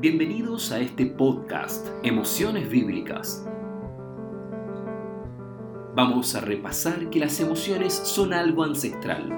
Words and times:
Bienvenidos 0.00 0.70
a 0.70 0.78
este 0.78 1.06
podcast, 1.06 1.88
Emociones 2.04 2.70
Bíblicas. 2.70 3.44
Vamos 5.96 6.36
a 6.36 6.40
repasar 6.40 7.10
que 7.10 7.18
las 7.18 7.40
emociones 7.40 7.94
son 7.94 8.32
algo 8.32 8.62
ancestral. 8.62 9.28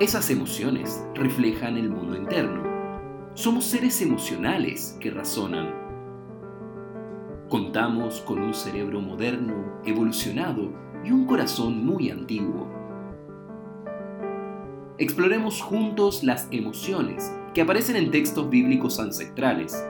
Esas 0.00 0.28
emociones 0.30 1.06
reflejan 1.14 1.76
el 1.76 1.88
mundo 1.88 2.16
interno. 2.16 2.64
Somos 3.34 3.64
seres 3.64 4.02
emocionales 4.02 4.96
que 4.98 5.12
razonan. 5.12 5.72
Contamos 7.48 8.22
con 8.22 8.42
un 8.42 8.54
cerebro 8.54 9.00
moderno, 9.00 9.80
evolucionado 9.84 10.72
y 11.04 11.12
un 11.12 11.26
corazón 11.26 11.86
muy 11.86 12.10
antiguo. 12.10 12.68
Exploremos 14.98 15.62
juntos 15.62 16.24
las 16.24 16.48
emociones 16.50 17.32
que 17.54 17.60
aparecen 17.60 17.96
en 17.96 18.10
textos 18.10 18.48
bíblicos 18.48 19.00
ancestrales. 19.00 19.84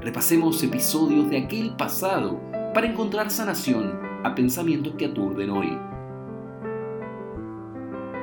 Repasemos 0.00 0.62
episodios 0.62 1.28
de 1.30 1.38
aquel 1.38 1.74
pasado 1.76 2.40
para 2.74 2.86
encontrar 2.86 3.30
sanación 3.30 3.98
a 4.24 4.34
pensamientos 4.34 4.94
que 4.94 5.06
aturden 5.06 5.50
hoy. 5.50 5.78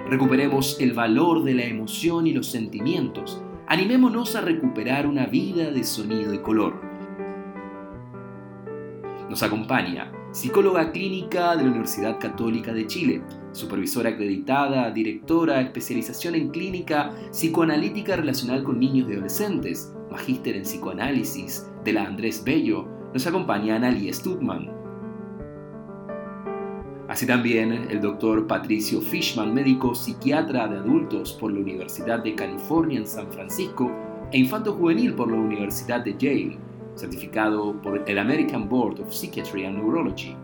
Recuperemos 0.10 0.80
el 0.80 0.94
valor 0.94 1.44
de 1.44 1.54
la 1.54 1.64
emoción 1.66 2.26
y 2.26 2.34
los 2.34 2.48
sentimientos. 2.48 3.42
Animémonos 3.68 4.36
a 4.36 4.42
recuperar 4.42 5.06
una 5.06 5.28
vida 5.28 5.70
de 5.70 5.84
sonido 5.84 6.34
y 6.34 6.40
color. 6.40 6.82
Nos 9.30 9.44
acompaña 9.44 10.12
psicóloga 10.32 10.92
clínica 10.92 11.56
de 11.56 11.64
la 11.64 11.70
Universidad 11.70 12.20
Católica 12.20 12.74
de 12.74 12.88
Chile, 12.88 13.22
supervisora 13.52 14.10
acreditada, 14.10 14.92
directora, 14.92 15.62
especialización 15.62 16.36
en 16.36 16.50
clínica 16.50 17.12
psicoanalítica 17.32 18.16
relacional 18.16 18.64
con 18.64 18.80
niños 18.80 19.10
y 19.10 19.14
adolescentes, 19.14 19.94
magíster 20.12 20.56
en 20.56 20.64
psicoanálisis 20.64 21.68
de 21.84 21.94
la 21.94 22.06
Andrés 22.06 22.44
Bello, 22.44 22.88
nos 23.14 23.26
acompaña 23.26 23.76
Analia 23.76 24.14
Stutman. 24.14 24.70
Así 27.08 27.26
también 27.26 27.88
el 27.90 28.02
doctor 28.02 28.46
Patricio 28.46 29.02
Fishman, 29.02 29.54
médico 29.54 29.96
psiquiatra 29.96 30.68
de 30.68 30.78
adultos 30.78 31.34
por 31.34 31.52
la 31.52 31.60
Universidad 31.60 32.20
de 32.20 32.36
California 32.36 33.00
en 33.00 33.08
San 33.08 33.32
Francisco 33.32 33.92
e 34.32 34.38
infanto 34.38 34.74
juvenil 34.74 35.16
por 35.16 35.32
la 35.32 35.38
Universidad 35.38 36.02
de 36.02 36.16
Yale, 36.18 36.60
certificado 36.94 37.82
por 37.82 38.04
el 38.08 38.20
American 38.20 38.70
Board 38.70 39.00
of 39.00 39.12
Psychiatry 39.12 39.66
and 39.66 39.78
Neurology 39.78 40.36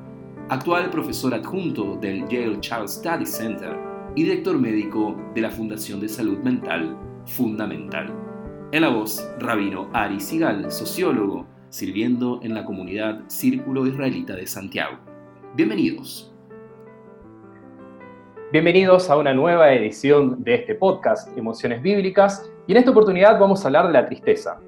actual 0.49 0.91
profesor 0.91 1.33
adjunto 1.33 1.95
del 1.95 2.27
Yale 2.27 2.59
Child 2.59 2.87
Study 2.87 3.25
Center 3.25 3.75
y 4.15 4.23
director 4.23 4.59
médico 4.59 5.15
de 5.33 5.41
la 5.41 5.49
Fundación 5.49 5.99
de 5.99 6.07
Salud 6.07 6.37
Mental 6.39 6.95
Fundamental. 7.25 8.13
En 8.71 8.81
la 8.81 8.89
voz, 8.89 9.27
Rabino 9.39 9.89
Ari 9.91 10.19
Sigal, 10.19 10.71
sociólogo, 10.71 11.47
sirviendo 11.69 12.39
en 12.43 12.53
la 12.53 12.63
comunidad 12.63 13.21
Círculo 13.27 13.87
Israelita 13.87 14.35
de 14.35 14.45
Santiago. 14.45 14.99
Bienvenidos. 15.55 16.31
Bienvenidos 18.51 19.09
a 19.09 19.17
una 19.17 19.33
nueva 19.33 19.73
edición 19.73 20.43
de 20.43 20.55
este 20.55 20.75
podcast, 20.75 21.35
Emociones 21.35 21.81
Bíblicas, 21.81 22.51
y 22.67 22.73
en 22.73 22.77
esta 22.77 22.91
oportunidad 22.91 23.39
vamos 23.39 23.63
a 23.63 23.67
hablar 23.67 23.87
de 23.87 23.93
la 23.93 24.05
tristeza. 24.05 24.59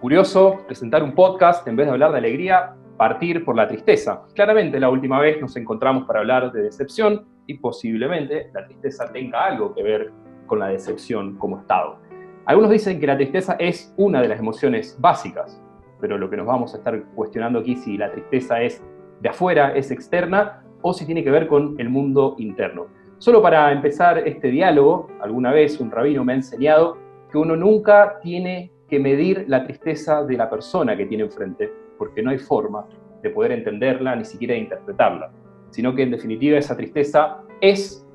Curioso 0.00 0.58
presentar 0.66 1.04
un 1.04 1.14
podcast 1.14 1.66
en 1.68 1.76
vez 1.76 1.86
de 1.86 1.92
hablar 1.92 2.10
de 2.10 2.18
alegría, 2.18 2.74
partir 3.00 3.46
por 3.46 3.56
la 3.56 3.66
tristeza. 3.66 4.24
Claramente 4.34 4.78
la 4.78 4.90
última 4.90 5.18
vez 5.18 5.40
nos 5.40 5.56
encontramos 5.56 6.04
para 6.04 6.20
hablar 6.20 6.52
de 6.52 6.64
decepción 6.64 7.24
y 7.46 7.54
posiblemente 7.54 8.50
la 8.52 8.66
tristeza 8.66 9.10
tenga 9.10 9.46
algo 9.46 9.74
que 9.74 9.82
ver 9.82 10.12
con 10.44 10.58
la 10.58 10.66
decepción 10.66 11.38
como 11.38 11.60
estado. 11.60 11.98
Algunos 12.44 12.70
dicen 12.70 13.00
que 13.00 13.06
la 13.06 13.16
tristeza 13.16 13.56
es 13.58 13.94
una 13.96 14.20
de 14.20 14.28
las 14.28 14.38
emociones 14.38 14.98
básicas, 15.00 15.62
pero 15.98 16.18
lo 16.18 16.28
que 16.28 16.36
nos 16.36 16.46
vamos 16.46 16.74
a 16.74 16.76
estar 16.76 17.02
cuestionando 17.14 17.60
aquí 17.60 17.74
si 17.74 17.96
la 17.96 18.12
tristeza 18.12 18.60
es 18.60 18.84
de 19.22 19.30
afuera, 19.30 19.74
es 19.74 19.90
externa 19.90 20.62
o 20.82 20.92
si 20.92 21.06
tiene 21.06 21.24
que 21.24 21.30
ver 21.30 21.46
con 21.46 21.80
el 21.80 21.88
mundo 21.88 22.34
interno. 22.36 22.88
Solo 23.16 23.40
para 23.40 23.72
empezar 23.72 24.28
este 24.28 24.48
diálogo, 24.48 25.08
alguna 25.22 25.52
vez 25.52 25.80
un 25.80 25.90
rabino 25.90 26.22
me 26.22 26.34
ha 26.34 26.36
enseñado 26.36 26.98
que 27.32 27.38
uno 27.38 27.56
nunca 27.56 28.18
tiene 28.20 28.70
que 28.90 28.98
medir 28.98 29.46
la 29.48 29.64
tristeza 29.64 30.22
de 30.22 30.36
la 30.36 30.50
persona 30.50 30.94
que 30.98 31.06
tiene 31.06 31.24
enfrente, 31.24 31.79
porque 32.00 32.22
no 32.22 32.30
hay 32.30 32.38
forma 32.38 32.88
de 33.22 33.28
poder 33.28 33.52
entenderla 33.52 34.16
ni 34.16 34.24
siquiera 34.24 34.54
de 34.54 34.60
interpretarla, 34.60 35.30
sino 35.68 35.94
que 35.94 36.02
en 36.02 36.10
definitiva 36.10 36.56
esa 36.56 36.74
tristeza 36.74 37.42
es 37.60 38.06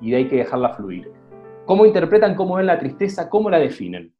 y 0.00 0.14
hay 0.14 0.28
que 0.28 0.36
dejarla 0.36 0.74
fluir. 0.74 1.12
¿Cómo 1.66 1.84
interpretan, 1.84 2.36
cómo 2.36 2.54
ven 2.54 2.66
la 2.66 2.78
tristeza, 2.78 3.28
cómo 3.28 3.50
la 3.50 3.58
definen? 3.58 4.14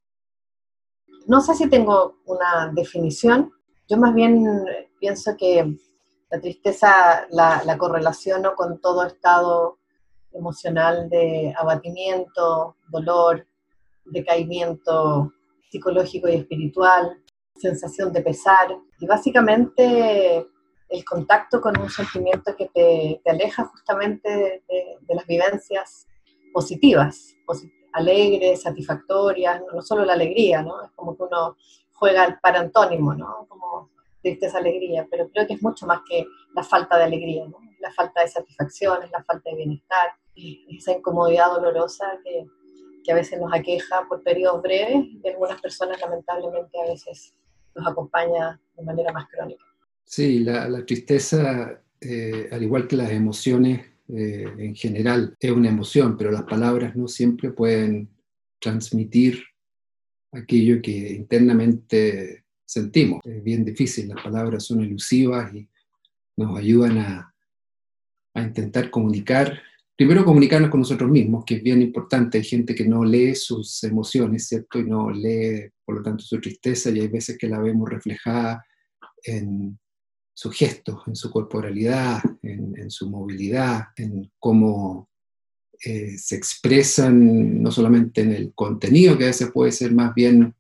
No 1.28 1.40
sé 1.40 1.54
si 1.54 1.70
tengo 1.70 2.16
una 2.26 2.72
definición, 2.74 3.52
yo 3.88 3.98
más 3.98 4.12
bien 4.16 4.44
pienso 4.98 5.36
que 5.38 5.76
la 6.32 6.40
tristeza 6.40 7.24
la, 7.30 7.62
la 7.64 7.78
correlaciono 7.78 8.56
con 8.56 8.80
todo 8.80 9.06
estado 9.06 9.78
emocional 10.32 11.08
de 11.08 11.54
abatimiento, 11.56 12.74
dolor, 12.88 13.46
decaimiento 14.06 15.32
psicológico 15.70 16.28
y 16.28 16.34
espiritual, 16.34 17.22
sensación 17.54 18.12
de 18.12 18.22
pesar 18.22 18.76
y 19.00 19.06
básicamente 19.06 20.46
el 20.88 21.04
contacto 21.04 21.60
con 21.60 21.78
un 21.78 21.90
sentimiento 21.90 22.56
que 22.56 22.66
te, 22.66 23.20
aleja 23.28 23.64
justamente 23.66 24.62
de, 24.66 25.14
las 25.14 25.26
vivencias 25.26 26.06
positivas, 26.52 27.36
alegres, 27.92 28.62
satisfactorias, 28.62 29.62
no, 29.72 29.82
solo 29.82 30.04
la 30.04 30.14
alegría, 30.14 30.62
¿no? 30.62 30.82
Es 30.82 30.90
como 30.92 31.16
que 31.16 31.24
uno 31.24 31.56
juega 31.92 32.24
el 32.24 32.38
parantónimo, 32.38 33.14
¿no? 33.14 33.46
Como 33.48 33.90
tristeza, 34.22 34.58
alegría, 34.58 35.06
pero 35.10 35.28
creo 35.28 35.46
que 35.46 35.54
es 35.54 35.62
mucho 35.62 35.86
más 35.86 36.00
que 36.08 36.26
la 36.54 36.62
falta 36.62 36.96
de 36.96 37.04
alegría. 37.04 37.46
La 37.80 37.92
falta 37.92 38.22
de 38.22 38.28
satisfacción, 38.28 39.02
es 39.02 39.10
la 39.10 39.22
falta 39.22 39.50
de 39.50 39.56
bienestar, 39.56 40.12
esa 40.34 40.92
incomodidad 40.92 41.50
dolorosa 41.50 42.18
que, 42.24 42.46
que 43.04 43.12
a 43.12 43.14
veces 43.14 43.40
nos 43.40 43.52
aqueja 43.52 44.06
por 44.08 44.22
periodos 44.22 44.62
breves 44.62 45.06
y 45.22 45.28
algunas 45.28 45.60
personas 45.60 46.00
lamentablemente 46.00 46.80
a 46.80 46.86
veces 46.86 47.34
nos 47.78 47.86
acompaña 47.88 48.60
de 48.76 48.82
manera 48.82 49.12
más 49.12 49.28
crónica. 49.28 49.64
Sí, 50.04 50.40
la, 50.40 50.84
tristeza, 50.86 51.80
eh, 52.00 52.48
al 52.50 52.62
igual 52.62 52.88
que 52.88 52.96
las 52.96 53.10
emociones 53.10 53.84
eh, 54.08 54.46
en 54.58 54.74
general, 54.74 55.36
es 55.38 55.50
una 55.50 55.68
emoción, 55.68 56.16
pero 56.16 56.30
las 56.30 56.44
palabras 56.44 56.96
no 56.96 57.08
siempre 57.08 57.50
pueden 57.50 58.08
transmitir 58.58 59.42
aquello 60.32 60.80
que 60.80 61.12
internamente 61.12 62.44
sentimos. 62.64 63.20
Es 63.24 63.42
bien 63.42 63.64
difícil, 63.64 64.08
las 64.08 64.22
palabras 64.22 64.64
son 64.64 64.80
elusivas 64.80 65.54
y 65.54 65.68
nos 66.36 66.58
ayudan 66.58 66.98
a, 66.98 67.34
a 68.34 68.42
intentar 68.42 68.90
comunicar 68.90 69.60
primero 69.98 70.24
comunicarnos 70.24 70.70
con 70.70 70.78
nosotros 70.78 71.10
mismos, 71.10 71.44
que 71.44 71.56
es 71.56 71.62
bien 71.62 71.82
importante. 71.82 72.38
Hay 72.38 72.44
gente 72.44 72.72
que 72.72 72.86
no 72.86 73.04
lee 73.04 73.34
sus 73.34 73.82
emociones, 73.82 74.46
¿cierto? 74.46 74.78
Y 74.78 74.84
no 74.84 75.10
lee, 75.10 75.72
por 75.84 75.96
lo 75.96 76.02
tanto, 76.04 76.22
su 76.22 76.40
tristeza, 76.40 76.90
y 76.90 77.00
hay 77.00 77.08
veces 77.08 77.36
que 77.36 77.48
la 77.48 77.58
vemos 77.58 77.88
reflejada 77.88 78.64
en 79.24 79.76
sus 80.32 80.54
gestos, 80.54 81.02
en 81.08 81.16
su 81.16 81.32
corporalidad, 81.32 82.22
en, 82.42 82.88
su 82.92 83.10
movilidad, 83.10 83.86
en 83.96 84.30
cómo 84.38 85.08
eh, 85.84 86.16
se 86.16 86.36
expresan, 86.36 87.60
no 87.60 87.72
solamente 87.72 88.20
en 88.20 88.30
el 88.30 88.52
contenido, 88.54 89.18
que 89.18 89.24
a 89.24 89.28
veces 89.34 89.50
puede 89.50 89.72
ser 89.72 89.92
más 89.92 90.14
bien 90.14 90.54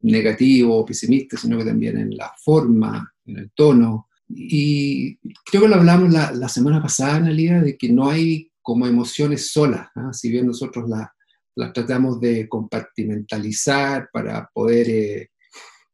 negativo 0.00 0.78
o 0.78 0.86
pesimista, 0.86 1.36
sino 1.36 1.58
que 1.58 1.66
también 1.66 1.98
en 1.98 2.16
la 2.16 2.32
forma, 2.42 3.12
en 3.26 3.36
el 3.36 3.50
tono. 3.50 4.08
Y 4.30 5.18
creo 5.44 5.64
que 5.64 5.68
lo 5.68 5.74
hablamos 5.74 6.10
la, 6.10 6.32
la 6.32 6.48
semana 6.48 6.80
pasada, 6.80 7.16
Analia, 7.16 7.60
de 7.60 7.76
que 7.76 7.92
no 7.92 8.08
hay 8.08 8.50
como 8.68 8.86
emociones 8.86 9.50
solas, 9.50 9.88
¿ah? 9.94 10.12
si 10.12 10.30
bien 10.30 10.46
nosotros 10.46 10.90
las 10.90 11.08
la 11.54 11.72
tratamos 11.72 12.20
de 12.20 12.46
compartimentalizar 12.50 14.10
para 14.12 14.46
poder, 14.52 14.90
eh, 14.90 15.30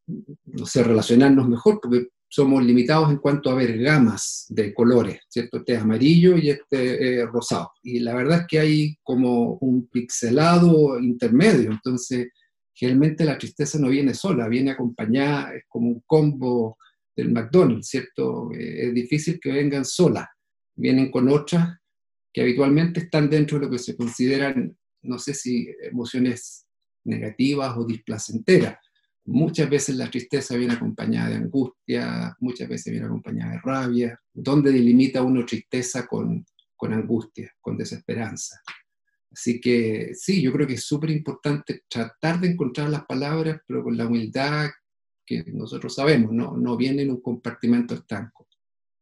no 0.08 0.66
sé, 0.66 0.82
relacionarnos 0.82 1.48
mejor, 1.48 1.78
porque 1.80 2.08
somos 2.28 2.64
limitados 2.64 3.10
en 3.10 3.18
cuanto 3.18 3.48
a 3.48 3.54
ver 3.54 3.78
gamas 3.78 4.46
de 4.48 4.74
colores, 4.74 5.20
¿cierto? 5.28 5.58
Este 5.58 5.74
es 5.74 5.82
amarillo 5.82 6.36
y 6.36 6.50
este 6.50 7.20
es 7.20 7.28
rosado. 7.28 7.70
Y 7.84 8.00
la 8.00 8.12
verdad 8.12 8.40
es 8.40 8.46
que 8.48 8.58
hay 8.58 8.96
como 9.04 9.56
un 9.60 9.86
pixelado 9.86 10.98
intermedio, 10.98 11.70
entonces 11.70 12.26
generalmente 12.74 13.24
la 13.24 13.38
tristeza 13.38 13.78
no 13.78 13.88
viene 13.88 14.14
sola, 14.14 14.48
viene 14.48 14.72
acompañada, 14.72 15.54
es 15.54 15.62
como 15.68 15.90
un 15.90 16.02
combo 16.08 16.76
del 17.14 17.30
McDonald's, 17.30 17.86
¿cierto? 17.86 18.50
Eh, 18.52 18.88
es 18.88 18.94
difícil 18.94 19.38
que 19.40 19.52
vengan 19.52 19.84
solas, 19.84 20.26
vienen 20.74 21.12
con 21.12 21.28
otras 21.28 21.78
que 22.34 22.42
habitualmente 22.42 22.98
están 22.98 23.30
dentro 23.30 23.58
de 23.58 23.66
lo 23.66 23.70
que 23.70 23.78
se 23.78 23.96
consideran, 23.96 24.76
no 25.02 25.18
sé 25.20 25.34
si 25.34 25.68
emociones 25.80 26.66
negativas 27.04 27.76
o 27.76 27.86
displacenteras. 27.86 28.76
Muchas 29.26 29.70
veces 29.70 29.94
la 29.94 30.10
tristeza 30.10 30.56
viene 30.56 30.74
acompañada 30.74 31.30
de 31.30 31.36
angustia, 31.36 32.36
muchas 32.40 32.68
veces 32.68 32.90
viene 32.90 33.06
acompañada 33.06 33.52
de 33.52 33.60
rabia. 33.62 34.20
¿Dónde 34.32 34.72
delimita 34.72 35.22
uno 35.22 35.46
tristeza 35.46 36.06
con, 36.08 36.44
con 36.74 36.92
angustia, 36.92 37.54
con 37.60 37.76
desesperanza? 37.76 38.60
Así 39.30 39.60
que 39.60 40.10
sí, 40.14 40.42
yo 40.42 40.52
creo 40.52 40.66
que 40.66 40.74
es 40.74 40.84
súper 40.84 41.10
importante 41.10 41.84
tratar 41.88 42.40
de 42.40 42.48
encontrar 42.48 42.90
las 42.90 43.06
palabras, 43.06 43.60
pero 43.66 43.84
con 43.84 43.96
la 43.96 44.06
humildad 44.06 44.70
que 45.24 45.44
nosotros 45.52 45.94
sabemos, 45.94 46.32
no, 46.32 46.56
no 46.56 46.76
viene 46.76 47.02
en 47.02 47.12
un 47.12 47.20
compartimento 47.20 47.94
estanco. 47.94 48.48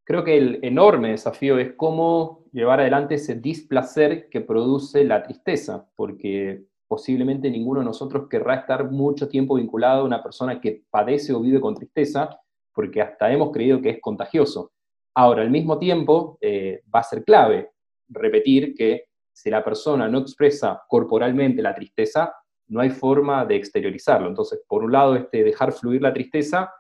Creo 0.04 0.24
que 0.24 0.36
el 0.36 0.58
enorme 0.62 1.10
desafío 1.10 1.58
es 1.58 1.74
cómo 1.74 2.44
llevar 2.52 2.80
adelante 2.80 3.14
ese 3.14 3.36
displacer 3.36 4.28
que 4.28 4.40
produce 4.40 5.04
la 5.04 5.22
tristeza, 5.22 5.88
porque 5.94 6.64
posiblemente 6.88 7.50
ninguno 7.50 7.80
de 7.80 7.86
nosotros 7.86 8.28
querrá 8.28 8.56
estar 8.56 8.90
mucho 8.90 9.28
tiempo 9.28 9.54
vinculado 9.54 10.02
a 10.02 10.04
una 10.04 10.22
persona 10.22 10.60
que 10.60 10.82
padece 10.90 11.32
o 11.32 11.40
vive 11.40 11.60
con 11.60 11.74
tristeza, 11.74 12.28
porque 12.74 13.00
hasta 13.00 13.32
hemos 13.32 13.52
creído 13.52 13.80
que 13.80 13.90
es 13.90 14.00
contagioso. 14.00 14.72
Ahora, 15.14 15.42
al 15.42 15.50
mismo 15.50 15.78
tiempo, 15.78 16.36
eh, 16.40 16.82
va 16.92 17.00
a 17.00 17.04
ser 17.04 17.22
clave 17.24 17.70
repetir 18.08 18.74
que 18.74 19.04
si 19.32 19.50
la 19.50 19.64
persona 19.64 20.08
no 20.08 20.18
expresa 20.18 20.82
corporalmente 20.88 21.62
la 21.62 21.74
tristeza, 21.74 22.34
no 22.68 22.80
hay 22.80 22.90
forma 22.90 23.44
de 23.44 23.56
exteriorizarlo. 23.56 24.28
Entonces, 24.28 24.60
por 24.66 24.82
un 24.82 24.92
lado, 24.92 25.14
este 25.14 25.44
dejar 25.44 25.72
fluir 25.72 26.02
la 26.02 26.12
tristeza 26.12 26.72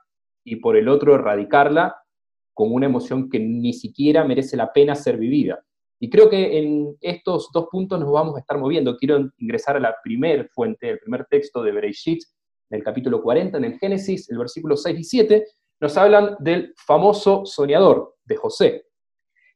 y 0.44 0.56
por 0.56 0.76
el 0.76 0.88
otro, 0.88 1.14
erradicarla 1.14 2.01
como 2.62 2.76
una 2.76 2.86
emoción 2.86 3.28
que 3.28 3.40
ni 3.40 3.72
siquiera 3.72 4.22
merece 4.22 4.56
la 4.56 4.72
pena 4.72 4.94
ser 4.94 5.18
vivida. 5.18 5.64
Y 5.98 6.08
creo 6.08 6.30
que 6.30 6.58
en 6.60 6.96
estos 7.00 7.50
dos 7.52 7.66
puntos 7.72 7.98
nos 7.98 8.12
vamos 8.12 8.36
a 8.36 8.38
estar 8.38 8.56
moviendo. 8.56 8.96
Quiero 8.96 9.32
ingresar 9.38 9.76
a 9.76 9.80
la 9.80 9.96
primer 10.00 10.48
fuente, 10.48 10.88
el 10.88 11.00
primer 11.00 11.24
texto 11.24 11.60
de 11.60 11.72
Bereshit, 11.72 12.22
del 12.70 12.84
capítulo 12.84 13.20
40, 13.20 13.58
en 13.58 13.64
el 13.64 13.78
Génesis, 13.80 14.30
el 14.30 14.38
versículo 14.38 14.76
6 14.76 14.96
y 14.96 15.02
7, 15.02 15.44
nos 15.80 15.96
hablan 15.96 16.36
del 16.38 16.72
famoso 16.76 17.44
soñador 17.44 18.14
de 18.26 18.36
José. 18.36 18.86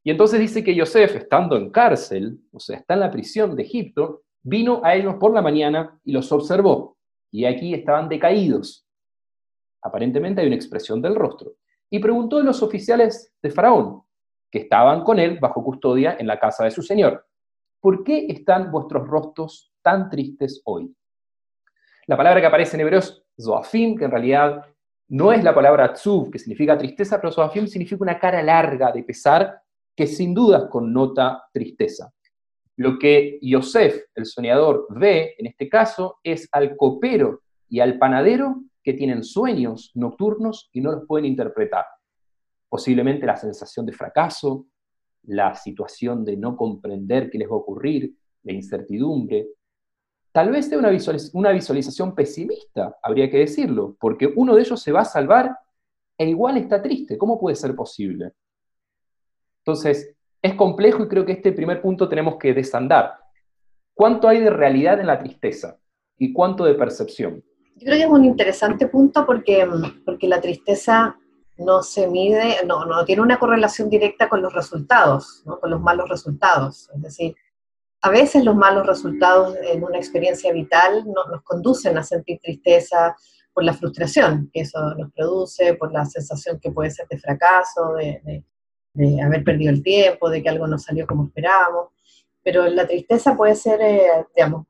Y 0.03 0.11
entonces 0.11 0.41
dice 0.41 0.65
que 0.65 0.75
Yosef, 0.75 1.15
estando 1.15 1.57
en 1.57 1.71
cárcel, 1.71 2.41
o 2.51 2.59
sea, 2.59 2.79
está 2.79 2.95
en 2.95 3.01
la 3.01 3.13
prisión 3.13 3.55
de 3.55 3.63
Egipto, 3.63 4.25
vino 4.43 4.81
a 4.83 4.97
ellos 4.97 5.15
por 5.21 5.33
la 5.33 5.43
mañana 5.43 5.97
y 6.03 6.11
los 6.11 6.33
observó. 6.33 6.97
Y 7.31 7.45
aquí 7.45 7.73
estaban 7.73 8.09
decaídos. 8.09 8.85
Aparentemente 9.81 10.41
hay 10.41 10.49
una 10.49 10.57
expresión 10.57 11.01
del 11.01 11.15
rostro. 11.15 11.53
Y 11.91 11.99
preguntó 11.99 12.39
a 12.39 12.43
los 12.43 12.63
oficiales 12.63 13.33
de 13.43 13.51
Faraón, 13.51 14.03
que 14.51 14.61
estaban 14.61 15.03
con 15.05 15.19
él 15.19 15.39
bajo 15.41 15.63
custodia 15.63 16.17
en 16.19 16.27
la 16.27 16.39
casa 16.39 16.65
de 16.65 16.71
su 16.71 16.83
señor, 16.83 17.27
¿por 17.81 18.05
qué 18.05 18.27
están 18.29 18.71
vuestros 18.71 19.07
rostros 19.07 19.73
tan 19.83 20.09
tristes 20.11 20.63
hoy? 20.65 20.95
La 22.07 22.17
palabra 22.17 22.41
que 22.41 22.47
aparece 22.47 22.77
en 22.77 22.83
hebreo 22.83 23.01
es 23.01 23.23
zoafim, 23.41 23.97
que 23.97 24.05
en 24.05 24.11
realidad 24.11 24.65
no 25.09 25.33
es 25.33 25.43
la 25.45 25.55
palabra 25.55 25.93
tzuv, 25.93 26.31
que 26.31 26.39
significa 26.39 26.79
tristeza, 26.79 27.21
pero 27.21 27.33
zoafim 27.33 27.67
significa 27.67 28.03
una 28.03 28.19
cara 28.19 28.43
larga 28.43 28.91
de 28.93 29.03
pesar 29.05 29.61
que 29.95 30.07
sin 30.07 30.35
duda 30.35 30.69
connota 30.69 31.49
tristeza. 31.53 32.13
Lo 32.77 32.99
que 32.99 33.39
Yosef, 33.41 34.05
el 34.15 34.27
soñador, 34.27 34.87
ve 34.91 35.35
en 35.39 35.47
este 35.47 35.69
caso 35.69 36.19
es 36.23 36.49
al 36.53 36.77
copero 36.77 37.41
y 37.69 37.81
al 37.81 37.99
panadero 37.99 38.63
que 38.87 38.93
tienen 38.93 39.25
sueños 39.25 39.91
nocturnos 39.95 40.71
y 40.73 40.81
no 40.81 40.93
los 40.93 41.07
pueden 41.09 41.27
interpretar. 41.27 41.85
Posiblemente 42.69 43.27
la 43.27 43.37
sensación 43.37 43.85
de 43.85 43.93
fracaso, 43.93 44.69
la 45.25 45.57
situación 45.57 46.25
de 46.25 46.37
no 46.37 46.57
comprender 46.57 47.29
qué 47.29 47.37
les 47.37 47.49
va 47.49 47.55
a 47.55 47.59
ocurrir, 47.59 48.15
la 48.45 48.53
incertidumbre. 48.53 49.49
Tal 50.31 50.53
vez 50.53 50.69
sea 50.69 50.79
una, 50.79 50.97
una 51.33 51.51
visualización 51.51 52.15
pesimista, 52.15 52.97
habría 53.03 53.29
que 53.29 53.39
decirlo, 53.39 53.97
porque 53.99 54.33
uno 54.37 54.55
de 54.55 54.61
ellos 54.61 54.81
se 54.81 54.93
va 54.93 55.01
a 55.01 55.05
salvar 55.05 55.59
e 56.17 56.29
igual 56.29 56.57
está 56.57 56.81
triste. 56.81 57.19
¿Cómo 57.19 57.41
puede 57.41 57.57
ser 57.57 57.75
posible? 57.75 58.35
Entonces, 59.65 60.15
es 60.41 60.55
complejo 60.55 61.03
y 61.03 61.09
creo 61.09 61.27
que 61.27 61.33
este 61.33 61.51
primer 61.51 61.83
punto 61.83 62.09
tenemos 62.09 62.37
que 62.37 62.55
desandar. 62.55 63.19
¿Cuánto 63.95 64.29
hay 64.29 64.39
de 64.39 64.51
realidad 64.51 65.01
en 65.01 65.09
la 65.09 65.19
tristeza 65.19 65.77
y 66.17 66.33
cuánto 66.33 66.65
de 66.65 66.75
percepción? 66.75 67.43
Yo 67.77 67.85
creo 67.85 67.97
que 67.99 68.05
es 68.05 68.11
un 68.11 68.25
interesante 68.25 68.89
punto 68.89 69.27
porque, 69.27 69.69
porque 70.05 70.29
la 70.29 70.41
tristeza 70.41 71.17
no 71.59 71.83
se 71.83 72.07
mide, 72.07 72.65
no, 72.67 72.85
no 72.87 73.05
tiene 73.05 73.23
una 73.23 73.39
correlación 73.39 73.91
directa 73.91 74.29
con 74.29 74.43
los 74.43 74.53
resultados, 74.53 75.43
con 75.45 75.71
los 75.71 75.81
malos 75.81 76.09
resultados. 76.09 76.91
Es 76.95 77.03
decir, 77.03 77.37
a 78.01 78.11
veces 78.11 78.45
los 78.45 78.57
malos 78.57 78.87
resultados 78.87 79.57
en 79.63 79.85
una 79.85 79.99
experiencia 79.99 80.53
vital 80.53 81.05
nos 81.07 81.43
conducen 81.43 81.99
a 81.99 82.03
sentir 82.03 82.39
tristeza 82.41 83.15
por 83.53 83.65
la 83.65 83.75
frustración 83.75 84.51
que 84.53 84.61
eso 84.61 84.95
nos 84.95 85.13
produce, 85.13 85.75
por 85.75 85.93
la 85.93 86.05
sensación 86.05 86.59
que 86.61 86.71
puede 86.71 86.91
ser 86.91 87.07
de 87.09 87.19
fracaso, 87.19 87.95
de, 87.95 88.45
de 88.95 89.23
haber 89.23 89.45
perdido 89.45 89.71
el 89.71 89.83
tiempo, 89.83 90.31
de 90.31 90.43
que 90.43 90.49
algo 90.49 90.67
no 90.67 90.79
salió 90.79 91.07
como 91.07 91.27
esperábamos. 91.27 91.89
Pero 92.47 92.65
la 92.69 92.87
tristeza 92.87 93.37
puede 93.37 93.57
ser, 93.57 93.81
eh, 93.81 94.09
digamos, 94.33 94.69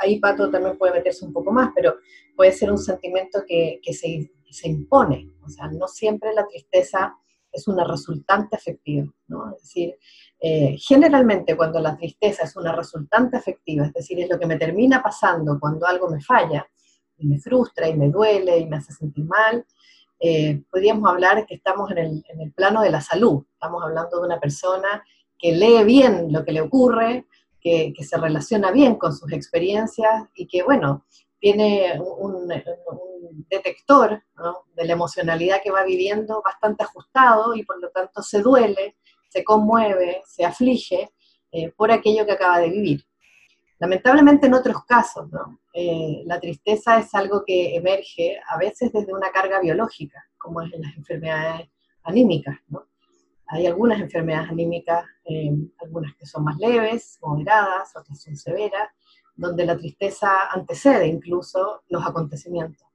ahí 0.00 0.20
Pato 0.20 0.48
también 0.48 0.78
puede 0.78 0.92
meterse 0.92 1.24
un 1.24 1.32
poco 1.32 1.50
más, 1.50 1.72
pero 1.74 1.96
puede 2.36 2.52
ser 2.52 2.70
un 2.70 2.78
sentimiento 2.78 3.42
que, 3.44 3.80
que 3.82 3.92
se, 3.92 4.30
se, 4.48 4.68
impone. 4.68 5.32
O 5.44 5.48
sea, 5.48 5.66
no 5.66 5.88
siempre 5.88 6.32
la 6.32 6.46
tristeza 6.46 7.16
es 7.50 7.66
una 7.66 7.82
resultante 7.82 8.54
afectiva, 8.54 9.12
¿no? 9.26 9.50
Es 9.56 9.62
decir, 9.62 9.96
eh, 10.38 10.76
generalmente 10.78 11.56
cuando 11.56 11.80
la 11.80 11.96
tristeza 11.96 12.44
es 12.44 12.54
una 12.54 12.70
resultante 12.70 13.36
afectiva, 13.36 13.86
es 13.86 13.92
decir, 13.92 14.20
es 14.20 14.30
lo 14.30 14.38
que 14.38 14.46
me 14.46 14.56
termina 14.56 15.02
pasando 15.02 15.58
cuando 15.58 15.84
algo 15.84 16.08
me 16.08 16.20
falla, 16.20 16.64
y 17.18 17.26
me 17.26 17.40
frustra, 17.40 17.88
y 17.88 17.96
me 17.96 18.08
duele, 18.08 18.56
y 18.58 18.66
me 18.66 18.76
hace 18.76 18.92
sentir 18.92 19.24
mal, 19.24 19.66
eh, 20.20 20.62
podríamos 20.70 21.10
hablar 21.10 21.44
que 21.44 21.56
estamos 21.56 21.90
en 21.90 21.98
el, 21.98 22.24
en 22.28 22.40
el, 22.40 22.52
plano 22.52 22.82
de 22.82 22.90
la 22.90 23.00
salud. 23.00 23.44
Estamos 23.52 23.82
hablando 23.82 24.20
de 24.20 24.26
una 24.26 24.38
persona 24.38 25.02
que 25.38 25.52
lee 25.52 25.84
bien 25.84 26.32
lo 26.32 26.44
que 26.44 26.52
le 26.52 26.60
ocurre, 26.60 27.26
que, 27.60 27.92
se 28.04 28.16
relaciona 28.16 28.70
bien 28.70 28.94
con 28.94 29.12
sus 29.12 29.32
experiencias 29.32 30.24
y 30.36 30.46
que, 30.46 30.62
bueno, 30.62 31.04
tiene 31.40 32.00
un, 32.00 32.48
detector 33.48 34.22
de 34.74 34.84
la 34.84 34.92
emocionalidad 34.92 35.60
que 35.62 35.70
va 35.70 35.84
viviendo 35.84 36.42
bastante 36.42 36.84
ajustado 36.84 37.54
y 37.54 37.64
por 37.64 37.80
lo 37.80 37.90
tanto 37.90 38.22
se 38.22 38.40
duele, 38.40 38.96
se 39.28 39.44
conmueve, 39.44 40.22
se 40.26 40.44
aflige 40.44 41.10
eh, 41.52 41.70
por 41.76 41.90
aquello 41.90 42.24
que 42.24 42.32
acaba 42.32 42.60
de 42.60 42.70
vivir. 42.70 43.04
Lamentablemente 43.78 44.46
en 44.46 44.54
otros 44.54 44.84
casos, 44.84 45.28
eh, 45.74 46.22
la 46.24 46.40
tristeza 46.40 46.98
es 46.98 47.14
algo 47.14 47.44
que 47.44 47.76
emerge 47.76 48.40
a 48.48 48.56
veces 48.56 48.92
desde 48.92 49.12
una 49.12 49.30
carga 49.30 49.60
biológica, 49.60 50.24
como 50.38 50.62
es 50.62 50.72
en 50.72 50.82
las 50.82 50.96
enfermedades 50.96 51.68
anímicas. 52.04 52.56
Hay 53.48 53.66
algunas 53.66 54.00
enfermedades 54.00 54.50
anímicas, 54.50 55.04
eh, 55.24 55.50
algunas 55.80 56.14
que 56.16 56.26
son 56.26 56.44
más 56.44 56.58
leves, 56.58 57.18
moderadas, 57.22 57.94
otras 57.96 58.20
son 58.20 58.36
severas, 58.36 58.88
donde 59.34 59.64
la 59.64 59.76
tristeza 59.76 60.50
antecede 60.50 61.06
incluso 61.06 61.82
los 61.88 62.04
acontecimientos. 62.04 62.86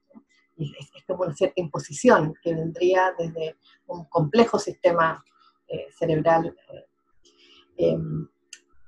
Y 0.56 0.74
es, 0.78 0.90
como 1.06 1.24
una 1.24 1.34
cierta 1.34 1.60
imposición 1.60 2.34
que 2.42 2.54
vendría 2.54 3.14
desde 3.18 3.56
un 3.86 4.04
complejo 4.04 4.58
sistema 4.58 5.24
eh, 5.68 5.86
cerebral. 5.96 6.54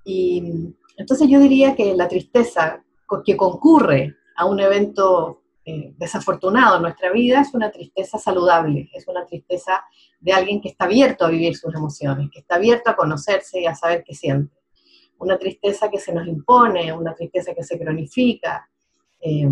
y 0.05 0.75
entonces 0.97 1.29
yo 1.29 1.41
diría 1.41 1.75
que 1.75 1.95
la 1.95 2.07
tristeza 2.07 2.85
que 3.25 3.37
concurre 3.37 4.17
a 4.37 4.47
un 4.47 4.61
evento 4.61 5.44
eh, 5.67 5.95
desafortunado 5.97 6.77
en 6.77 6.83
nuestra 6.83 7.11
vida 7.11 7.41
es 7.41 7.55
una 7.55 7.71
tristeza 7.71 8.19
saludable, 8.19 8.91
es 8.93 9.09
una 9.09 9.25
tristeza 9.25 9.83
de 10.21 10.33
alguien 10.33 10.61
que 10.61 10.69
está 10.69 10.85
abierto 10.85 11.25
a 11.25 11.31
vivir 11.31 11.57
sus 11.57 11.75
emociones, 11.75 12.29
que 12.31 12.41
está 12.41 12.57
abierto 12.57 12.91
a 12.91 12.97
conocerse 12.97 13.61
y 13.61 13.67
a 13.67 13.75
saber 13.75 14.05
qué 14.05 14.15
siente. 14.15 14.55
Una 15.19 15.39
tristeza 15.39 15.91
que 15.91 15.99
se 15.99 16.13
nos 16.13 16.27
impone, 16.27 16.93
una 16.93 17.15
tristeza 17.15 17.55
que 17.55 17.63
se 17.63 17.79
cronifica. 17.79 18.69
Eh, 19.21 19.49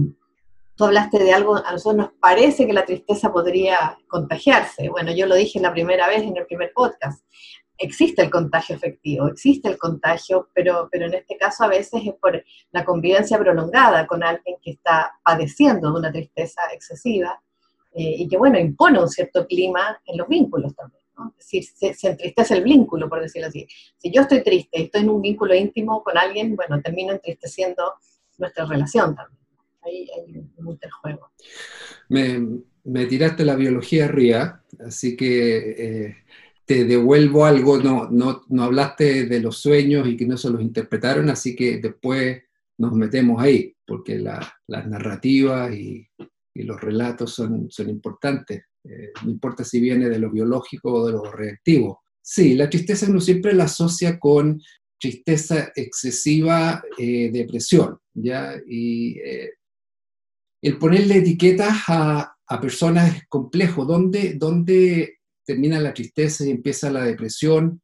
tú 0.74 0.84
hablaste 0.84 1.18
de 1.18 1.32
algo, 1.32 1.56
a 1.56 1.72
nosotros 1.72 1.96
nos 1.96 2.12
parece 2.20 2.66
que 2.66 2.74
la 2.74 2.84
tristeza 2.84 3.32
podría 3.32 3.96
contagiarse. 4.06 4.90
Bueno, 4.90 5.12
yo 5.12 5.26
lo 5.26 5.34
dije 5.34 5.60
la 5.60 5.72
primera 5.72 6.08
vez 6.08 6.22
en 6.22 6.36
el 6.36 6.44
primer 6.44 6.72
podcast 6.74 7.24
existe 7.82 8.22
el 8.22 8.30
contagio 8.30 8.76
efectivo, 8.76 9.26
existe 9.26 9.68
el 9.68 9.76
contagio, 9.76 10.48
pero, 10.54 10.88
pero 10.90 11.06
en 11.06 11.14
este 11.14 11.36
caso 11.36 11.64
a 11.64 11.68
veces 11.68 12.02
es 12.06 12.14
por 12.14 12.42
la 12.70 12.84
convivencia 12.84 13.38
prolongada 13.38 14.06
con 14.06 14.22
alguien 14.22 14.56
que 14.62 14.72
está 14.72 15.18
padeciendo 15.22 15.92
de 15.92 15.98
una 15.98 16.12
tristeza 16.12 16.62
excesiva 16.72 17.42
eh, 17.94 18.14
y 18.18 18.28
que, 18.28 18.38
bueno, 18.38 18.58
impone 18.58 19.00
un 19.00 19.08
cierto 19.08 19.46
clima 19.46 20.00
en 20.06 20.16
los 20.16 20.28
vínculos 20.28 20.74
también. 20.74 21.02
¿no? 21.18 21.34
Es 21.38 21.74
se, 21.74 22.08
entristece 22.08 22.54
el 22.54 22.62
vínculo, 22.62 23.08
por 23.08 23.20
decirlo 23.20 23.48
así. 23.48 23.66
Si 23.98 24.10
yo 24.10 24.22
estoy 24.22 24.42
triste 24.42 24.78
y 24.78 24.84
estoy 24.84 25.02
en 25.02 25.10
un 25.10 25.20
vínculo 25.20 25.54
íntimo 25.54 26.02
con 26.02 26.16
alguien, 26.16 26.56
bueno, 26.56 26.80
termino 26.80 27.12
entristeciendo 27.12 27.94
nuestra 28.38 28.64
relación 28.64 29.14
también. 29.14 29.38
Ahí 29.82 30.08
hay 30.16 30.38
un 30.56 30.68
interjuego. 30.68 31.32
Me, 32.08 33.06
tiraste 33.06 33.44
la 33.44 33.56
biología 33.56 34.06
ría, 34.06 34.62
así 34.86 35.16
que... 35.16 36.06
Eh, 36.06 36.16
te 36.64 36.84
devuelvo 36.84 37.44
algo, 37.44 37.78
no, 37.78 38.08
no, 38.10 38.42
no 38.48 38.62
hablaste 38.62 39.26
de 39.26 39.40
los 39.40 39.58
sueños 39.58 40.06
y 40.06 40.16
que 40.16 40.26
no 40.26 40.36
se 40.36 40.50
los 40.50 40.60
interpretaron, 40.60 41.28
así 41.30 41.56
que 41.56 41.78
después 41.78 42.42
nos 42.78 42.92
metemos 42.92 43.42
ahí, 43.42 43.74
porque 43.86 44.18
las 44.18 44.86
narrativas 44.88 45.74
y, 45.74 46.08
los 46.54 46.78
relatos 46.80 47.32
son, 47.34 47.70
son 47.70 47.88
importantes, 47.88 48.64
eh, 48.84 49.10
no 49.24 49.30
importa 49.30 49.64
si 49.64 49.80
viene 49.80 50.10
de 50.10 50.18
lo 50.18 50.30
biológico 50.30 50.92
o 50.92 51.06
de 51.06 51.12
lo 51.12 51.32
reactivo. 51.32 52.02
Sí, 52.20 52.54
la 52.54 52.68
tristeza 52.68 53.08
uno 53.08 53.20
siempre 53.20 53.54
la 53.54 53.64
asocia 53.64 54.18
con 54.18 54.60
tristeza 55.00 55.72
excesiva, 55.74 56.82
eh, 56.98 57.30
depresión, 57.32 57.98
¿ya? 58.12 58.54
Y 58.68 59.18
eh, 59.20 59.54
el 60.60 60.76
ponerle 60.76 61.16
etiquetas 61.16 61.84
a, 61.88 62.36
a 62.46 62.60
personas 62.60 63.16
es 63.16 63.26
complejo, 63.28 63.86
¿dónde, 63.86 64.34
¿dónde 64.34 65.20
termina 65.44 65.80
la 65.80 65.94
tristeza 65.94 66.44
y 66.44 66.50
empieza 66.50 66.90
la 66.90 67.04
depresión? 67.04 67.80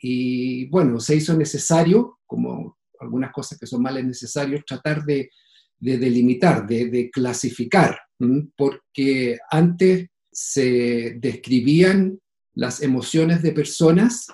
Y 0.00 0.66
bueno, 0.66 1.00
se 1.00 1.16
hizo 1.16 1.36
necesario, 1.36 2.18
como 2.26 2.78
algunas 3.00 3.32
cosas 3.32 3.58
que 3.58 3.66
son 3.66 3.82
males 3.82 4.04
necesarios, 4.04 4.64
tratar 4.66 5.04
de, 5.04 5.30
de 5.78 5.98
delimitar, 5.98 6.66
de, 6.66 6.88
de 6.88 7.10
clasificar, 7.10 7.98
porque 8.56 9.38
antes 9.50 10.08
se 10.30 11.16
describían 11.18 12.18
las 12.54 12.82
emociones 12.82 13.42
de 13.42 13.52
personas 13.52 14.26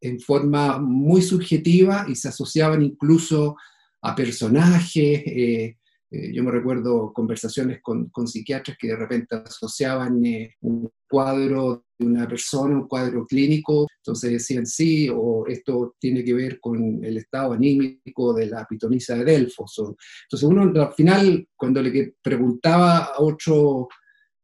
en 0.00 0.20
forma 0.20 0.78
muy 0.78 1.22
subjetiva 1.22 2.06
y 2.08 2.14
se 2.14 2.28
asociaban 2.28 2.82
incluso 2.82 3.56
a 4.02 4.14
personajes. 4.14 5.22
Eh, 5.26 5.76
eh, 6.10 6.32
yo 6.32 6.42
me 6.42 6.50
recuerdo 6.50 7.12
conversaciones 7.12 7.80
con, 7.82 8.08
con, 8.08 8.26
psiquiatras 8.26 8.78
que 8.78 8.88
de 8.88 8.96
repente 8.96 9.36
asociaban 9.36 10.24
eh, 10.24 10.54
un 10.62 10.90
cuadro 11.06 11.84
de 11.98 12.06
una 12.06 12.26
persona, 12.26 12.76
un 12.76 12.88
cuadro 12.88 13.26
clínico, 13.26 13.86
entonces 13.98 14.32
decían 14.32 14.64
sí, 14.64 15.10
o 15.14 15.46
esto 15.46 15.96
tiene 15.98 16.24
que 16.24 16.32
ver 16.32 16.60
con 16.60 17.04
el 17.04 17.18
estado 17.18 17.52
anímico 17.52 18.32
de 18.32 18.46
la 18.46 18.64
pitonisa 18.64 19.16
de 19.16 19.24
Delfos. 19.24 19.74
entonces 19.78 20.48
uno 20.48 20.80
al 20.80 20.94
final, 20.94 21.46
cuando 21.54 21.82
le 21.82 22.14
preguntaba 22.22 22.98
a 22.98 23.20
otro 23.20 23.88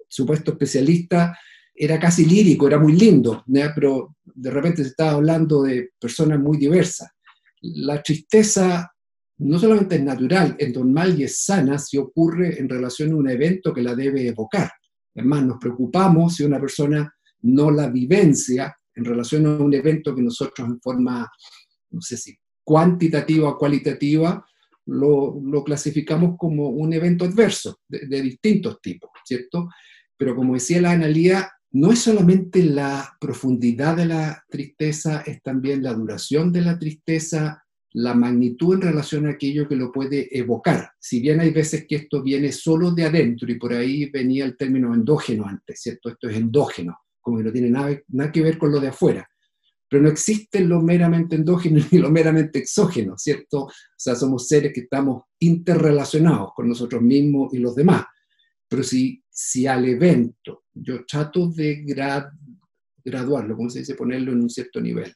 supuesto 0.07 0.53
especialista, 0.53 1.35
era 1.75 1.99
casi 1.99 2.27
lírico, 2.27 2.69
era 2.69 2.79
muy 2.79 2.93
lindo, 2.93 3.43
pero 3.75 4.17
de 4.23 4.51
repente 4.51 4.83
se 4.83 4.91
estaba 4.91 5.13
hablando 5.13 5.63
de 5.63 5.91
personas 5.99 6.39
muy 6.39 6.57
diversas. 6.59 7.11
La 7.63 8.03
tristeza 8.03 8.94
no 9.39 9.59
solamente 9.59 9.97
es 9.97 10.03
natural, 10.03 10.55
es 10.59 10.75
normal 10.75 11.19
y 11.19 11.25
es 11.25 11.45
sana 11.45 11.79
si 11.79 11.99
ocurre 11.99 12.59
en 12.59 12.69
relación 12.69 13.13
a 13.13 13.17
un 13.17 13.29
evento 13.29 13.73
que 13.73 13.83
la 13.83 13.95
debe 13.95 14.29
evocar. 14.29 14.71
Además, 15.15 15.45
nos 15.45 15.59
preocupamos 15.59 16.37
si 16.37 16.45
una 16.45 16.61
persona 16.61 17.13
no 17.43 17.71
la 17.71 17.89
vivencia 17.89 18.77
en 18.95 19.05
relación 19.05 19.47
a 19.47 19.57
un 19.57 19.75
evento 19.75 20.15
que 20.15 20.23
nosotros 20.23 20.69
en 20.69 20.81
forma, 20.81 21.29
no 21.91 22.01
sé 22.01 22.17
si 22.17 22.37
cuantitativa 22.63 23.51
o 23.51 23.59
cualitativa, 23.59 24.45
lo, 24.87 25.41
lo 25.43 25.65
clasificamos 25.65 26.37
como 26.39 26.69
un 26.69 26.93
evento 26.93 27.25
adverso 27.25 27.81
de, 27.89 28.07
de 28.07 28.23
distintos 28.23 28.81
tipos, 28.81 29.11
¿cierto? 29.25 29.69
Pero 30.17 30.37
como 30.37 30.55
decía 30.55 30.81
la 30.81 30.93
analía, 30.93 31.51
no 31.73 31.91
es 31.91 32.01
solamente 32.01 32.63
la 32.63 33.17
profundidad 33.21 33.97
de 33.97 34.07
la 34.07 34.45
tristeza, 34.49 35.23
es 35.27 35.43
también 35.43 35.83
la 35.83 35.93
duración 35.93 36.53
de 36.53 36.61
la 36.61 36.79
tristeza, 36.79 37.64
la 37.95 38.13
magnitud 38.13 38.75
en 38.75 38.81
relación 38.83 39.27
a 39.27 39.31
aquello 39.31 39.69
que 39.69 39.77
lo 39.77 39.93
puede 39.93 40.37
evocar. 40.37 40.91
Si 40.99 41.21
bien 41.21 41.39
hay 41.39 41.51
veces 41.51 41.87
que 41.87 41.97
esto 41.97 42.23
viene 42.23 42.51
solo 42.51 42.91
de 42.91 43.05
adentro 43.05 43.51
y 43.51 43.55
por 43.55 43.73
ahí 43.73 44.11
venía 44.11 44.45
el 44.45 44.57
término 44.57 44.93
endógeno 44.93 45.47
antes, 45.47 45.81
¿cierto? 45.81 46.09
Esto 46.09 46.29
es 46.29 46.37
endógeno, 46.37 46.99
como 47.21 47.39
que 47.39 47.45
no 47.45 47.53
tiene 47.53 47.71
nada, 47.71 47.97
nada 48.09 48.33
que 48.33 48.43
ver 48.43 48.59
con 48.59 48.73
lo 48.73 48.81
de 48.81 48.89
afuera. 48.89 49.29
Pero 49.89 50.03
no 50.03 50.09
existe 50.09 50.61
lo 50.61 50.83
meramente 50.83 51.37
endógeno 51.37 51.85
ni 51.93 51.99
lo 51.99 52.11
meramente 52.11 52.59
exógeno, 52.59 53.17
¿cierto? 53.17 53.67
O 53.67 53.73
sea, 53.97 54.17
somos 54.17 54.49
seres 54.49 54.73
que 54.73 54.81
estamos 54.81 55.23
interrelacionados 55.39 56.51
con 56.53 56.69
nosotros 56.69 57.01
mismos 57.01 57.55
y 57.55 57.59
los 57.59 57.77
demás. 57.77 58.05
Pero 58.69 58.83
si, 58.83 59.23
si 59.31 59.69
al 59.69 59.85
evento 59.85 60.65
yo 60.73 61.07
trato 61.07 61.49
de 61.49 61.85
graduarlo, 63.05 63.55
como 63.55 63.71
se 63.71 63.81
dice, 63.81 63.95
ponerlo 63.95 64.33
en 64.33 64.41
un 64.41 64.51
cierto 64.51 64.81
nivel, 64.81 65.15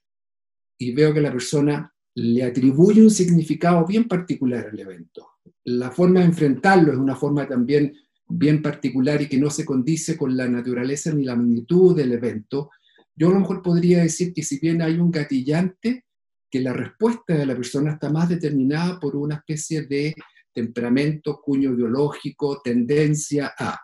y 0.80 0.92
veo 0.92 1.12
que 1.12 1.20
la 1.20 1.32
persona 1.32 1.92
le 2.20 2.42
atribuye 2.42 3.00
un 3.00 3.10
significado 3.10 3.86
bien 3.86 4.08
particular 4.08 4.68
al 4.72 4.80
evento. 4.80 5.28
La 5.64 5.90
forma 5.92 6.20
de 6.20 6.26
enfrentarlo 6.26 6.92
es 6.92 6.98
una 6.98 7.14
forma 7.14 7.46
también 7.46 7.94
bien 8.26 8.60
particular 8.60 9.22
y 9.22 9.28
que 9.28 9.38
no 9.38 9.50
se 9.50 9.64
condice 9.64 10.16
con 10.16 10.36
la 10.36 10.48
naturaleza 10.48 11.12
ni 11.12 11.24
la 11.24 11.36
magnitud 11.36 11.96
del 11.96 12.12
evento. 12.12 12.70
Yo 13.14 13.28
a 13.28 13.34
lo 13.34 13.40
mejor 13.40 13.62
podría 13.62 14.02
decir 14.02 14.32
que 14.32 14.42
si 14.42 14.58
bien 14.58 14.82
hay 14.82 14.98
un 14.98 15.12
gatillante, 15.12 16.06
que 16.50 16.60
la 16.60 16.72
respuesta 16.72 17.34
de 17.34 17.46
la 17.46 17.54
persona 17.54 17.92
está 17.92 18.10
más 18.10 18.28
determinada 18.28 18.98
por 18.98 19.14
una 19.14 19.36
especie 19.36 19.82
de 19.82 20.14
temperamento, 20.52 21.40
cuño 21.40 21.74
biológico, 21.76 22.60
tendencia 22.62 23.54
a. 23.56 23.78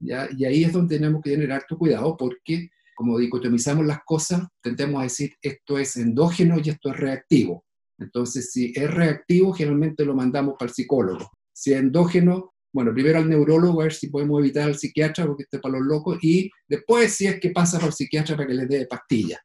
Y 0.00 0.44
ahí 0.44 0.64
es 0.64 0.72
donde 0.72 0.98
tenemos 0.98 1.22
que 1.22 1.30
tener 1.30 1.52
harto 1.52 1.78
cuidado 1.78 2.16
porque, 2.18 2.68
como 2.94 3.18
dicotomizamos 3.18 3.86
las 3.86 4.00
cosas, 4.04 4.42
tendemos 4.60 5.00
a 5.00 5.04
decir 5.04 5.32
esto 5.40 5.78
es 5.78 5.96
endógeno 5.96 6.56
y 6.62 6.68
esto 6.68 6.90
es 6.90 6.96
reactivo. 6.98 7.64
Entonces, 7.98 8.52
si 8.52 8.72
es 8.74 8.92
reactivo, 8.92 9.52
generalmente 9.52 10.04
lo 10.04 10.14
mandamos 10.14 10.54
para 10.58 10.68
el 10.68 10.74
psicólogo. 10.74 11.30
Si 11.52 11.72
es 11.72 11.80
endógeno, 11.80 12.54
bueno, 12.72 12.92
primero 12.92 13.18
al 13.18 13.28
neurólogo 13.28 13.80
a 13.80 13.84
ver 13.84 13.92
si 13.92 14.08
podemos 14.08 14.40
evitar 14.40 14.64
al 14.64 14.78
psiquiatra 14.78 15.26
porque 15.26 15.44
esté 15.44 15.58
para 15.58 15.78
los 15.78 15.86
locos 15.86 16.18
y 16.22 16.50
después 16.68 17.12
si 17.12 17.26
es 17.26 17.40
que 17.40 17.50
pasa 17.50 17.78
para 17.78 17.88
el 17.88 17.94
psiquiatra 17.94 18.36
para 18.36 18.46
que 18.46 18.54
le 18.54 18.66
dé 18.66 18.86
pastillas. 18.86 19.40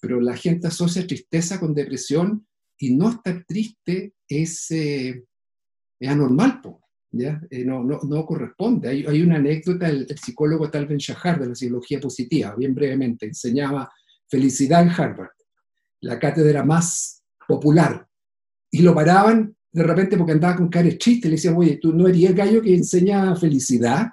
Pero 0.00 0.20
la 0.20 0.36
gente 0.36 0.68
asocia 0.68 1.06
tristeza 1.06 1.60
con 1.60 1.74
depresión 1.74 2.46
y 2.78 2.94
no 2.94 3.10
estar 3.10 3.44
triste 3.46 4.14
es, 4.28 4.70
eh, 4.70 5.24
es 5.98 6.08
anormal, 6.08 6.60
¿ya? 7.10 7.40
Eh, 7.50 7.64
no, 7.64 7.84
no, 7.84 8.00
no, 8.02 8.24
corresponde. 8.24 8.88
Hay, 8.88 9.04
hay 9.06 9.22
una 9.22 9.36
anécdota, 9.36 9.88
el, 9.88 10.06
psicólogo 10.18 10.70
Tal 10.70 10.86
Ben 10.86 10.98
Shahar 10.98 11.40
de 11.40 11.48
la 11.48 11.54
psicología 11.54 12.00
positiva, 12.00 12.54
bien 12.56 12.74
brevemente, 12.74 13.26
enseñaba 13.26 13.90
felicidad 14.28 14.82
en 14.82 14.90
Harvard, 14.90 15.30
la 16.00 16.18
cátedra 16.18 16.64
más 16.64 17.13
popular, 17.46 18.06
y 18.70 18.82
lo 18.82 18.94
paraban 18.94 19.54
de 19.74 19.82
repente 19.82 20.16
porque 20.16 20.32
andaba 20.32 20.56
con 20.56 20.68
cara 20.68 20.88
chiste, 20.96 21.28
le 21.28 21.34
decía, 21.34 21.52
oye, 21.52 21.78
tú 21.82 21.92
no 21.92 22.06
eres 22.06 22.22
el 22.22 22.34
gallo 22.34 22.62
que 22.62 22.72
enseña 22.72 23.34
felicidad. 23.34 24.06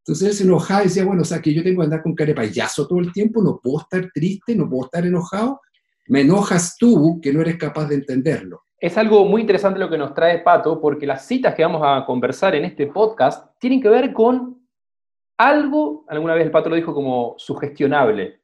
Entonces 0.00 0.28
él 0.28 0.34
se 0.34 0.44
enojaba 0.44 0.82
y 0.82 0.84
decía, 0.84 1.04
bueno, 1.06 1.22
o 1.22 1.24
sea, 1.24 1.40
que 1.40 1.52
yo 1.52 1.62
tengo 1.62 1.80
que 1.80 1.84
andar 1.84 2.02
con 2.02 2.14
cara 2.14 2.28
de 2.28 2.34
payaso 2.34 2.86
todo 2.86 2.98
el 2.98 3.10
tiempo, 3.10 3.42
no 3.42 3.58
puedo 3.58 3.80
estar 3.80 4.10
triste, 4.12 4.54
no 4.54 4.68
puedo 4.68 4.84
estar 4.84 5.06
enojado. 5.06 5.62
Me 6.08 6.20
enojas 6.20 6.76
tú 6.78 7.18
que 7.22 7.32
no 7.32 7.40
eres 7.40 7.56
capaz 7.56 7.86
de 7.86 7.94
entenderlo. 7.94 8.62
Es 8.78 8.98
algo 8.98 9.24
muy 9.24 9.40
interesante 9.40 9.78
lo 9.78 9.88
que 9.88 9.96
nos 9.96 10.12
trae 10.12 10.40
Pato, 10.40 10.78
porque 10.78 11.06
las 11.06 11.26
citas 11.26 11.54
que 11.54 11.62
vamos 11.62 11.80
a 11.82 12.04
conversar 12.04 12.54
en 12.54 12.66
este 12.66 12.86
podcast 12.86 13.58
tienen 13.58 13.80
que 13.80 13.88
ver 13.88 14.12
con 14.12 14.58
algo, 15.38 16.04
alguna 16.06 16.34
vez 16.34 16.44
el 16.44 16.50
Pato 16.50 16.68
lo 16.68 16.76
dijo 16.76 16.92
como 16.92 17.34
sugestionable. 17.38 18.40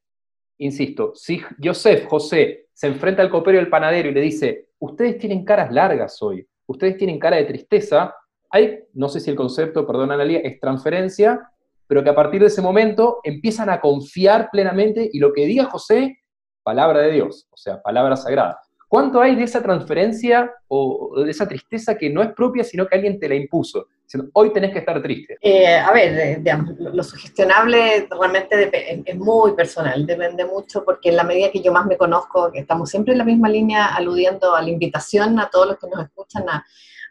Insisto, 0.59 1.13
si 1.15 1.43
Joseph, 1.63 2.07
José, 2.09 2.64
se 2.75 2.89
enfrenta 2.89 3.23
al 3.23 3.31
copero 3.31 3.57
y 3.57 3.61
al 3.61 3.69
panadero 3.69 4.11
y 4.11 4.13
le 4.15 4.21
dice, 4.21 4.69
ustedes 4.79 5.17
tienen 5.19 5.45
caras 5.45 5.73
largas 5.73 6.21
hoy, 6.21 6.47
ustedes 6.67 6.97
tienen 6.97 7.19
cara 7.19 7.37
de 7.37 7.45
tristeza, 7.45 8.15
hay, 8.51 8.81
no 8.93 9.09
sé 9.09 9.21
si 9.21 9.31
el 9.31 9.37
concepto, 9.37 9.87
perdón 9.87 10.13
Analia, 10.13 10.41
es 10.41 10.61
transferencia, 10.61 11.41
pero 11.87 12.03
que 12.03 12.11
a 12.11 12.15
partir 12.15 12.41
de 12.41 12.49
ese 12.49 12.63
momento 12.63 13.21
empiezan 13.23 13.71
a 13.71 13.81
confiar 13.81 14.49
plenamente 14.51 15.09
y 15.13 15.19
lo 15.19 15.33
que 15.33 15.47
diga 15.47 15.65
José, 15.65 16.19
palabra 16.63 17.01
de 17.01 17.13
Dios, 17.13 17.47
o 17.51 17.57
sea, 17.57 17.81
palabra 17.81 18.17
sagrada. 18.17 18.61
¿Cuánto 18.89 19.21
hay 19.21 19.35
de 19.35 19.45
esa 19.45 19.63
transferencia 19.63 20.53
o 20.69 21.23
de 21.25 21.31
esa 21.31 21.49
tristeza 21.49 21.97
que 21.97 22.11
no 22.11 22.23
es 22.23 22.33
propia, 22.33 22.63
sino 22.65 22.87
que 22.87 22.97
alguien 22.97 23.19
te 23.19 23.29
la 23.29 23.35
impuso? 23.35 23.89
Hoy 24.35 24.53
tenés 24.53 24.73
que 24.73 24.79
estar 24.81 25.03
triste. 25.03 25.39
Eh, 25.41 25.77
a 25.77 25.91
ver, 25.93 26.19
eh, 26.19 26.37
digamos, 26.39 26.75
lo 26.79 27.03
sugestionable 27.03 28.07
realmente 28.11 29.03
es 29.05 29.17
muy 29.17 29.53
personal, 29.55 30.07
depende 30.07 30.45
mucho, 30.45 30.85
porque 30.85 31.09
en 31.09 31.17
la 31.17 31.25
medida 31.25 31.51
que 31.51 31.63
yo 31.63 31.73
más 31.73 31.87
me 31.87 31.97
conozco, 31.97 32.53
estamos 32.53 32.91
siempre 32.91 33.13
en 33.13 33.19
la 33.19 33.25
misma 33.25 33.49
línea, 33.49 33.95
aludiendo 33.95 34.55
a 34.55 34.63
la 34.63 34.71
invitación 34.71 35.41
a 35.41 35.49
todos 35.51 35.69
los 35.69 35.79
que 35.79 35.89
nos 35.89 36.05
escuchan 36.05 36.45
a, 36.49 36.65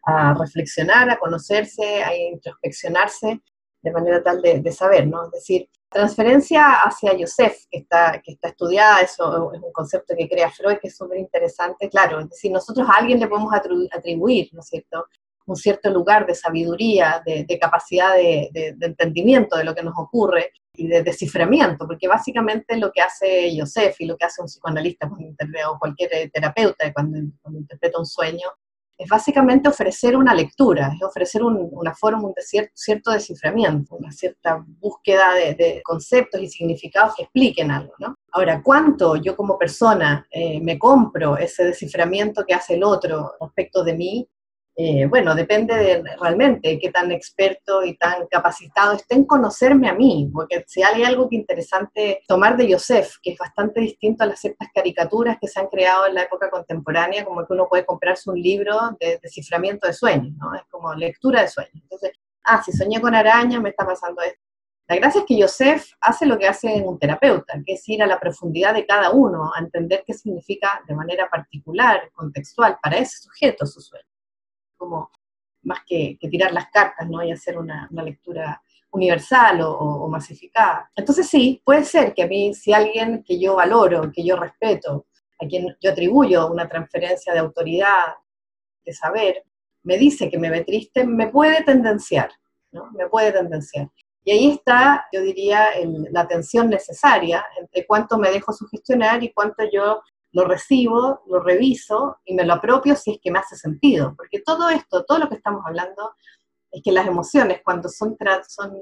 a 0.06 0.34
reflexionar, 0.36 1.10
a 1.10 1.18
conocerse, 1.18 2.04
a 2.04 2.16
introspeccionarse, 2.16 3.42
de 3.82 3.92
manera 3.92 4.24
tal 4.24 4.42
de, 4.42 4.62
de 4.62 4.72
saber, 4.72 5.08
¿no? 5.08 5.26
Es 5.26 5.32
decir, 5.32 5.70
transferencia 5.94 6.82
hacia 6.82 7.12
Joseph, 7.18 7.56
que 7.70 7.80
está, 7.80 8.22
que 8.22 8.34
está 8.34 8.50
estudiada, 8.50 9.00
eso 9.02 9.54
es 9.54 9.62
un 9.62 9.72
concepto 9.72 10.14
que 10.18 10.28
crea 10.28 10.50
Freud, 10.50 10.80
que 10.82 10.90
es 10.90 10.98
súper 10.98 11.20
interesante, 11.20 11.90
claro, 11.90 12.20
es 12.20 12.30
decir, 12.30 12.52
nosotros 12.52 12.88
a 12.90 13.00
alguien 13.00 13.20
le 13.20 13.28
podemos 13.28 13.54
atribuir, 13.54 14.50
¿no 14.52 14.60
es 14.60 14.68
cierto?, 14.68 15.06
un 15.46 15.56
cierto 15.56 15.90
lugar 15.90 16.26
de 16.26 16.36
sabiduría, 16.36 17.22
de, 17.26 17.60
capacidad 17.60 18.16
de, 18.16 18.50
entendimiento 18.80 19.58
de 19.58 19.66
lo 19.66 19.76
que 19.76 19.84
nos 19.84 19.94
ocurre 19.98 20.52
y 20.74 20.88
de 20.88 21.04
desciframiento, 21.04 21.86
porque 21.86 22.08
básicamente 22.08 22.78
lo 22.78 22.92
que 22.92 23.02
hace 23.02 23.54
Joseph 23.58 23.96
y 24.00 24.06
lo 24.06 24.16
que 24.16 24.26
hace 24.26 24.42
un 24.42 24.48
psicoanalista 24.48 25.10
o 25.70 25.80
cualquier 25.80 26.32
terapeuta 26.32 26.92
cuando, 26.94 27.20
cuando 27.42 27.60
interpreta 27.60 28.00
un 28.00 28.06
sueño 28.06 28.50
es 29.04 29.10
básicamente 29.10 29.68
ofrecer 29.68 30.16
una 30.16 30.34
lectura, 30.34 30.94
es 30.96 31.04
ofrecer 31.04 31.44
una 31.44 31.94
forma, 31.94 32.28
un 32.28 32.34
cierto, 32.38 32.72
cierto 32.74 33.12
desciframiento, 33.12 33.96
una 33.96 34.12
cierta 34.12 34.64
búsqueda 34.66 35.34
de, 35.34 35.82
conceptos 35.84 36.42
y 36.42 36.48
significados 36.48 37.16
que 37.16 37.24
expliquen 37.24 37.72
algo, 37.72 37.94
¿no? 38.00 38.16
Ahora, 38.32 38.62
¿cuánto 38.64 39.18
yo 39.18 39.36
como 39.36 39.58
persona 39.58 40.26
eh, 40.32 40.60
me 40.62 40.80
compro 40.80 41.38
ese 41.38 41.66
desciframiento 41.66 42.46
que 42.46 42.54
hace 42.54 42.76
el 42.76 42.84
otro 42.84 43.34
respecto 43.40 43.84
de 43.84 43.94
mí? 43.94 44.30
Eh, 44.76 45.06
bueno, 45.06 45.36
depende 45.36 45.76
de 45.76 46.04
realmente 46.20 46.80
qué 46.80 46.90
tan 46.90 47.12
experto 47.12 47.84
y 47.84 47.96
tan 47.96 48.26
capacitado 48.26 48.94
esté 48.94 49.14
en 49.14 49.26
conocerme 49.26 49.88
a 49.88 49.94
mí, 49.94 50.32
porque 50.34 50.64
si 50.68 50.82
hay 50.82 51.04
algo 51.04 51.30
que 51.30 51.36
interesante 51.36 52.24
tomar 52.28 52.58
de 52.58 52.74
Joseph, 52.74 53.18
que 53.22 53.34
es 53.34 53.38
bastante 53.38 53.82
distinto 53.82 54.24
a 54.24 54.28
las 54.28 54.40
ciertas 54.40 54.70
caricaturas 54.74 55.38
que 55.40 55.48
se 55.48 55.60
han 55.60 55.68
creado 55.68 56.08
en 56.08 56.16
la 56.16 56.24
época 56.24 56.50
contemporánea, 56.50 57.24
como 57.24 57.46
que 57.46 57.54
uno 57.54 57.68
puede 57.70 57.86
comprarse 57.86 58.32
un 58.32 58.42
libro 58.42 58.98
de 59.00 59.20
desciframiento 59.22 59.86
de 59.86 59.94
sueños, 59.94 60.34
¿no? 60.38 60.56
Es 60.56 60.64
como 60.72 60.92
lectura 60.96 61.44
de 61.44 61.50
sueños. 61.50 61.76
Entonces, 61.76 62.14
ah, 62.44 62.64
si 62.64 62.72
soñé 62.72 63.00
con 63.00 63.14
araña, 63.14 63.60
me 63.60 63.70
está 63.70 63.86
pasando 63.86 64.24
esto. 64.24 64.42
La 64.88 64.96
gracia 64.96 65.22
es 65.22 65.28
que 65.28 65.40
Joseph 65.40 65.86
hace 66.02 66.26
lo 66.26 66.38
que 66.40 66.48
hace 66.48 66.82
un 66.84 66.98
terapeuta, 66.98 67.54
que 67.64 67.74
es 67.74 67.88
ir 67.90 68.02
a 68.02 68.08
la 68.08 68.20
profundidad 68.20 68.74
de 68.74 68.88
cada 68.88 69.12
uno, 69.12 69.52
a 69.56 69.60
entender 69.60 70.04
qué 70.06 70.14
significa 70.14 70.82
de 70.88 70.96
manera 70.96 71.30
particular, 71.30 72.10
contextual, 72.14 72.80
para 72.82 72.98
ese 72.98 73.20
sujeto 73.20 73.68
su 73.68 73.80
sueño 73.80 74.13
más 75.64 75.80
que, 75.86 76.18
tirar 76.30 76.52
las 76.52 76.70
cartas, 76.70 77.10
¿no? 77.10 77.24
Y 77.24 77.32
hacer 77.32 77.58
una, 77.58 77.90
lectura 77.92 78.62
universal 78.92 79.62
o, 79.62 80.08
masificada. 80.08 80.92
Entonces 80.96 81.28
sí, 81.28 81.62
puede 81.66 81.84
ser 81.84 82.14
que 82.14 82.24
a 82.24 82.28
mí, 82.28 82.54
si 82.54 82.74
alguien 82.74 83.24
que 83.24 83.40
yo 83.40 83.56
valoro, 83.56 84.12
que 84.12 84.24
yo 84.24 84.36
respeto, 84.36 85.08
a 85.40 85.48
quien 85.48 85.76
yo 85.82 85.92
atribuyo 85.92 86.52
una 86.52 86.70
transferencia 86.70 87.34
de 87.34 87.40
autoridad, 87.40 88.14
de 88.86 88.94
saber, 88.94 89.44
me 89.84 89.98
dice 89.98 90.30
que 90.30 90.38
me 90.38 90.50
ve 90.50 90.64
triste, 90.64 91.06
me 91.06 91.28
puede 91.28 91.64
tendenciar, 91.64 92.32
¿no? 92.72 92.92
Me 92.92 93.08
puede 93.08 93.32
tendenciar. 93.32 93.90
Y 94.26 94.32
ahí 94.32 94.52
está, 94.52 95.06
yo 95.12 95.22
diría, 95.22 95.68
la 96.12 96.28
tensión 96.28 96.70
necesaria 96.70 97.46
entre 97.60 97.86
cuánto 97.86 98.18
me 98.18 98.32
dejo 98.32 98.54
sugestionar 98.54 99.22
y 99.22 99.34
cuánto 99.34 99.64
yo 99.72 100.02
lo 100.34 100.46
recibo, 100.46 101.22
lo 101.28 101.40
reviso 101.40 102.18
y 102.26 102.34
me 102.34 102.44
lo 102.44 102.54
apropio 102.54 102.96
si 102.96 103.12
es 103.12 103.20
que 103.22 103.32
me 103.32 103.40
hace 103.40 103.56
sentido. 103.56 104.14
Porque 104.18 104.42
todo 104.42 104.70
esto, 104.70 105.06
todo 105.06 105.20
lo 105.20 105.30
que 105.30 105.36
estamos 105.36 105.64
hablando, 105.66 106.16
es 106.72 106.82
que 106.84 106.92
las 106.92 107.08
emociones 107.08 107.62
cuando 107.64 107.88
son, 107.88 108.18
son 108.48 108.74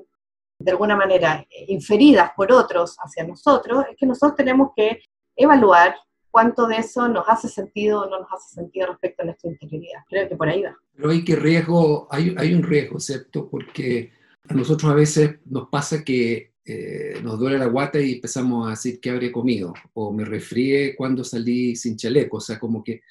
de 0.57 0.71
alguna 0.71 0.95
manera 0.95 1.45
inferidas 1.67 2.31
por 2.35 2.51
otros 2.51 2.95
hacia 2.99 3.25
nosotros, 3.25 3.85
es 3.91 3.97
que 3.97 4.05
nosotros 4.05 4.35
tenemos 4.37 4.71
que 4.75 5.01
evaluar 5.35 5.95
cuánto 6.31 6.67
de 6.67 6.77
eso 6.77 7.09
nos 7.09 7.27
hace 7.27 7.49
sentido 7.49 8.01
o 8.01 8.09
no 8.09 8.21
nos 8.21 8.31
hace 8.31 8.55
sentido 8.55 8.87
respecto 8.87 9.21
a 9.21 9.25
nuestra 9.25 9.51
interioridad. 9.51 9.99
Creo 10.07 10.29
que 10.29 10.35
por 10.37 10.47
ahí 10.47 10.63
va. 10.63 10.77
Pero 10.95 11.09
hay 11.09 11.25
que 11.25 11.35
riesgo, 11.35 12.07
hay, 12.09 12.33
hay 12.37 12.53
un 12.53 12.63
riesgo, 12.63 12.97
¿cierto? 12.99 13.49
Porque 13.49 14.13
a 14.47 14.53
nosotros 14.53 14.89
a 14.89 14.95
veces 14.95 15.39
nos 15.45 15.67
pasa 15.67 16.03
que 16.03 16.50
eh, 16.63 17.19
nos 17.23 17.39
duele 17.39 17.57
la 17.57 17.65
guata 17.65 17.99
y 17.99 18.13
empezamos 18.13 18.67
a 18.67 18.71
decir 18.71 18.99
qué 18.99 19.09
habré 19.09 19.31
comido, 19.31 19.73
o 19.93 20.13
me 20.13 20.25
refríe 20.25 20.95
cuando 20.95 21.23
salí 21.23 21.75
sin 21.75 21.97
chaleco, 21.97 22.37
o 22.37 22.41
sea, 22.41 22.59
como 22.59 22.83
que 22.83 23.01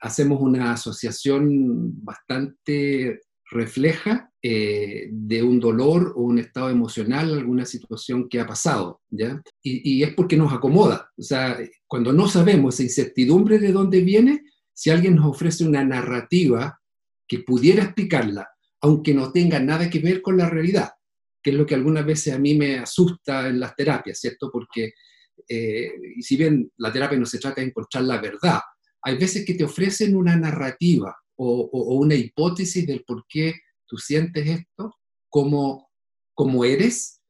hacemos 0.00 0.40
una 0.40 0.72
asociación 0.72 2.04
bastante 2.04 3.20
refleja 3.50 4.30
eh, 4.42 5.08
de 5.10 5.42
un 5.42 5.58
dolor 5.60 6.12
o 6.16 6.22
un 6.22 6.38
estado 6.38 6.68
emocional, 6.68 7.32
alguna 7.32 7.64
situación 7.64 8.28
que 8.28 8.40
ha 8.40 8.46
pasado, 8.46 9.00
¿ya? 9.08 9.40
Y, 9.62 9.98
y, 9.98 10.02
es 10.02 10.14
porque 10.14 10.36
nos 10.36 10.52
acomoda, 10.52 11.10
o 11.16 11.22
sea, 11.22 11.58
cuando 11.86 12.12
no 12.12 12.28
sabemos 12.28 12.74
esa 12.74 12.82
incertidumbre 12.82 13.58
de 13.58 13.72
dónde 13.72 14.00
viene, 14.00 14.42
si 14.74 14.90
alguien 14.90 15.16
nos 15.16 15.26
ofrece 15.26 15.64
una 15.64 15.84
narrativa 15.84 16.80
que 17.26 17.38
pudiera 17.38 17.84
explicarla, 17.84 18.48
aunque 18.80 19.14
no 19.14 19.32
tenga 19.32 19.58
nada 19.58 19.88
que 19.88 20.00
ver 20.00 20.20
con 20.20 20.36
la 20.36 20.50
realidad, 20.50 20.90
que 21.46 21.50
es 21.50 21.56
lo 21.56 21.64
que 21.64 21.76
algunas 21.76 22.04
veces 22.04 22.34
a 22.34 22.40
mí 22.40 22.56
me 22.56 22.76
asusta 22.76 23.46
en 23.46 23.60
las 23.60 23.76
terapias, 23.76 24.18
¿cierto? 24.18 24.50
Porque, 24.50 24.94
eh, 25.48 25.92
si 26.20 26.36
bien 26.36 26.72
la 26.78 26.92
terapia 26.92 27.16
no 27.16 27.24
se 27.24 27.38
trata 27.38 27.60
de 27.60 27.68
encontrar 27.68 28.02
la 28.02 28.20
verdad, 28.20 28.58
hay 29.00 29.16
veces 29.16 29.46
que 29.46 29.54
te 29.54 29.62
ofrecen 29.62 30.16
una 30.16 30.34
narrativa 30.34 31.16
o, 31.36 31.70
una 32.00 32.16
hipótesis 32.16 32.84
del 32.84 33.04
por 33.04 33.26
qué 33.28 33.54
tú 33.86 33.96
sientes 33.96 34.44
esto 34.44 34.96
como, 35.28 35.88
como 36.34 36.64
eres 36.64 37.20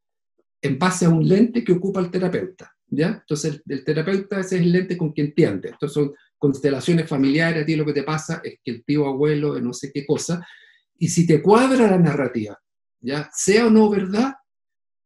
en 0.63 0.79
base 0.79 1.05
a 1.05 1.11
un 1.11 1.29
lente 1.29 1.63
que 1.63 1.73
ocupa 1.73 2.01
el 2.01 2.11
terapeuta. 2.11 2.73
¿ya? 2.89 3.19
Entonces, 3.21 3.61
el, 3.69 3.85
terapeuta 3.85 4.41
ese 4.41 4.57
es 4.57 4.63
el 4.63 4.73
lente 4.73 4.97
con 4.97 5.13
quien 5.13 5.27
entiende. 5.27 5.69
Entonces, 5.69 5.93
son 5.93 6.15
constelaciones 6.39 7.07
familiares, 7.07 7.65
a 7.65 7.67
ti 7.67 7.77
lo 7.77 7.85
que 7.85 7.93
te 7.93 8.03
pasa 8.03 8.41
es 8.43 8.61
que 8.65 8.71
el 8.71 8.83
tío 8.83 9.07
abuelo, 9.07 9.61
no 9.61 9.75
sé 9.75 9.91
qué 9.93 10.07
cosa, 10.07 10.43
y 10.99 11.09
si 11.09 11.27
te 11.27 11.43
cuadra 11.43 11.91
la 11.91 11.99
narrativa 11.99 12.59
¿ya? 13.07 13.31
Sea 13.33 13.67
o 13.67 13.71
no 13.71 13.89
verdad, 13.89 14.35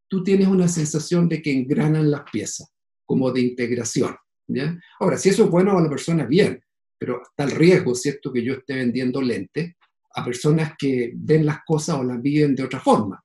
tú 0.09 0.25
tienes 0.25 0.49
una 0.49 0.69
sensación 0.69 1.29
de 1.29 1.43
que 1.43 1.53
engranan 1.53 2.11
las 2.11 2.23
piezas, 2.31 2.73
como 3.05 3.31
de 3.31 3.43
integración, 3.43 4.17
¿ya? 4.49 4.79
Ahora, 4.99 5.19
si 5.19 5.29
eso 5.29 5.45
es 5.45 5.51
bueno 5.51 5.77
a 5.77 5.83
la 5.83 5.89
persona, 5.89 6.25
bien, 6.25 6.63
pero 6.99 7.21
está 7.23 7.45
el 7.45 7.53
riesgo, 7.53 7.95
¿cierto?, 7.95 8.33
que 8.33 8.43
yo 8.43 8.55
esté 8.55 8.75
vendiendo 8.75 9.21
lentes 9.21 9.75
a 10.15 10.25
personas 10.25 10.73
que 10.79 11.13
ven 11.15 11.47
las 11.47 11.59
cosas 11.67 11.97
o 11.97 12.03
las 12.03 12.21
viven 12.21 12.55
de 12.55 12.65
otra 12.65 12.81
forma. 12.81 13.23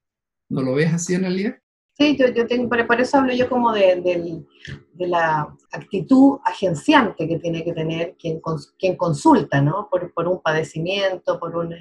¿No 0.50 0.62
lo 0.62 0.76
ves 0.76 0.94
así, 0.94 1.16
Analia? 1.16 1.60
Sí, 1.98 2.18
yo, 2.18 2.28
yo 2.28 2.46
tengo, 2.46 2.68
por 2.68 3.00
eso 3.00 3.18
hablo 3.18 3.34
yo 3.34 3.48
como 3.48 3.72
de, 3.72 4.02
de, 4.02 5.08
la 5.08 5.48
actitud 5.72 6.40
agenciante 6.44 7.26
que 7.26 7.40
tiene 7.40 7.64
que 7.64 7.72
tener 7.72 8.16
quien, 8.20 8.42
quien 8.78 8.98
consulta, 8.98 9.62
¿no? 9.62 9.88
Por, 9.90 10.14
por, 10.14 10.28
un 10.28 10.42
padecimiento, 10.42 11.40
por 11.40 11.56
un, 11.56 11.74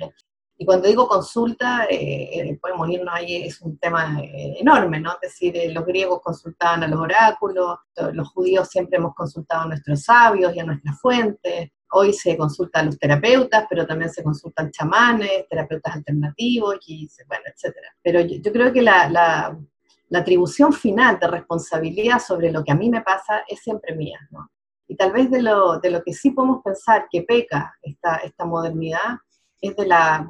y 0.56 0.64
cuando 0.64 0.86
digo 0.86 1.08
consulta, 1.08 1.86
eh, 1.90 2.50
eh, 2.50 2.58
podemos 2.60 2.88
irnos 2.88 3.12
ahí, 3.12 3.42
es 3.42 3.60
un 3.60 3.76
tema 3.76 4.20
eh, 4.22 4.56
enorme, 4.60 5.00
¿no? 5.00 5.12
Es 5.14 5.32
decir, 5.32 5.54
los 5.72 5.84
griegos 5.84 6.20
consultaban 6.22 6.84
a 6.84 6.88
los 6.88 7.00
oráculos, 7.00 7.78
los 8.12 8.28
judíos 8.28 8.68
siempre 8.68 8.98
hemos 8.98 9.14
consultado 9.14 9.62
a 9.62 9.66
nuestros 9.66 10.02
sabios 10.02 10.54
y 10.54 10.60
a 10.60 10.64
nuestras 10.64 11.00
fuentes, 11.00 11.70
hoy 11.90 12.12
se 12.12 12.36
consulta 12.36 12.80
a 12.80 12.82
los 12.84 12.98
terapeutas, 12.98 13.66
pero 13.68 13.84
también 13.84 14.10
se 14.10 14.22
consultan 14.22 14.70
chamanes, 14.70 15.48
terapeutas 15.48 15.96
alternativos, 15.96 16.76
y, 16.86 17.08
bueno, 17.26 17.44
etc. 17.46 17.74
Pero 18.00 18.20
yo, 18.20 18.52
creo 18.52 18.72
que 18.72 18.82
la, 18.82 19.08
la, 19.08 19.58
la, 20.08 20.18
atribución 20.20 20.72
final 20.72 21.18
de 21.18 21.28
responsabilidad 21.28 22.20
sobre 22.20 22.52
lo 22.52 22.62
que 22.62 22.72
a 22.72 22.76
mí 22.76 22.90
me 22.90 23.02
pasa 23.02 23.42
es 23.48 23.60
siempre 23.60 23.94
mía, 23.96 24.20
¿no? 24.30 24.50
Y 24.86 24.96
tal 24.96 25.12
vez 25.12 25.30
de 25.30 25.42
lo, 25.42 25.80
de 25.80 25.90
lo 25.90 26.02
que 26.02 26.12
sí 26.12 26.30
podemos 26.30 26.62
pensar 26.62 27.06
que 27.10 27.22
peca 27.22 27.74
esta, 27.82 28.16
esta 28.16 28.44
modernidad 28.44 29.18
es 29.60 29.74
de 29.76 29.86
la 29.86 30.26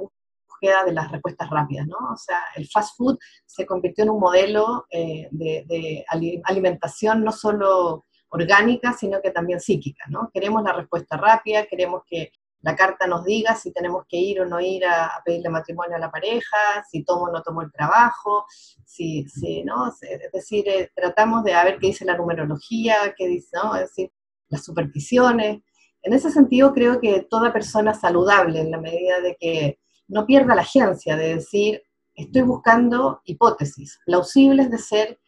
de 0.85 0.93
las 0.93 1.11
respuestas 1.11 1.51
rápidas, 1.51 1.87
¿no? 1.87 1.97
O 2.13 2.17
sea, 2.17 2.39
el 2.57 2.69
fast 2.69 2.97
food 2.97 3.19
se 3.47 3.67
convirtió 3.67 4.05
en 4.05 4.11
un 4.11 4.21
modelo 4.21 4.87
eh, 4.91 5.29
de, 5.31 6.05
alimentación 6.45 7.25
no 7.25 7.33
solo 7.33 8.05
orgánica, 8.29 8.93
sino 8.93 9.21
que 9.21 9.31
también 9.31 9.61
psíquica, 9.61 10.05
¿no? 10.09 10.31
Queremos 10.33 10.63
la 10.63 10.73
respuesta 10.73 11.17
rápida, 11.17 11.67
queremos 11.67 12.03
que 12.07 12.31
la 12.61 12.75
carta 12.75 13.07
nos 13.07 13.25
diga 13.25 13.55
si 13.55 13.73
tenemos 13.73 14.05
que 14.09 14.17
ir 14.17 14.41
o 14.41 14.47
no 14.47 14.59
ir 14.59 14.87
a, 14.87 15.23
pedirle 15.25 15.51
matrimonio 15.51 15.97
a 15.97 16.01
la 16.01 16.11
pareja, 16.11 16.57
si 16.91 17.05
tomo 17.05 17.25
o 17.25 17.31
no 17.31 17.43
tomo 17.43 17.61
el 17.61 17.71
trabajo, 17.71 18.47
si, 18.85 19.29
si 19.29 19.63
¿no? 19.65 19.89
Es 19.89 20.33
decir, 20.33 20.67
eh, 20.69 20.91
tratamos 20.95 21.45
de 21.45 21.53
ver 21.53 21.79
qué 21.79 21.89
dice 21.89 22.07
la 22.07 22.17
numerología, 22.17 23.15
qué 23.17 23.29
dice, 23.29 23.51
¿no? 23.53 23.75
Es 23.75 23.83
decir, 23.83 24.11
las 24.49 24.65
supersticiones. 24.65 25.61
En 26.03 26.13
ese 26.13 26.31
sentido, 26.31 26.73
creo 26.73 27.01
que 27.01 27.27
toda 27.29 27.53
persona 27.53 27.95
saludable, 27.95 28.61
en 28.61 28.71
la 28.71 28.79
medida 28.79 29.21
de 29.21 29.37
que 29.39 29.79
no 30.09 30.27
pierda 30.27 30.55
la 30.55 30.63
agencia 30.63 31.17
de 31.17 31.37
decir, 31.37 31.83
estoy 32.15 32.43
buscando 32.43 33.21
hipótesis 33.25 33.99
plausibles 34.05 34.71
de 34.71 34.79
ser 34.79 35.19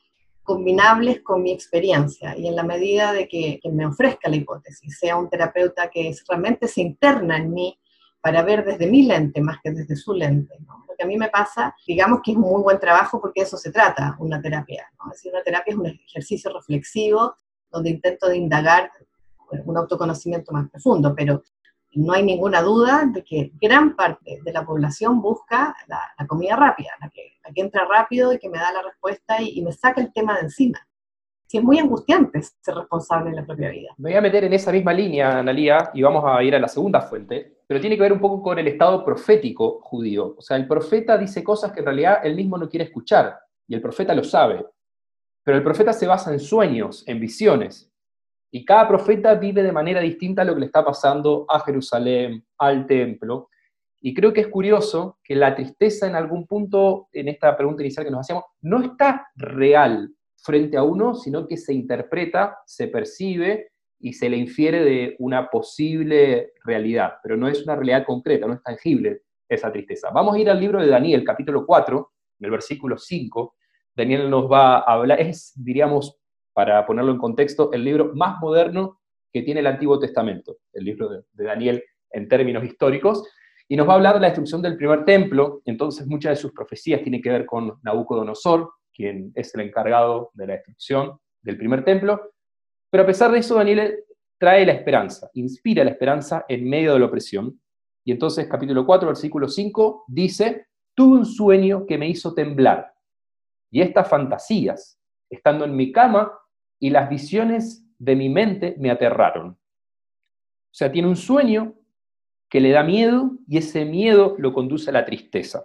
combinables 0.43 1.23
con 1.23 1.43
mi 1.43 1.51
experiencia 1.51 2.37
y 2.39 2.47
en 2.47 2.55
la 2.55 2.63
medida 2.63 3.13
de 3.13 3.27
que, 3.27 3.61
me 3.73 3.85
ofrezca 3.85 4.31
la 4.31 4.37
hipótesis, 4.37 4.99
sea 4.99 5.17
un 5.17 5.29
terapeuta 5.29 5.91
que 5.91 6.15
realmente 6.29 6.69
se 6.69 6.83
interna 6.83 7.37
en 7.37 7.53
mí 7.53 7.79
para 8.21 8.43
ver 8.43 8.65
desde 8.65 8.87
mi 8.87 9.03
lente 9.03 9.41
más 9.41 9.59
que 9.63 9.73
desde 9.73 9.97
su 9.97 10.15
lente. 10.15 10.55
Lo 10.61 10.95
que 10.97 11.03
a 11.03 11.07
mí 11.07 11.17
me 11.17 11.29
pasa, 11.29 11.75
digamos 11.87 12.21
que 12.25 12.31
es 12.31 12.37
un 12.37 12.45
muy 12.45 12.63
buen 12.63 12.79
trabajo 12.79 13.21
porque 13.21 13.43
eso 13.43 13.57
se 13.57 13.73
trata, 13.73 14.17
una 14.21 14.41
terapia. 14.41 14.89
Es 15.07 15.19
decir, 15.19 15.33
una 15.33 15.43
terapia 15.43 15.73
es 15.73 15.79
un 15.79 15.87
ejercicio 15.87 16.53
reflexivo 16.53 17.35
donde 17.71 17.91
intento 17.91 18.29
de 18.29 18.37
indagar 18.37 18.91
un 19.65 19.77
autoconocimiento 19.77 20.53
más 20.53 20.71
profundo, 20.71 21.15
pero 21.15 21.43
no 21.97 22.13
hay 22.13 22.23
ninguna 22.23 22.63
duda 22.63 23.05
de 23.07 23.25
que 23.25 23.53
gran 23.61 23.97
parte 23.97 24.41
de 24.43 24.53
la 24.53 24.65
población 24.65 25.21
busca 25.21 25.75
la, 25.87 26.27
comida 26.27 26.57
rápida, 26.57 26.91
la 27.01 27.11
que, 27.11 27.33
entra 27.55 27.87
rápido 27.87 28.33
y 28.33 28.39
que 28.39 28.49
me 28.49 28.59
da 28.59 28.73
la 28.73 28.83
respuesta 28.83 29.41
y, 29.41 29.63
me 29.63 29.73
saca 29.73 30.01
el 30.01 30.13
tema 30.13 30.35
de 30.35 30.43
encima. 30.43 30.79
Sí, 31.47 31.59
es 31.59 31.65
muy 31.65 31.79
angustiante 31.79 32.43
ser 32.43 32.75
responsable 32.75 33.31
en 33.31 33.37
la 33.37 33.47
propia 33.47 33.71
vida. 33.71 33.91
Me 33.99 34.11
voy 34.11 34.19
a 34.19 34.21
meter 34.21 34.45
en 34.45 34.53
esa 34.53 34.73
misma 34.73 34.93
línea, 34.93 35.39
Analía, 35.39 35.91
y 35.95 36.03
vamos 36.03 36.25
a 36.27 36.43
ir 36.43 36.55
a 36.55 36.59
la 36.59 36.69
segunda 36.69 37.01
fuente, 37.01 37.61
pero 37.67 37.81
tiene 37.81 37.97
que 37.97 38.03
ver 38.03 38.13
un 38.13 38.21
poco 38.21 38.43
con 38.43 38.59
el 38.59 38.67
estado 38.67 39.05
profético 39.05 39.81
judío. 39.81 40.35
O 40.37 40.43
sea, 40.43 40.57
el 40.57 40.67
profeta 40.67 41.17
dice 41.17 41.45
cosas 41.45 41.73
que 41.73 41.81
en 41.81 41.87
realidad 41.87 42.21
él 42.25 42.35
mismo 42.35 42.59
no 42.59 42.69
quiere 42.69 42.85
escuchar, 42.85 43.39
y 43.69 43.75
el 43.75 43.81
profeta 43.81 44.15
lo 44.15 44.25
sabe. 44.25 44.67
Pero 45.45 45.57
el 45.57 45.63
profeta 45.63 45.93
se 45.93 46.07
basa 46.07 46.33
en 46.33 46.41
sueños, 46.41 47.05
en 47.07 47.21
visiones. 47.21 47.93
Y 48.57 48.65
cada 48.65 48.89
profeta 48.89 49.35
vive 49.35 49.63
de 49.63 49.71
manera 49.71 50.01
distinta 50.01 50.43
lo 50.43 50.55
que 50.55 50.61
le 50.61 50.67
está 50.67 50.83
pasando 50.83 51.45
a 51.47 51.61
Jerusalén, 51.61 52.43
al 52.57 52.87
templo. 52.87 53.51
Y 54.01 54.15
creo 54.15 54.33
que 54.33 54.41
es 54.41 54.49
curioso 54.49 55.19
que 55.23 55.35
la 55.35 55.55
tristeza 55.55 56.07
en 56.07 56.15
algún 56.15 56.47
punto, 56.47 57.09
en 57.13 57.29
esta 57.29 57.55
pregunta 57.55 57.83
inicial 57.83 58.07
que 58.07 58.11
nos 58.11 58.21
hacíamos, 58.21 58.45
no 58.63 58.81
está 58.81 59.29
real 59.37 60.11
frente 60.39 60.79
a 60.79 60.83
uno, 60.85 61.15
sino 61.15 61.47
que 61.47 61.59
se 61.59 61.75
interpreta, 61.75 62.57
se 62.65 62.89
percibe 62.89 63.73
y 64.01 64.15
se 64.15 64.31
le 64.31 64.39
infiere 64.39 64.83
de 64.83 65.17
una 65.19 65.51
posible 65.51 66.55
realidad, 66.65 67.17
pero 67.23 67.37
no 67.37 67.49
es 67.49 67.63
una 67.63 67.77
realidad 67.77 68.07
concreta, 68.07 68.47
no 68.47 68.55
es 68.55 68.63
tangible 68.63 69.21
esa 69.47 69.71
tristeza. 69.71 70.09
Vamos 70.15 70.35
a 70.35 70.39
ir 70.39 70.49
al 70.49 70.59
libro 70.59 70.81
de 70.81 70.89
Daniel, 70.89 71.25
capítulo 71.25 71.67
4, 71.67 72.11
en 72.41 72.45
el 72.47 72.51
versículo 72.51 72.97
5. 72.97 73.55
Daniel 73.95 74.31
nos 74.31 74.51
va 74.51 74.79
a 74.79 74.95
hablar, 74.95 75.21
es, 75.21 75.53
diríamos, 75.63 76.17
para 76.57 76.87
ponerlo 76.87 77.13
en 77.13 77.19
contexto, 77.19 77.71
el 77.75 77.85
libro 77.85 78.13
más 78.15 78.41
moderno 78.41 78.99
que 79.31 79.43
tiene 79.43 79.61
el 79.61 79.67
Antiguo 79.67 79.99
Testamento, 79.99 80.57
el 80.73 80.87
libro 80.87 81.11
de, 81.11 81.23
Daniel 81.35 81.85
en 82.11 82.29
términos 82.29 82.65
históricos, 82.65 83.29
y 83.69 83.77
nos 83.77 83.87
va 83.87 83.93
a 83.93 83.97
hablar 83.97 84.15
de 84.15 84.21
la 84.21 84.29
destrucción 84.29 84.63
del 84.63 84.79
primer 84.79 85.05
templo, 85.05 85.61
entonces 85.67 86.07
muchas 86.07 86.31
de 86.31 86.37
sus 86.37 86.53
profecías 86.53 87.03
tienen 87.03 87.21
que 87.21 87.29
ver 87.29 87.45
con 87.45 87.79
Nabucodonosor, 87.83 88.71
quien 88.95 89.33
es 89.35 89.55
el 89.55 89.67
encargado 89.67 90.31
de 90.33 90.47
la 90.47 90.55
destrucción 90.55 91.19
del 91.43 91.59
primer 91.59 91.85
templo, 91.85 92.33
pero 92.89 93.03
a 93.03 93.07
pesar 93.07 93.31
de 93.33 93.41
eso 93.41 93.57
Daniel 93.57 93.95
trae 94.39 94.65
la 94.65 94.73
esperanza, 94.73 95.29
inspira 95.35 95.85
la 95.85 95.91
esperanza 95.91 96.47
en 96.49 96.67
medio 96.67 96.95
de 96.95 97.01
la 97.01 97.07
opresión, 97.07 97.61
y 98.03 98.13
entonces 98.13 98.49
capítulo 98.49 98.87
4, 98.87 99.09
versículo 99.09 99.47
5 99.47 100.05
dice, 100.09 100.69
tuve 100.95 101.19
un 101.19 101.27
sueño 101.27 101.85
que 101.85 101.99
me 101.99 102.09
hizo 102.09 102.33
temblar, 102.33 102.95
y 103.71 103.83
estas 103.83 104.09
fantasías, 104.09 104.99
estando 105.29 105.67
en 105.67 105.77
mi 105.77 105.93
cama, 105.93 106.33
y 106.79 106.91
las 106.91 107.09
visiones 107.09 107.85
de 107.99 108.17
mi 108.17 108.29
mente 108.29 108.75
me 108.79 108.91
aterraron. 108.91 109.51
O 109.51 109.59
sea, 110.79 110.93
tiene 110.93 111.09
un 111.09 111.17
sueño 111.17 111.75
que 112.49 112.61
le 112.61 112.71
da 112.71 112.83
miedo 112.83 113.33
y 113.49 113.59
ese 113.59 113.85
miedo 113.85 114.37
lo 114.39 114.53
conduce 114.53 114.91
a 114.91 114.93
la 114.93 115.05
tristeza. 115.05 115.65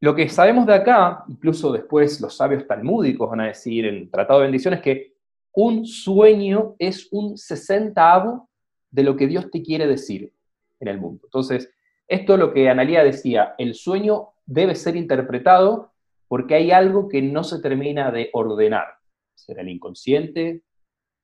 Lo 0.00 0.14
que 0.14 0.28
sabemos 0.28 0.66
de 0.66 0.74
acá, 0.74 1.24
incluso 1.28 1.72
después 1.72 2.20
los 2.20 2.36
sabios 2.36 2.66
talmúdicos 2.66 3.30
van 3.30 3.40
a 3.40 3.46
decir 3.46 3.86
en 3.86 4.10
Tratado 4.10 4.40
de 4.40 4.46
Bendiciones, 4.46 4.80
que 4.80 5.14
un 5.52 5.86
sueño 5.86 6.74
es 6.78 7.08
un 7.10 7.38
sesentavo 7.38 8.48
de 8.90 9.02
lo 9.02 9.16
que 9.16 9.26
Dios 9.26 9.50
te 9.50 9.62
quiere 9.62 9.86
decir 9.86 10.32
en 10.80 10.88
el 10.88 11.00
mundo. 11.00 11.22
Entonces, 11.24 11.72
esto 12.06 12.34
es 12.34 12.38
lo 12.38 12.52
que 12.52 12.68
Analía 12.68 13.02
decía, 13.02 13.54
el 13.58 13.74
sueño 13.74 14.34
debe 14.46 14.74
ser 14.74 14.96
interpretado 14.96 15.92
porque 16.28 16.54
hay 16.54 16.70
algo 16.70 17.08
que 17.08 17.22
no 17.22 17.44
se 17.44 17.60
termina 17.60 18.10
de 18.10 18.30
ordenar. 18.32 18.98
¿Será 19.34 19.62
el 19.62 19.68
inconsciente? 19.68 20.62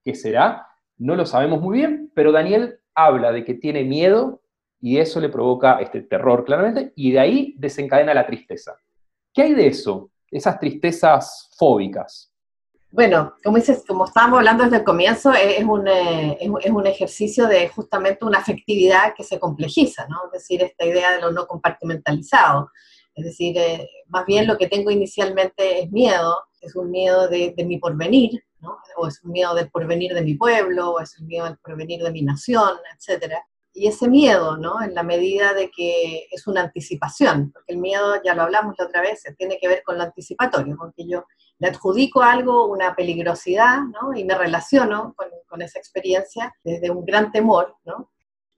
¿Qué 0.05 0.15
será? 0.15 0.67
No 0.99 1.17
lo 1.17 1.27
sabemos 1.27 1.61
muy 1.61 1.79
bien, 1.79 2.11
pero 2.15 2.33
Daniel 2.33 2.81
habla 2.95 3.33
de 3.33 3.45
que 3.45 3.55
tiene 3.55 3.85
miedo 3.85 4.43
y 4.81 4.99
eso 4.99 5.21
le 5.21 5.29
provoca 5.29 5.79
este 5.81 6.03
terror 6.03 6.45
claramente 6.45 6.93
y 6.97 7.13
de 7.13 7.21
ahí 7.21 7.55
desencadena 7.59 8.15
la 8.15 8.27
tristeza. 8.27 8.77
¿Qué 9.33 9.43
hay 9.43 9.55
de 9.55 9.67
eso? 9.69 10.11
Esas 10.31 10.59
tristezas 10.59 11.51
fóbicas. 11.57 12.33
Bueno, 12.93 13.35
como 13.45 13.57
dices, 13.57 13.85
como 13.87 14.05
estábamos 14.05 14.39
hablando 14.39 14.65
desde 14.65 14.79
el 14.79 14.85
comienzo, 14.85 15.33
es 15.33 15.65
un, 15.65 15.87
eh, 15.87 16.39
un 16.73 16.87
ejercicio 16.87 17.47
de 17.47 17.69
justamente 17.69 18.25
una 18.25 18.39
afectividad 18.39 19.15
que 19.17 19.23
se 19.23 19.39
complejiza, 19.39 20.09
¿no? 20.09 20.27
Es 20.27 20.33
decir, 20.33 20.63
esta 20.63 20.85
idea 20.85 21.13
de 21.13 21.21
lo 21.21 21.31
no 21.31 21.47
compartimentalizado. 21.47 22.71
Es 23.15 23.25
decir, 23.25 23.57
eh, 23.59 23.89
más 24.09 24.25
bien 24.27 24.47
lo 24.47 24.57
que 24.57 24.69
tengo 24.69 24.91
inicialmente 24.91 25.83
es 25.83 25.91
miedo, 25.91 26.37
es 26.61 26.77
un 26.77 26.91
miedo 26.91 27.29
de, 27.29 27.55
mi 27.67 27.79
porvenir, 27.79 28.43
o 28.97 29.07
es 29.07 29.23
un 29.25 29.33
miedo 29.33 29.55
del 29.55 29.71
porvenir 29.71 30.15
de 30.15 30.23
mi 30.23 30.35
pueblo, 30.35 30.91
o 30.93 31.01
es 31.01 31.19
un 31.19 31.27
miedo 31.27 31.47
del 31.47 31.59
porvenir 31.59 32.03
de 32.03 32.11
mi 32.11 32.23
nación, 32.23 32.73
etc. 32.95 33.35
Y 33.73 33.87
ese 33.89 34.09
miedo, 34.09 34.57
¿no? 34.57 34.83
En 34.83 34.95
la 34.95 35.03
medida 35.03 35.55
de 35.55 35.71
que 35.71 36.27
es 36.31 36.47
una 36.47 36.63
anticipación, 36.63 37.51
porque 37.53 37.73
el 37.73 37.79
miedo, 37.79 38.21
ya 38.23 38.35
lo 38.35 38.43
hablamos 38.43 38.75
la 38.79 38.87
otra 38.87 39.01
vez, 39.01 39.23
tiene 39.39 39.59
que 39.59 39.69
ver 39.69 39.83
con 39.85 39.97
lo 39.97 40.05
anticipatorio, 40.05 40.77
con 40.77 40.93
que 40.93 41.07
yo 41.07 41.25
le 41.59 41.69
adjudico 41.69 42.23
algo 42.23 42.67
una 42.67 42.95
peligrosidad, 42.95 43.81
¿no? 43.81 44.15
Y 44.15 44.25
me 44.25 44.35
relaciono 44.35 45.15
con, 45.17 45.29
con 45.47 45.63
esa 45.63 45.79
experiencia 45.79 46.55
desde 46.63 46.91
un 46.91 47.05
gran 47.05 47.33
temor, 47.33 47.77
¿no? 47.85 48.11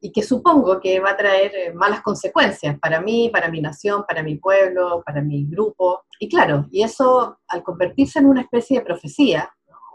Y 0.05 0.11
que 0.11 0.23
supongo 0.23 0.81
que 0.81 0.99
va 0.99 1.13
a 1.13 1.17
traer 1.17 1.55
eh, 1.55 1.73
malas 1.73 2.03
consecuencias 2.03 2.77
para 2.81 3.01
mí, 3.01 3.31
para 3.33 3.49
mi 3.49 3.61
nación, 3.61 4.05
para 4.07 4.23
mi 4.23 4.35
pueblo, 4.35 5.01
para 5.07 5.23
mi 5.23 5.47
grupo. 5.47 6.03
Y 6.19 6.29
claro, 6.29 6.67
y 6.73 6.83
eso 6.83 7.39
al 7.47 7.63
convertirse 7.63 8.19
en 8.19 8.27
una 8.27 8.43
especie 8.43 8.81
de 8.81 8.85
profecía, 8.85 9.49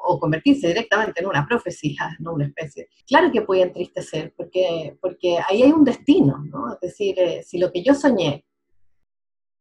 o 0.10 0.17
convertirse 0.20 0.67
directamente 0.67 1.22
en 1.22 1.28
una 1.28 1.46
profecía, 1.46 2.15
no 2.20 2.34
una 2.34 2.46
especie, 2.46 2.88
claro 3.06 3.30
que 3.32 3.41
puede 3.41 3.63
entristecer, 3.63 4.34
porque, 4.36 4.98
porque 5.02 5.38
ahí 5.48 5.63
hay 5.63 5.72
un 5.72 5.84
destino, 5.84 6.38
¿no? 6.46 6.74
Es 6.74 6.80
decir, 6.80 7.20
eh, 7.20 7.43
si 7.43 7.58
lo 7.58 7.72
que 7.72 7.84
yo 7.84 7.93
soñé 7.93 8.46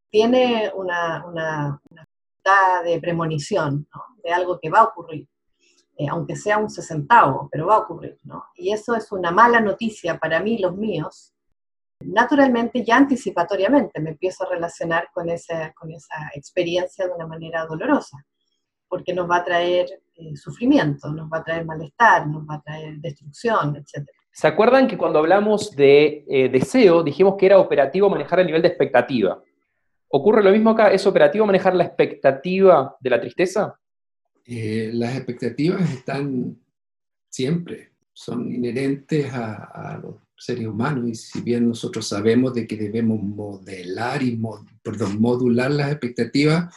tiene 0.09 0.71
una, 0.75 1.27
una, 1.27 1.83
de 2.85 3.01
premonición, 3.01 3.89
¿no? 3.93 4.03
de 4.23 4.33
algo 4.33 4.61
que 4.61 4.71
va 4.71 4.79
a 4.79 4.85
ocurrir, 4.85 5.27
eh, 5.97 6.07
aunque 6.09 6.37
sea 6.37 6.59
un 6.59 6.71
sesentavo, 6.71 7.49
pero 7.51 7.67
va 7.67 7.77
a 7.77 7.81
ocurrir, 7.81 8.19
¿no? 8.25 8.45
Y 8.55 8.73
eso 8.73 8.95
es 8.95 9.11
una 9.13 9.31
mala 9.31 9.61
noticia 9.61 10.19
para 10.19 10.41
mí 10.41 10.59
los 10.59 10.77
míos. 10.77 11.33
Naturalmente, 12.01 12.85
ya 12.85 12.97
anticipatoriamente 12.97 14.01
me 14.01 14.11
empiezo 14.11 14.45
a 14.45 14.51
relacionar 14.51 15.09
con 15.13 15.29
esa, 15.31 15.73
con 15.73 15.91
esa 15.91 16.31
experiencia 16.35 17.07
de 17.07 17.15
una 17.15 17.27
manera 17.27 17.65
dolorosa 17.67 18.19
porque 18.89 19.13
nos 19.13 19.29
va 19.29 19.37
a 19.37 19.45
traer 19.45 19.87
eh, 20.15 20.37
sufrimiento, 20.37 21.11
nos 21.11 21.31
va 21.31 21.39
a 21.39 21.45
traer 21.45 21.65
malestar, 21.65 22.27
nos 22.27 22.45
va 22.45 22.57
a 22.57 22.63
traer 22.63 22.97
destrucción, 22.99 23.77
etc. 23.77 24.09
¿Se 24.31 24.47
acuerdan 24.47 24.87
que 24.87 24.99
cuando 24.99 25.19
hablamos 25.19 25.75
de 25.75 26.25
eh, 26.29 26.49
deseo 26.49 27.03
dijimos 27.03 27.37
que 27.37 27.47
era 27.47 27.59
operativo 27.59 28.09
manejar 28.09 28.41
el 28.41 28.47
nivel 28.47 28.63
de 28.63 28.69
expectativa? 28.69 29.43
¿Ocurre 30.09 30.43
lo 30.43 30.51
mismo 30.51 30.71
acá? 30.71 30.91
¿Es 30.93 31.07
operativo 31.07 31.47
manejar 31.47 31.75
la 31.75 31.85
expectativa 31.85 32.97
de 33.01 33.11
la 33.11 33.21
tristeza? 33.21 33.79
Eh, 34.47 34.91
las 34.93 35.17
expectativas 35.17 35.91
están 35.91 36.57
siempre, 37.29 37.91
son 38.13 38.53
inherentes 38.53 39.33
a, 39.33 39.55
a, 39.55 39.99
los 39.99 40.15
seres 40.39 40.67
humanos 40.67 41.09
y 41.09 41.15
si 41.15 41.41
bien 41.41 41.69
nosotros 41.69 42.07
sabemos 42.07 42.55
de 42.55 42.67
que 42.67 42.77
debemos 42.77 43.21
modelar 43.21 44.23
y 44.23 44.41
perdón, 44.83 45.21
modular 45.21 45.71
las 45.71 45.91
expectativas, 45.91 46.73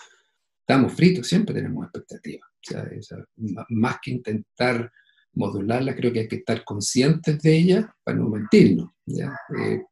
estamos 0.69 0.93
fritos, 0.93 1.27
siempre 1.27 1.55
tenemos 1.55 1.85
expectativas. 1.85 2.49
O 2.49 3.01
sea, 3.01 3.25
más 3.69 3.97
que 4.01 4.11
intentar 4.11 4.91
modularla, 5.33 5.95
creo 5.95 6.11
que 6.11 6.19
hay 6.21 6.27
que 6.27 6.37
estar 6.37 6.63
conscientes 6.63 7.41
de 7.41 7.57
ella 7.57 7.95
para 8.03 8.17
no 8.17 8.29
mentirnos. 8.29 8.91
Eh, 9.07 9.83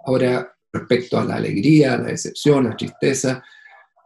ahora, 0.00 0.54
respecto 0.72 1.18
a 1.18 1.24
la 1.24 1.36
alegría, 1.36 1.98
la 1.98 2.08
decepción, 2.08 2.64
la 2.64 2.76
tristeza, 2.76 3.42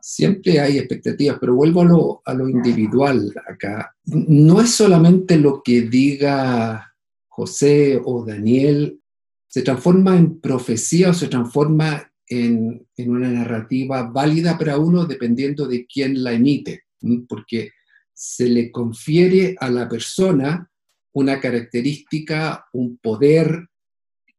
siempre 0.07 0.61
hay 0.61 0.79
expectativas, 0.79 1.39
pero 1.41 1.57
vuelvo 1.57 2.23
a 2.25 2.33
lo, 2.33 2.49
individual 2.49 3.35
acá. 3.49 3.93
No 4.05 4.61
es 4.61 4.71
solamente 4.71 5.37
lo 5.37 5.65
que 5.65 5.83
diga 5.83 6.95
José 7.27 8.01
o 8.05 8.25
Daniel, 8.25 9.01
se 9.49 9.63
transforma 9.63 10.17
en 10.17 10.41
profecía 10.41 11.11
o 11.11 11.15
se 11.15 11.27
transforma 11.27 12.09
en, 12.29 12.87
una 12.99 13.29
narrativa 13.29 14.05
válida 14.05 14.57
para 14.57 14.79
uno 14.79 15.07
dependiendo 15.07 15.67
de 15.67 15.85
quién 15.87 16.23
la 16.23 16.33
emite, 16.33 16.85
porque 17.29 17.73
se 18.15 18.49
le 18.49 18.71
confiere 18.71 19.57
a 19.59 19.69
la 19.69 19.89
persona 19.89 20.71
una 21.15 21.41
característica, 21.41 22.65
un 22.75 22.99
poder 22.99 23.69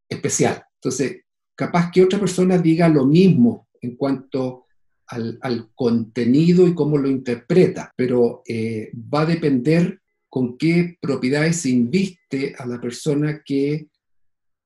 especial. 0.08 0.64
Entonces, 0.76 1.26
capaz 1.56 1.92
que 1.92 2.04
otra 2.04 2.20
persona 2.20 2.58
diga 2.58 2.88
lo 2.88 3.06
mismo 3.06 3.68
en 3.82 3.98
cuanto 3.98 4.67
al, 5.08 5.70
contenido 5.74 6.68
y 6.68 6.76
cómo 6.76 6.98
lo 6.98 7.10
interpreta, 7.10 7.94
pero 7.96 8.44
eh, 8.48 8.92
va 8.94 9.22
a 9.22 9.26
depender 9.26 10.02
con 10.30 10.58
qué 10.58 10.98
propiedades 11.02 11.66
inviste 11.66 12.56
a 12.58 12.66
la 12.66 12.80
persona 12.80 13.42
que 13.44 13.88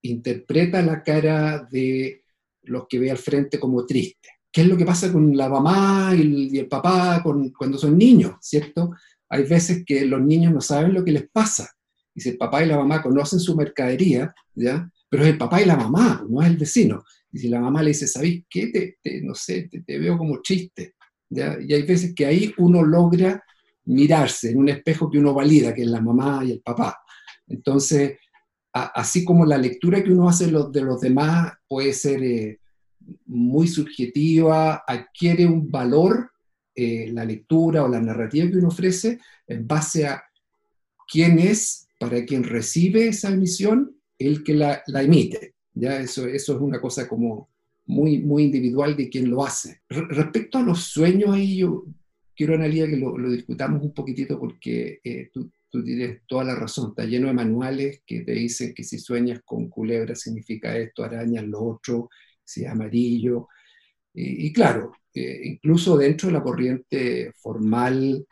interpreta 0.01 0.81
la 0.81 1.03
cara 1.03 1.67
de 1.71 2.23
los 2.63 2.87
que 2.87 2.99
ve 2.99 3.11
al 3.11 3.17
frente 3.17 3.59
como 3.59 3.85
triste. 3.85 4.29
¿Qué 4.51 4.61
es 4.61 4.67
lo 4.67 4.75
que 4.75 4.85
pasa 4.85 5.11
con 5.11 5.35
la 5.37 5.47
mamá 5.47 6.13
y 6.15 6.57
el, 6.57 6.67
papá 6.67 7.23
cuando 7.23 7.77
son 7.77 7.97
niños, 7.97 8.35
cierto? 8.41 8.91
Hay 9.29 9.43
veces 9.43 9.83
que 9.85 10.05
los 10.05 10.21
niños 10.21 10.51
no 10.51 10.59
saben 10.59 10.93
lo 10.93 11.05
que 11.05 11.13
les 11.13 11.29
pasa. 11.29 11.71
Y 12.13 12.19
si 12.19 12.29
el 12.29 12.37
papá 12.37 12.63
y 12.63 12.67
la 12.67 12.77
mamá 12.77 13.01
conocen 13.01 13.39
su 13.39 13.55
mercadería, 13.55 14.33
¿ya? 14.53 14.91
Pero 15.07 15.23
es 15.23 15.29
el 15.29 15.37
papá 15.37 15.61
y 15.61 15.65
la 15.65 15.77
mamá, 15.77 16.25
no 16.27 16.41
es 16.41 16.49
el 16.49 16.57
vecino. 16.57 17.03
Y 17.31 17.39
si 17.39 17.47
la 17.47 17.59
mamá 17.59 17.81
le 17.81 17.89
dice, 17.89 18.07
¿sabéis 18.07 18.43
qué? 18.49 18.67
Te, 19.01 19.21
no 19.21 19.33
sé, 19.35 19.69
te, 19.85 19.99
veo 19.99 20.17
como 20.17 20.41
triste. 20.41 20.95
¿ya? 21.29 21.57
Y 21.61 21.73
hay 21.73 21.83
veces 21.83 22.13
que 22.13 22.25
ahí 22.25 22.53
uno 22.57 22.83
logra 22.83 23.43
mirarse 23.85 24.51
en 24.51 24.57
un 24.57 24.69
espejo 24.69 25.09
que 25.09 25.19
uno 25.19 25.33
valida, 25.33 25.73
que 25.73 25.81
es 25.81 25.87
la 25.87 26.01
mamá 26.01 26.43
y 26.45 26.51
el 26.51 26.61
papá. 26.61 26.97
Entonces, 27.47 28.17
así 28.73 29.25
como 29.25 29.45
la 29.45 29.57
lectura 29.57 30.03
que 30.03 30.11
uno 30.11 30.29
hace 30.29 30.45
de 30.47 30.81
los 30.81 31.01
demás 31.01 31.53
puede 31.67 31.93
ser 31.93 32.23
eh, 32.23 32.59
muy 33.25 33.67
subjetiva, 33.67 34.83
adquiere 34.87 35.45
un 35.45 35.69
valor 35.69 36.31
eh, 36.73 37.11
la 37.11 37.25
lectura 37.25 37.83
o 37.83 37.87
la 37.89 37.99
narrativa 37.99 38.49
que 38.49 38.57
uno 38.57 38.69
ofrece 38.69 39.19
en 39.45 39.67
base 39.67 40.07
a 40.07 40.23
quién 41.05 41.37
es, 41.37 41.87
para 41.99 42.23
quien 42.23 42.45
recibe 42.45 43.09
esa 43.09 43.29
emisión, 43.29 43.97
el 44.17 44.43
que 44.43 44.53
la, 44.53 44.81
emite. 44.87 45.55
¿Ya? 45.73 45.99
Eso, 45.99 46.27
eso 46.27 46.55
es 46.55 46.61
una 46.61 46.79
cosa 46.79 47.07
como 47.07 47.49
muy, 47.85 48.19
muy 48.19 48.43
individual 48.43 48.95
de 48.95 49.09
quien 49.09 49.29
lo 49.29 49.43
hace. 49.43 49.81
respecto 49.89 50.57
a 50.57 50.63
los 50.63 50.83
sueños, 50.83 51.31
ahí 51.31 51.57
yo 51.57 51.85
quiero, 52.35 52.55
Analia, 52.55 52.87
que 52.87 52.97
lo, 52.97 53.17
discutamos 53.29 53.83
un 53.83 53.93
poquitito 53.93 54.39
porque 54.39 54.99
eh, 55.03 55.29
tú 55.33 55.51
tú 55.71 55.83
tienes 55.83 56.21
toda 56.27 56.43
la 56.43 56.55
razón, 56.55 56.89
está 56.89 57.05
lleno 57.05 57.27
de 57.27 57.33
manuales 57.33 58.03
que 58.05 58.21
te 58.21 58.33
dicen 58.33 58.73
que 58.73 58.83
si 58.83 58.99
sueñas 58.99 59.41
con 59.45 59.69
culebra 59.69 60.15
significa 60.15 60.77
esto, 60.77 61.03
araña 61.03 61.41
lo 61.41 61.63
otro, 61.63 62.09
si 62.43 62.65
es 62.65 62.69
amarillo. 62.69 63.47
Y, 64.13 64.51
claro, 64.51 64.91
eh, 65.13 65.39
incluso 65.45 65.97
dentro 65.97 66.27
de 66.27 66.33
la 66.33 66.43
corriente 66.43 67.31
formal 67.37 68.25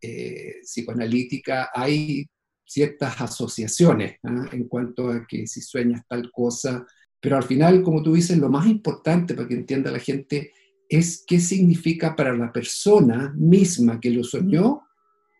eh, 0.00 0.60
psicoanalítica 0.62 1.70
hay 1.74 2.24
ciertas 2.64 3.20
asociaciones 3.20 4.18
¿ah? 4.22 4.48
en 4.52 4.68
cuanto 4.68 5.10
a 5.10 5.26
que 5.26 5.46
si 5.46 5.60
sueñas 5.60 6.02
tal 6.08 6.30
cosa, 6.30 6.86
pero 7.20 7.36
al 7.36 7.44
final, 7.44 7.82
como 7.82 8.02
tú 8.02 8.14
dices, 8.14 8.36
lo 8.38 8.50
más 8.50 8.66
importante 8.66 9.34
para 9.34 9.48
que 9.48 9.54
entienda 9.54 9.90
la 9.90 9.98
gente 9.98 10.52
es 10.88 11.24
qué 11.26 11.40
significa 11.40 12.14
para 12.14 12.36
la 12.36 12.52
persona 12.52 13.32
misma 13.36 13.98
que 13.98 14.10
lo 14.10 14.22
soñó 14.24 14.82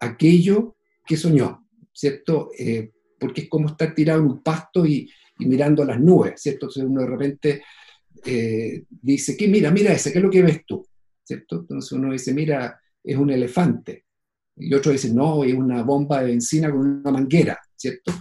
aquello 0.00 0.76
que 1.06 1.16
soñó, 1.16 1.66
¿cierto? 1.92 2.50
Eh, 2.58 2.90
porque 3.18 3.42
es 3.42 3.48
como 3.48 3.68
estar 3.68 3.94
tirado 3.94 4.20
en 4.20 4.26
un 4.26 4.42
pasto 4.42 4.86
y, 4.86 5.10
mirando 5.38 5.84
las 5.84 6.00
nubes, 6.00 6.40
¿cierto? 6.40 6.66
Entonces 6.66 6.84
uno 6.84 7.00
de 7.00 7.06
repente 7.06 7.62
eh, 8.24 8.84
dice, 8.88 9.36
¿qué 9.36 9.48
mira, 9.48 9.70
mira 9.70 9.92
ese, 9.92 10.12
¿qué 10.12 10.18
es 10.18 10.24
lo 10.24 10.30
que 10.30 10.42
ves 10.42 10.64
tú? 10.64 10.86
¿Cierto? 11.22 11.60
Entonces 11.60 11.90
uno 11.92 12.12
dice, 12.12 12.32
mira, 12.32 12.80
es 13.02 13.16
un 13.16 13.30
elefante. 13.30 14.03
Y 14.56 14.72
otro 14.74 14.92
dice, 14.92 15.12
no, 15.12 15.44
es 15.44 15.54
una 15.54 15.82
bomba 15.82 16.20
de 16.20 16.26
benzina 16.26 16.70
con 16.70 16.80
una 16.80 17.10
manguera, 17.10 17.58
¿cierto? 17.76 18.12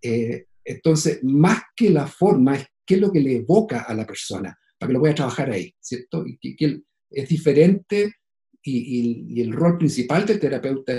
Eh, 0.00 0.46
entonces, 0.64 1.22
más 1.22 1.62
que 1.76 1.90
la 1.90 2.06
forma, 2.06 2.56
es 2.56 2.66
qué 2.86 2.94
es 2.94 3.00
lo 3.00 3.12
que 3.12 3.20
le 3.20 3.36
evoca 3.36 3.82
a 3.82 3.94
la 3.94 4.06
persona, 4.06 4.56
para 4.78 4.88
que 4.88 4.92
lo 4.94 5.00
pueda 5.00 5.14
trabajar 5.14 5.50
ahí, 5.50 5.74
¿cierto? 5.80 6.24
Y 6.26 6.56
que, 6.56 6.80
es 7.10 7.28
diferente 7.28 8.14
y, 8.62 9.36
y, 9.36 9.40
el 9.40 9.52
rol 9.52 9.78
principal 9.78 10.26
del 10.26 10.40
terapeuta 10.40 10.92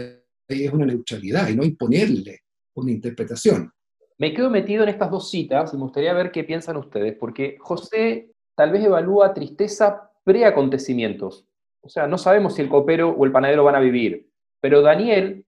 es 0.47 0.71
una 0.71 0.85
neutralidad 0.85 1.49
y 1.49 1.55
no 1.55 1.63
imponerle 1.63 2.41
una 2.75 2.91
interpretación. 2.91 3.71
Me 4.17 4.33
quedo 4.33 4.49
metido 4.49 4.83
en 4.83 4.89
estas 4.89 5.11
dos 5.11 5.29
citas 5.29 5.73
y 5.73 5.77
me 5.77 5.83
gustaría 5.83 6.13
ver 6.13 6.31
qué 6.31 6.45
piensan 6.45 6.77
ustedes, 6.77 7.17
porque 7.19 7.57
José 7.59 8.31
tal 8.55 8.71
vez 8.71 8.83
evalúa 8.85 9.33
tristeza 9.33 10.09
pre-acontecimientos. 10.23 11.45
O 11.81 11.89
sea, 11.89 12.07
no 12.07 12.17
sabemos 12.17 12.55
si 12.55 12.61
el 12.61 12.69
copero 12.69 13.09
o 13.09 13.25
el 13.25 13.31
panadero 13.31 13.63
van 13.63 13.75
a 13.75 13.79
vivir, 13.79 14.29
pero 14.65 14.81
Daniel 14.81 15.45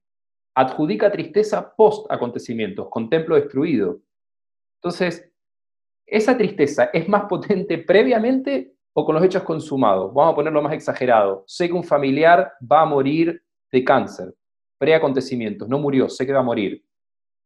adjudica 0.54 1.12
tristeza 1.12 1.74
post-acontecimientos, 1.76 2.88
con 2.88 3.10
templo 3.10 3.36
destruido. 3.36 4.00
Entonces, 4.76 5.34
¿esa 6.06 6.38
tristeza 6.38 6.92
es 6.94 7.10
más 7.10 7.24
potente 7.24 7.80
previamente 7.88 8.76
o 8.94 9.04
con 9.04 9.16
los 9.16 9.24
hechos 9.24 9.42
consumados? 9.42 10.14
Vamos 10.14 10.34
a 10.34 10.36
ponerlo 10.36 10.62
más 10.62 10.74
exagerado. 10.74 11.44
Sé 11.48 11.68
que 11.68 11.74
un 11.74 11.84
familiar 11.84 12.54
va 12.62 12.82
a 12.82 12.86
morir 12.86 13.42
de 13.72 13.84
cáncer 13.84 14.36
pre-acontecimientos, 14.78 15.68
no 15.68 15.80
murió, 15.80 16.08
sé 16.10 16.24
que 16.24 16.34
va 16.34 16.42
a 16.42 16.44
morir. 16.44 16.86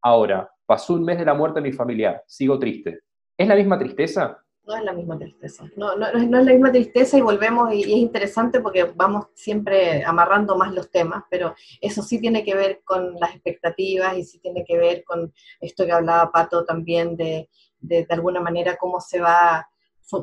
Ahora, 0.01 0.51
pasó 0.65 0.95
un 0.95 1.05
mes 1.05 1.19
de 1.19 1.23
la 1.23 1.33
muerte 1.33 1.61
de 1.61 1.69
mi 1.69 1.71
familiar, 1.71 2.21
sigo 2.27 2.59
triste. 2.59 2.99
¿Es 3.37 3.47
la 3.47 3.55
misma 3.55 3.79
tristeza? 3.79 4.43
No 4.65 4.75
es 4.75 4.83
la 4.83 4.93
misma 4.93 5.17
tristeza, 5.17 5.65
no, 5.75 5.95
no, 5.95 6.07
es 6.07 6.29
la 6.29 6.53
misma 6.53 6.71
tristeza 6.71 7.17
y 7.17 7.21
volvemos, 7.21 7.73
y, 7.73 7.81
es 7.81 7.87
interesante 7.87 8.59
porque 8.61 8.83
vamos 8.83 9.25
siempre 9.33 10.03
amarrando 10.05 10.55
más 10.55 10.71
los 10.73 10.91
temas, 10.91 11.23
pero 11.31 11.55
eso 11.81 12.03
sí 12.03 12.21
tiene 12.21 12.43
que 12.43 12.53
ver 12.53 12.81
con 12.83 13.19
las 13.19 13.31
expectativas 13.31 14.15
y 14.17 14.23
sí 14.23 14.39
tiene 14.39 14.63
que 14.63 14.77
ver 14.77 15.03
con 15.03 15.33
esto 15.59 15.85
que 15.85 15.91
hablaba 15.91 16.31
Pato 16.31 16.63
también 16.63 17.17
de, 17.17 17.49
de, 17.79 18.05
alguna 18.09 18.39
manera 18.39 18.77
cómo 18.77 19.01
se 19.01 19.19
va 19.19 19.67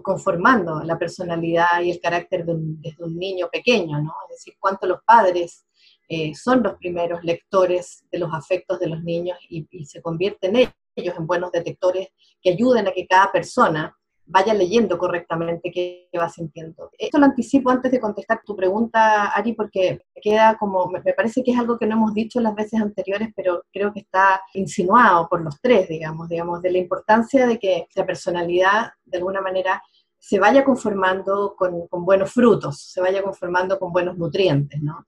conformando 0.03 0.83
la 0.85 0.98
personalidad 0.98 1.81
y 1.83 1.90
el 1.90 2.01
carácter 2.01 2.44
de 2.44 2.53
un, 2.53 2.81
desde 2.81 3.05
un 3.05 3.18
niño 3.18 3.48
pequeño, 3.51 4.01
¿no? 4.01 4.14
Es 4.29 4.37
decir, 4.37 4.55
cuánto 4.61 4.87
los 4.87 5.03
padres 5.03 5.64
eh, 6.09 6.35
son 6.35 6.62
los 6.62 6.77
primeros 6.77 7.22
lectores 7.22 8.05
de 8.11 8.18
los 8.18 8.33
afectos 8.33 8.79
de 8.81 8.88
los 8.88 9.03
niños 9.03 9.38
y, 9.48 9.66
se 9.85 10.01
convierten 10.01 10.57
ellos 10.96 11.14
en 11.18 11.27
buenos 11.27 11.53
detectores 11.53 12.09
que 12.40 12.51
ayuden 12.51 12.88
a 12.88 12.92
que 12.92 13.07
cada 13.07 13.31
persona 13.31 13.94
vaya 14.29 14.53
leyendo 14.53 14.99
correctamente 14.99 15.71
qué 15.73 16.09
va 16.19 16.29
sintiendo. 16.29 16.91
Esto 16.99 17.19
lo 17.19 17.25
anticipo 17.25 17.71
antes 17.71 17.91
de 17.91 18.01
contestar 18.01 18.43
tu 18.45 18.55
pregunta, 18.55 19.27
Ari, 19.29 19.55
porque 19.55 20.03
queda 20.23 20.57
como, 20.59 20.87
me 20.87 21.01
parece 21.14 21.43
que 21.43 21.53
es 21.53 21.59
algo 21.59 21.79
que 21.79 21.87
no 21.87 21.97
hemos 21.97 22.14
dicho 22.14 22.38
las 22.41 22.55
veces 22.55 22.81
anteriores, 22.81 23.31
pero 23.35 23.64
creo 23.73 23.93
que 23.93 24.01
está 24.01 24.43
insinuado 24.55 25.29
por 25.29 25.41
los 25.41 25.61
tres, 25.61 25.88
digamos, 25.88 26.29
digamos, 26.29 26.61
de 26.61 26.71
la 26.71 26.79
importancia 26.79 27.47
de 27.47 27.59
que 27.59 27.87
la 27.95 28.07
personalidad, 28.07 28.91
de 29.05 29.19
alguna 29.19 29.41
manera, 29.41 29.83
se 30.19 30.38
vaya 30.38 30.64
conformando 30.64 31.55
con, 31.57 31.87
con 31.88 32.05
buenos 32.05 32.31
frutos, 32.31 32.83
se 32.83 33.01
vaya 33.01 33.23
conformando 33.23 33.79
con 33.79 33.93
buenos 33.93 34.19
nutrientes, 34.19 34.81
¿no? 34.83 35.07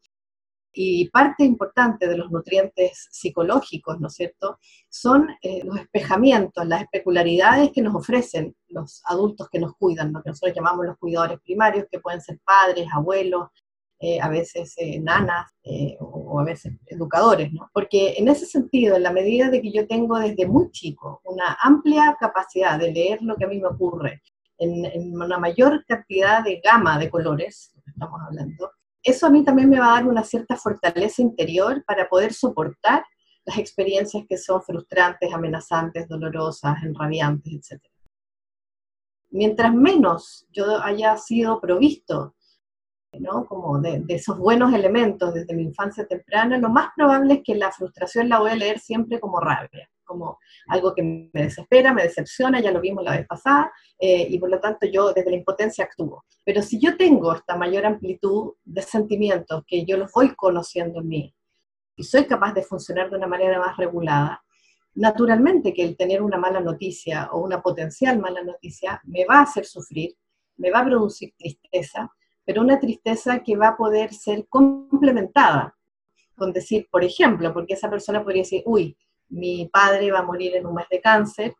Y 0.72 1.08
parte 1.10 1.44
importante 1.44 2.06
de 2.06 2.16
los 2.16 2.30
nutrientes 2.30 3.08
psicológicos, 3.10 4.00
¿no 4.00 4.06
es 4.06 4.14
cierto?, 4.14 4.58
son 4.88 5.28
eh, 5.42 5.62
los 5.64 5.78
espejamientos, 5.78 6.66
las 6.66 6.82
especularidades 6.82 7.70
que 7.72 7.82
nos 7.82 7.94
ofrecen 7.94 8.54
los 8.68 9.02
adultos 9.06 9.48
que 9.50 9.58
nos 9.58 9.74
cuidan, 9.76 10.12
lo 10.12 10.22
que 10.22 10.30
nosotros 10.30 10.54
llamamos 10.54 10.86
los 10.86 10.98
cuidadores 10.98 11.40
primarios, 11.40 11.86
que 11.90 11.98
pueden 11.98 12.20
ser 12.20 12.38
padres, 12.44 12.86
abuelos, 12.92 13.48
eh, 13.98 14.18
a 14.20 14.28
veces 14.28 14.74
eh, 14.78 14.98
nanas 15.00 15.50
o, 15.98 16.40
a 16.40 16.44
veces 16.44 16.72
educadores, 16.86 17.52
¿no? 17.52 17.68
Porque 17.74 18.14
en 18.16 18.28
ese 18.28 18.46
sentido, 18.46 18.96
en 18.96 19.02
la 19.02 19.12
medida 19.12 19.50
de 19.50 19.60
que 19.60 19.72
yo 19.72 19.86
tengo 19.86 20.18
desde 20.18 20.46
muy 20.46 20.70
chico 20.70 21.20
una 21.24 21.58
amplia 21.60 22.16
capacidad 22.18 22.78
de 22.78 22.92
leer 22.92 23.20
lo 23.20 23.36
que 23.36 23.44
a 23.44 23.48
mí 23.48 23.60
me 23.60 23.68
ocurre 23.68 24.22
en, 24.56 24.86
en 24.86 25.20
una 25.20 25.38
mayor 25.38 25.84
cantidad 25.86 26.42
de 26.42 26.62
gama 26.64 26.98
de 26.98 27.10
colores, 27.10 27.74
estamos 27.86 28.20
hablando, 28.26 28.70
eso 29.02 29.26
a 29.26 29.30
mí 29.30 29.44
también 29.44 29.68
me 29.68 29.78
va 29.78 29.92
a 29.92 29.94
dar 29.96 30.08
una 30.08 30.24
cierta 30.24 30.56
fortaleza 30.56 31.22
interior 31.22 31.84
para 31.84 32.08
poder 32.08 32.32
soportar 32.32 33.04
las 33.44 33.58
experiencias 33.58 34.24
que 34.28 34.36
son 34.36 34.62
frustrantes, 34.62 35.32
amenazantes, 35.32 36.08
dolorosas, 36.08 36.82
enrabiantes, 36.82 37.72
etc. 37.72 37.82
Mientras 39.30 39.72
menos 39.74 40.46
yo 40.50 40.82
haya 40.82 41.16
sido 41.16 41.60
provisto 41.60 42.34
¿no? 43.18 43.46
como 43.46 43.80
de, 43.80 44.04
esos 44.08 44.38
buenos 44.38 44.72
elementos 44.74 45.34
desde 45.34 45.54
mi 45.54 45.62
infancia 45.62 46.06
temprana, 46.06 46.58
lo 46.58 46.68
más 46.68 46.90
probable 46.94 47.34
es 47.34 47.40
que 47.42 47.54
la 47.54 47.72
frustración 47.72 48.28
la 48.28 48.38
voy 48.38 48.50
a 48.50 48.56
leer 48.56 48.78
siempre 48.78 49.18
como 49.18 49.40
rabia 49.40 49.88
como 50.10 50.38
algo 50.66 50.92
que 50.92 51.02
me 51.02 51.42
desespera, 51.42 51.94
me 51.94 52.02
decepciona, 52.02 52.60
ya 52.60 52.72
lo 52.72 52.80
vimos 52.80 53.04
la 53.04 53.16
vez 53.16 53.26
pasada, 53.28 53.72
eh, 53.98 54.26
y 54.28 54.38
por 54.40 54.50
lo 54.50 54.58
tanto 54.58 54.86
yo 54.86 55.12
desde 55.12 55.30
la 55.30 55.36
impotencia 55.36 55.84
actúo. 55.84 56.24
Pero 56.44 56.62
si 56.62 56.80
yo 56.80 56.96
tengo 56.96 57.32
esta 57.32 57.56
mayor 57.56 57.86
amplitud 57.86 58.54
de 58.64 58.82
sentimientos 58.82 59.62
que 59.66 59.84
yo 59.84 59.96
los 59.96 60.10
voy 60.12 60.34
conociendo 60.34 61.00
en 61.00 61.08
mí, 61.08 61.34
y 61.96 62.02
soy 62.02 62.24
capaz 62.24 62.54
de 62.54 62.62
funcionar 62.62 63.08
de 63.08 63.16
una 63.16 63.28
manera 63.28 63.60
más 63.60 63.76
regulada, 63.76 64.42
naturalmente 64.94 65.72
que 65.72 65.84
el 65.84 65.96
tener 65.96 66.22
una 66.22 66.38
mala 66.38 66.60
noticia 66.60 67.28
o 67.32 67.38
una 67.40 67.62
potencial 67.62 68.18
mala 68.18 68.42
noticia 68.42 69.00
me 69.04 69.24
va 69.24 69.38
a 69.38 69.42
hacer 69.42 69.64
sufrir, 69.64 70.16
me 70.56 70.70
va 70.70 70.80
a 70.80 70.84
producir 70.86 71.32
tristeza, 71.38 72.10
pero 72.44 72.62
una 72.62 72.80
tristeza 72.80 73.42
que 73.44 73.56
va 73.56 73.68
a 73.68 73.76
poder 73.76 74.12
ser 74.12 74.48
complementada 74.48 75.76
con 76.40 76.52
decir, 76.52 76.88
por 76.90 77.04
ejemplo, 77.04 77.52
porque 77.52 77.74
esa 77.74 77.90
persona 77.90 78.24
podría 78.24 78.42
decir, 78.42 78.62
uy, 78.64 78.96
mi 79.30 79.68
padre 79.72 80.10
va 80.12 80.20
a 80.20 80.24
morir 80.24 80.56
en 80.56 80.66
un 80.66 80.74
mes 80.74 80.86
de 80.90 81.00
cáncer, 81.00 81.54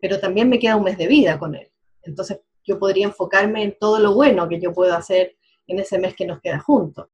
pero 0.00 0.18
también 0.18 0.48
me 0.48 0.58
queda 0.58 0.76
un 0.76 0.84
mes 0.84 0.96
de 0.96 1.06
vida 1.06 1.38
con 1.38 1.54
él. 1.54 1.70
Entonces 2.02 2.40
yo 2.64 2.78
podría 2.78 3.06
enfocarme 3.06 3.62
en 3.62 3.76
todo 3.78 3.98
lo 3.98 4.14
bueno 4.14 4.48
que 4.48 4.60
yo 4.60 4.72
puedo 4.72 4.94
hacer 4.94 5.36
en 5.66 5.78
ese 5.78 5.98
mes 5.98 6.14
que 6.14 6.26
nos 6.26 6.40
queda 6.40 6.58
juntos. 6.58 7.08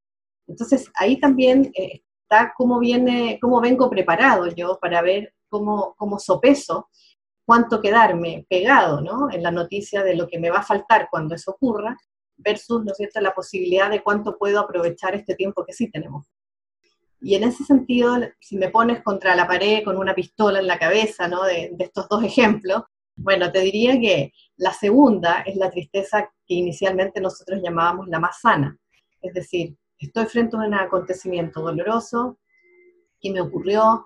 Entonces 0.47 0.91
ahí 0.95 1.19
también 1.19 1.73
eh, 1.75 2.03
está 2.23 2.53
cómo 2.57 2.79
viene, 2.79 3.39
cómo 3.41 3.61
vengo 3.61 3.91
preparado 3.91 4.47
yo 4.49 4.79
para 4.81 5.03
ver 5.03 5.35
cómo, 5.49 5.95
cómo 5.97 6.19
sopeso 6.19 6.89
cuánto 7.47 7.81
quedarme 7.81 8.45
pegado 8.51 9.01
¿no? 9.01 9.31
en 9.31 9.43
la 9.43 9.53
noticia 9.53 10.03
de 10.03 10.17
lo 10.17 10.29
que 10.29 10.39
me 10.39 10.51
va 10.51 10.59
a 10.59 10.65
faltar 10.65 11.09
cuando 11.11 11.35
eso 11.35 11.53
ocurra, 11.53 11.97
versus, 12.37 12.85
¿no 12.85 12.91
es 12.91 12.99
cierto?, 12.99 13.21
la 13.21 13.35
posibilidad 13.35 13.89
de 13.89 14.03
cuánto 14.03 14.37
puedo 14.37 14.61
aprovechar 14.61 15.15
este 15.15 15.35
tiempo 15.35 15.65
que 15.65 15.73
sí 15.73 15.91
tenemos. 15.91 16.27
Y 17.21 17.35
en 17.35 17.45
ese 17.45 17.65
sentido, 17.65 18.17
si 18.41 18.57
me 18.57 18.69
pones 18.69 19.03
contra 19.03 19.35
la 19.35 19.47
pared 19.47 19.83
con 19.85 19.97
una 19.97 20.15
pistola 20.15 20.59
en 20.61 20.67
la 20.67 20.79
cabeza, 20.79 21.29
¿no? 21.29 21.45
De, 21.45 21.75
estos 21.79 22.09
dos 22.09 22.23
ejemplos, 22.23 22.83
bueno, 23.17 23.51
te 23.51 23.61
diría 23.61 23.99
que 23.99 24.33
la 24.57 24.73
segunda 24.73 25.41
es 25.41 25.57
la 25.57 25.71
tristeza 25.71 26.31
que 26.47 26.55
inicialmente 26.55 27.21
nosotros 27.21 27.61
llamábamos 27.63 28.09
la 28.09 28.21
más 28.21 28.41
sana. 28.41 28.79
Es 29.23 29.33
decir, 29.33 29.77
estoy 29.99 30.27
frente 30.27 30.57
a 30.57 30.61
un 30.61 30.75
acontecimiento 30.75 31.63
doloroso 31.63 32.39
que 33.19 33.31
me 33.31 33.41
ocurrió, 33.41 34.05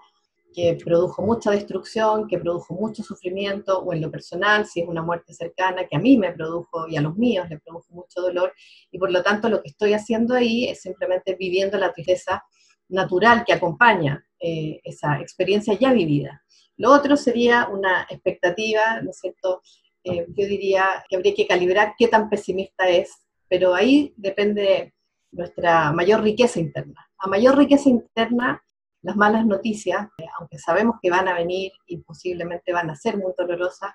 que 0.55 0.79
produjo 0.83 1.23
mucha 1.23 1.51
destrucción, 1.51 2.29
que 2.29 2.39
produjo 2.39 2.75
mucho 2.75 3.03
sufrimiento, 3.03 3.81
o 3.81 3.93
en 3.93 4.01
lo 4.01 4.11
personal, 4.11 4.67
si 4.67 4.81
es 4.81 4.89
una 4.89 5.03
muerte 5.03 5.33
cercana, 5.33 5.87
que 5.87 5.97
a 5.97 6.01
mí 6.01 6.17
me 6.17 6.33
produjo 6.33 6.89
y 6.89 6.97
a 6.97 7.01
los 7.01 7.17
míos 7.17 7.49
le 7.49 7.59
produjo 7.59 7.93
mucho 7.93 8.21
dolor, 8.21 8.53
y 8.91 8.99
por 8.99 9.11
lo 9.11 9.23
tanto 9.23 9.49
lo 9.49 9.63
que 9.63 9.69
estoy 9.69 9.93
haciendo 9.93 10.35
ahí 10.35 10.69
es 10.69 10.83
simplemente 10.83 11.37
viviendo 11.37 11.79
la 11.79 11.93
tristeza 11.93 12.45
natural 12.91 13.45
que 13.45 13.53
acompaña 13.53 14.25
eh, 14.39 14.81
esa 14.85 15.21
experiencia 15.21 15.75
ya 15.75 15.93
vivida. 15.93 16.43
Lo 16.77 16.93
otro 16.93 17.17
sería 17.17 17.69
una 17.69 18.07
expectativa, 18.09 19.01
¿no 19.03 19.11
es 19.11 19.19
cierto? 19.19 19.63
Eh, 20.03 20.27
yo 20.29 20.47
diría 20.47 21.05
que 21.09 21.17
habría 21.17 21.35
que 21.35 21.47
calibrar 21.47 21.95
qué 21.99 22.09
tan 22.09 22.31
pesimista 22.31 22.89
es, 22.89 23.11
pero 23.49 23.75
ahí 23.75 24.15
depende 24.17 24.95
nuestra 25.31 25.93
mayor 25.93 26.23
riqueza 26.23 26.59
interna. 26.59 27.07
A 27.19 27.29
mayor 27.29 27.59
riqueza 27.59 27.91
interna, 27.91 28.63
las 29.03 29.17
malas 29.17 29.45
noticias, 29.45 30.09
eh, 30.19 30.27
aunque 30.39 30.59
sabemos 30.59 30.97
que 31.03 31.11
van 31.11 31.29
a 31.29 31.35
venir 31.35 31.73
y 31.87 31.99
posiblemente 31.99 32.73
van 32.73 32.89
a 32.89 32.97
ser 32.97 33.19
muy 33.19 33.33
dolorosas, 33.37 33.91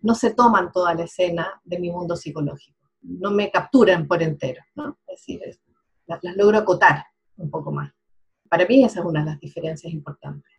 no 0.00 0.14
se 0.14 0.32
toman 0.32 0.72
toda 0.72 0.94
la 0.94 1.04
escena 1.04 1.60
de 1.62 1.78
mi 1.78 1.90
mundo 1.90 2.16
psicológico. 2.16 2.88
No 3.02 3.30
me 3.30 3.50
capturan 3.50 4.08
por 4.08 4.22
entero, 4.22 4.62
¿no? 4.74 4.98
Es 5.06 5.20
decir, 5.20 5.40
las, 6.06 6.20
las 6.22 6.36
logro 6.36 6.58
acotar 6.58 7.04
un 7.36 7.50
poco 7.50 7.70
más. 7.70 7.92
Para 8.50 8.66
mí 8.66 8.84
esa 8.84 9.00
es 9.00 9.06
una 9.06 9.20
de 9.20 9.26
las 9.26 9.40
diferencias 9.40 9.92
importantes. 9.92 10.50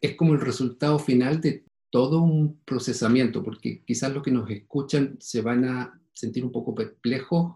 Es 0.00 0.14
como 0.14 0.34
el 0.34 0.40
resultado 0.40 0.98
final 0.98 1.40
de 1.40 1.64
todo 1.90 2.20
un 2.20 2.60
procesamiento, 2.64 3.42
porque 3.42 3.82
quizás 3.84 4.12
los 4.12 4.22
que 4.22 4.30
nos 4.30 4.48
escuchan 4.50 5.16
se 5.18 5.40
van 5.40 5.64
a 5.64 6.00
sentir 6.12 6.44
un 6.44 6.52
poco 6.52 6.74
perplejos 6.74 7.54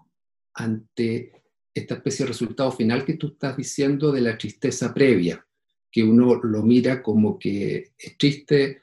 ante 0.55 1.43
esta 1.75 1.95
especie 1.95 2.25
de 2.25 2.33
resultado 2.33 2.73
final 2.73 3.05
que 3.05 3.15
tú 3.15 3.29
estás 3.29 3.57
diciendo 3.57 4.13
de 4.13 4.23
la 4.23 4.37
tristeza 4.39 4.93
previa, 4.93 5.45
que 5.91 6.03
uno 6.03 6.35
lo 6.43 6.63
mira 6.63 7.03
como 7.03 7.39
que 7.39 7.93
es 7.99 8.17
triste, 8.17 8.83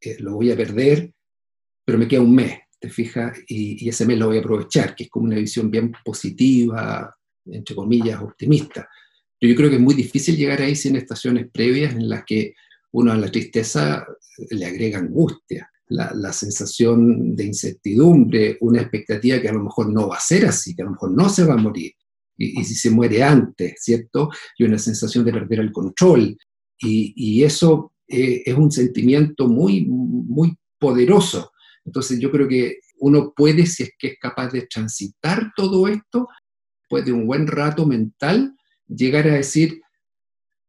eh, 0.00 0.16
lo 0.20 0.34
voy 0.34 0.52
a 0.52 0.56
perder, 0.56 1.12
pero 1.84 1.98
me 1.98 2.06
queda 2.06 2.20
un 2.20 2.34
mes, 2.34 2.58
te 2.78 2.90
fijas, 2.90 3.38
y, 3.48 3.88
ese 3.88 4.06
mes 4.06 4.18
lo 4.18 4.26
voy 4.26 4.38
a 4.38 4.40
aprovechar, 4.40 4.94
que 4.94 5.04
es 5.04 5.10
como 5.10 5.26
una 5.26 5.36
visión 5.36 5.70
bien 5.70 5.92
positiva, 6.04 7.16
entre 7.46 7.74
comillas, 7.74 8.22
optimista. 8.22 8.88
Pero 9.44 9.52
yo 9.52 9.58
creo 9.58 9.68
que 9.68 9.76
es 9.76 9.82
muy 9.82 9.94
difícil 9.94 10.38
llegar 10.38 10.62
ahí 10.62 10.74
sin 10.74 10.96
estaciones 10.96 11.50
previas 11.52 11.92
en 11.92 12.08
las 12.08 12.24
que 12.24 12.54
uno 12.92 13.12
a 13.12 13.16
la 13.18 13.30
tristeza 13.30 14.06
le 14.48 14.64
agrega 14.64 15.00
angustia, 15.00 15.70
la, 15.88 16.32
sensación 16.32 17.36
de 17.36 17.44
incertidumbre, 17.44 18.56
una 18.62 18.80
expectativa 18.80 19.38
que 19.42 19.50
a 19.50 19.52
lo 19.52 19.64
mejor 19.64 19.92
no 19.92 20.08
va 20.08 20.16
a 20.16 20.20
ser 20.20 20.46
así, 20.46 20.74
que 20.74 20.80
a 20.80 20.86
lo 20.86 20.92
mejor 20.92 21.10
no 21.10 21.28
se 21.28 21.44
va 21.44 21.52
a 21.52 21.58
morir, 21.58 21.92
y, 22.38 22.64
si 22.64 22.74
se 22.74 22.88
muere 22.88 23.22
antes, 23.22 23.74
¿cierto? 23.82 24.30
Y 24.56 24.64
una 24.64 24.78
sensación 24.78 25.26
de 25.26 25.32
perder 25.34 25.60
el 25.60 25.72
control. 25.72 26.38
Y, 26.80 27.42
eso 27.42 27.92
eh, 28.08 28.44
es 28.46 28.54
un 28.54 28.72
sentimiento 28.72 29.46
muy, 29.46 29.84
muy 29.84 30.56
poderoso. 30.78 31.52
Entonces 31.84 32.18
yo 32.18 32.30
creo 32.30 32.48
que 32.48 32.78
uno 33.00 33.34
puede, 33.36 33.66
si 33.66 33.82
es 33.82 33.90
que 33.98 34.06
es 34.06 34.18
capaz 34.18 34.52
de 34.52 34.62
transitar 34.62 35.52
todo 35.54 35.86
esto, 35.86 36.28
puede 36.88 37.12
un 37.12 37.26
buen 37.26 37.46
rato 37.46 37.84
mental 37.84 38.54
llegar 38.88 39.26
a 39.28 39.34
decir, 39.34 39.80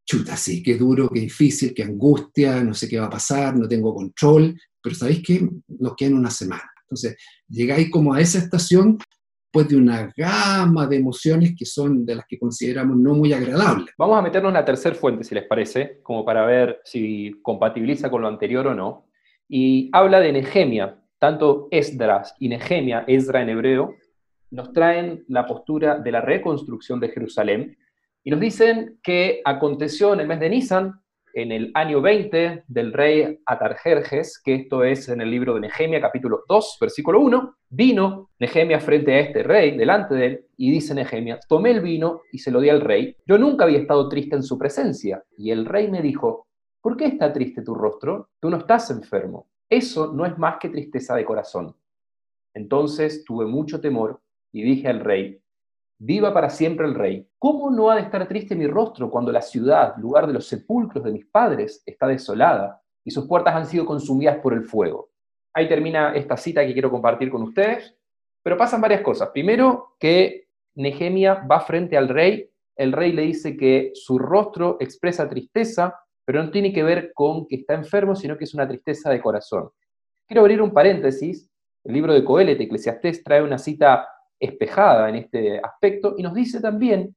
chuta, 0.05 0.37
sí, 0.37 0.61
qué 0.61 0.75
duro, 0.75 1.09
qué 1.09 1.21
difícil, 1.21 1.73
qué 1.73 1.83
angustia, 1.83 2.63
no 2.63 2.73
sé 2.73 2.87
qué 2.87 2.99
va 2.99 3.07
a 3.07 3.09
pasar, 3.09 3.57
no 3.57 3.67
tengo 3.67 3.93
control, 3.93 4.59
pero 4.81 4.95
¿sabéis 4.95 5.23
qué? 5.25 5.49
Nos 5.67 5.95
quedan 5.95 6.13
una 6.13 6.29
semana. 6.29 6.69
Entonces, 6.83 7.17
llegáis 7.49 7.89
como 7.89 8.13
a 8.13 8.21
esa 8.21 8.37
estación 8.37 8.99
después 9.45 9.67
de 9.67 9.77
una 9.77 10.11
gama 10.15 10.85
de 10.85 10.97
emociones 10.97 11.55
que 11.57 11.65
son 11.65 12.05
de 12.05 12.15
las 12.15 12.25
que 12.27 12.37
consideramos 12.37 12.97
no 12.97 13.15
muy 13.15 13.33
agradables. 13.33 13.87
Vamos 13.97 14.19
a 14.19 14.21
meternos 14.21 14.49
en 14.49 14.55
la 14.55 14.65
tercera 14.65 14.95
fuente, 14.95 15.23
si 15.23 15.33
les 15.33 15.45
parece, 15.45 16.01
como 16.03 16.23
para 16.23 16.45
ver 16.45 16.81
si 16.83 17.31
compatibiliza 17.41 18.11
con 18.11 18.21
lo 18.21 18.27
anterior 18.27 18.67
o 18.67 18.75
no. 18.75 19.07
Y 19.47 19.89
habla 19.93 20.19
de 20.19 20.33
Nehemia. 20.33 20.99
Tanto 21.17 21.69
Esdras 21.71 22.35
y 22.39 22.49
Nehemia, 22.49 23.05
Esdra 23.07 23.41
en 23.41 23.49
hebreo, 23.49 23.95
nos 24.51 24.73
traen 24.73 25.23
la 25.27 25.47
postura 25.47 25.97
de 25.97 26.11
la 26.11 26.21
reconstrucción 26.21 26.99
de 26.99 27.09
Jerusalén 27.09 27.77
y 28.25 28.31
nos 28.31 28.39
dicen 28.39 28.99
que 29.03 29.39
aconteció 29.45 30.13
en 30.13 30.21
el 30.21 30.27
mes 30.27 30.39
de 30.39 30.49
Nisan, 30.49 30.99
en 31.35 31.51
el 31.51 31.69
año 31.75 32.01
20 32.01 32.63
del 32.67 32.91
rey 32.91 33.39
Atarjerjes, 33.45 34.41
que 34.43 34.55
esto 34.55 34.83
es 34.83 35.09
en 35.09 35.21
el 35.21 35.29
libro 35.29 35.53
de 35.53 35.61
Nehemia, 35.61 36.01
capítulo 36.01 36.43
2, 36.49 36.77
versículo 36.81 37.19
1, 37.19 37.55
vino 37.69 38.31
Nehemia 38.39 38.79
frente 38.79 39.13
a 39.13 39.19
este 39.19 39.43
rey, 39.43 39.77
delante 39.77 40.15
de 40.15 40.25
él, 40.25 40.45
y 40.57 40.71
dice 40.71 40.95
Nehemia, 40.95 41.39
tomé 41.47 41.69
el 41.69 41.81
vino 41.81 42.21
y 42.31 42.39
se 42.39 42.49
lo 42.49 42.61
di 42.61 42.69
al 42.69 42.81
rey. 42.81 43.15
Yo 43.27 43.37
nunca 43.37 43.65
había 43.65 43.77
estado 43.77 44.09
triste 44.09 44.35
en 44.35 44.43
su 44.43 44.57
presencia. 44.57 45.23
Y 45.37 45.51
el 45.51 45.65
rey 45.65 45.91
me 45.91 46.01
dijo, 46.01 46.47
¿por 46.81 46.97
qué 46.97 47.05
está 47.05 47.31
triste 47.31 47.61
tu 47.61 47.75
rostro? 47.75 48.29
Tú 48.39 48.49
no 48.49 48.57
estás 48.57 48.89
enfermo. 48.89 49.49
Eso 49.69 50.13
no 50.13 50.25
es 50.25 50.35
más 50.39 50.55
que 50.59 50.69
tristeza 50.69 51.15
de 51.15 51.25
corazón. 51.25 51.75
Entonces 52.55 53.23
tuve 53.23 53.45
mucho 53.45 53.79
temor 53.79 54.19
y 54.51 54.63
dije 54.63 54.87
al 54.87 55.01
rey, 55.01 55.41
Viva 55.97 56.33
para 56.33 56.49
siempre 56.49 56.85
el 56.85 56.93
rey. 56.93 57.27
¿Cómo 57.39 57.71
no 57.71 57.89
ha 57.89 57.95
de 57.95 58.01
estar 58.01 58.27
triste 58.27 58.55
mi 58.55 58.67
rostro 58.67 59.09
cuando 59.09 59.31
la 59.31 59.41
ciudad, 59.41 59.95
lugar 59.97 60.27
de 60.27 60.33
los 60.33 60.47
sepulcros 60.47 61.03
de 61.03 61.11
mis 61.11 61.25
padres, 61.25 61.81
está 61.85 62.07
desolada 62.07 62.81
y 63.03 63.11
sus 63.11 63.27
puertas 63.27 63.55
han 63.55 63.65
sido 63.65 63.85
consumidas 63.85 64.37
por 64.39 64.53
el 64.53 64.63
fuego? 64.63 65.09
Ahí 65.53 65.69
termina 65.69 66.13
esta 66.13 66.35
cita 66.35 66.65
que 66.65 66.73
quiero 66.73 66.91
compartir 66.91 67.29
con 67.29 67.43
ustedes, 67.43 67.95
pero 68.43 68.57
pasan 68.57 68.81
varias 68.81 69.01
cosas. 69.01 69.29
Primero, 69.29 69.95
que 69.97 70.49
Nehemia 70.75 71.45
va 71.49 71.61
frente 71.61 71.95
al 71.95 72.09
rey, 72.09 72.49
el 72.75 72.91
rey 72.91 73.13
le 73.13 73.21
dice 73.21 73.55
que 73.55 73.91
su 73.93 74.19
rostro 74.19 74.75
expresa 74.81 75.29
tristeza, 75.29 75.97
pero 76.25 76.43
no 76.43 76.51
tiene 76.51 76.73
que 76.73 76.83
ver 76.83 77.13
con 77.13 77.47
que 77.47 77.55
está 77.55 77.73
enfermo, 77.73 78.15
sino 78.15 78.37
que 78.37 78.43
es 78.43 78.53
una 78.53 78.67
tristeza 78.67 79.09
de 79.09 79.21
corazón. 79.21 79.69
Quiero 80.27 80.41
abrir 80.41 80.61
un 80.61 80.71
paréntesis. 80.71 81.49
El 81.85 81.93
libro 81.93 82.13
de 82.13 82.25
Coelete, 82.25 82.63
Eclesiastés, 82.63 83.23
trae 83.23 83.41
una 83.41 83.57
cita 83.57 84.07
espejada 84.39 85.09
en 85.09 85.15
este 85.15 85.59
aspecto 85.59 86.15
y 86.17 86.23
nos 86.23 86.33
dice 86.33 86.61
también 86.61 87.15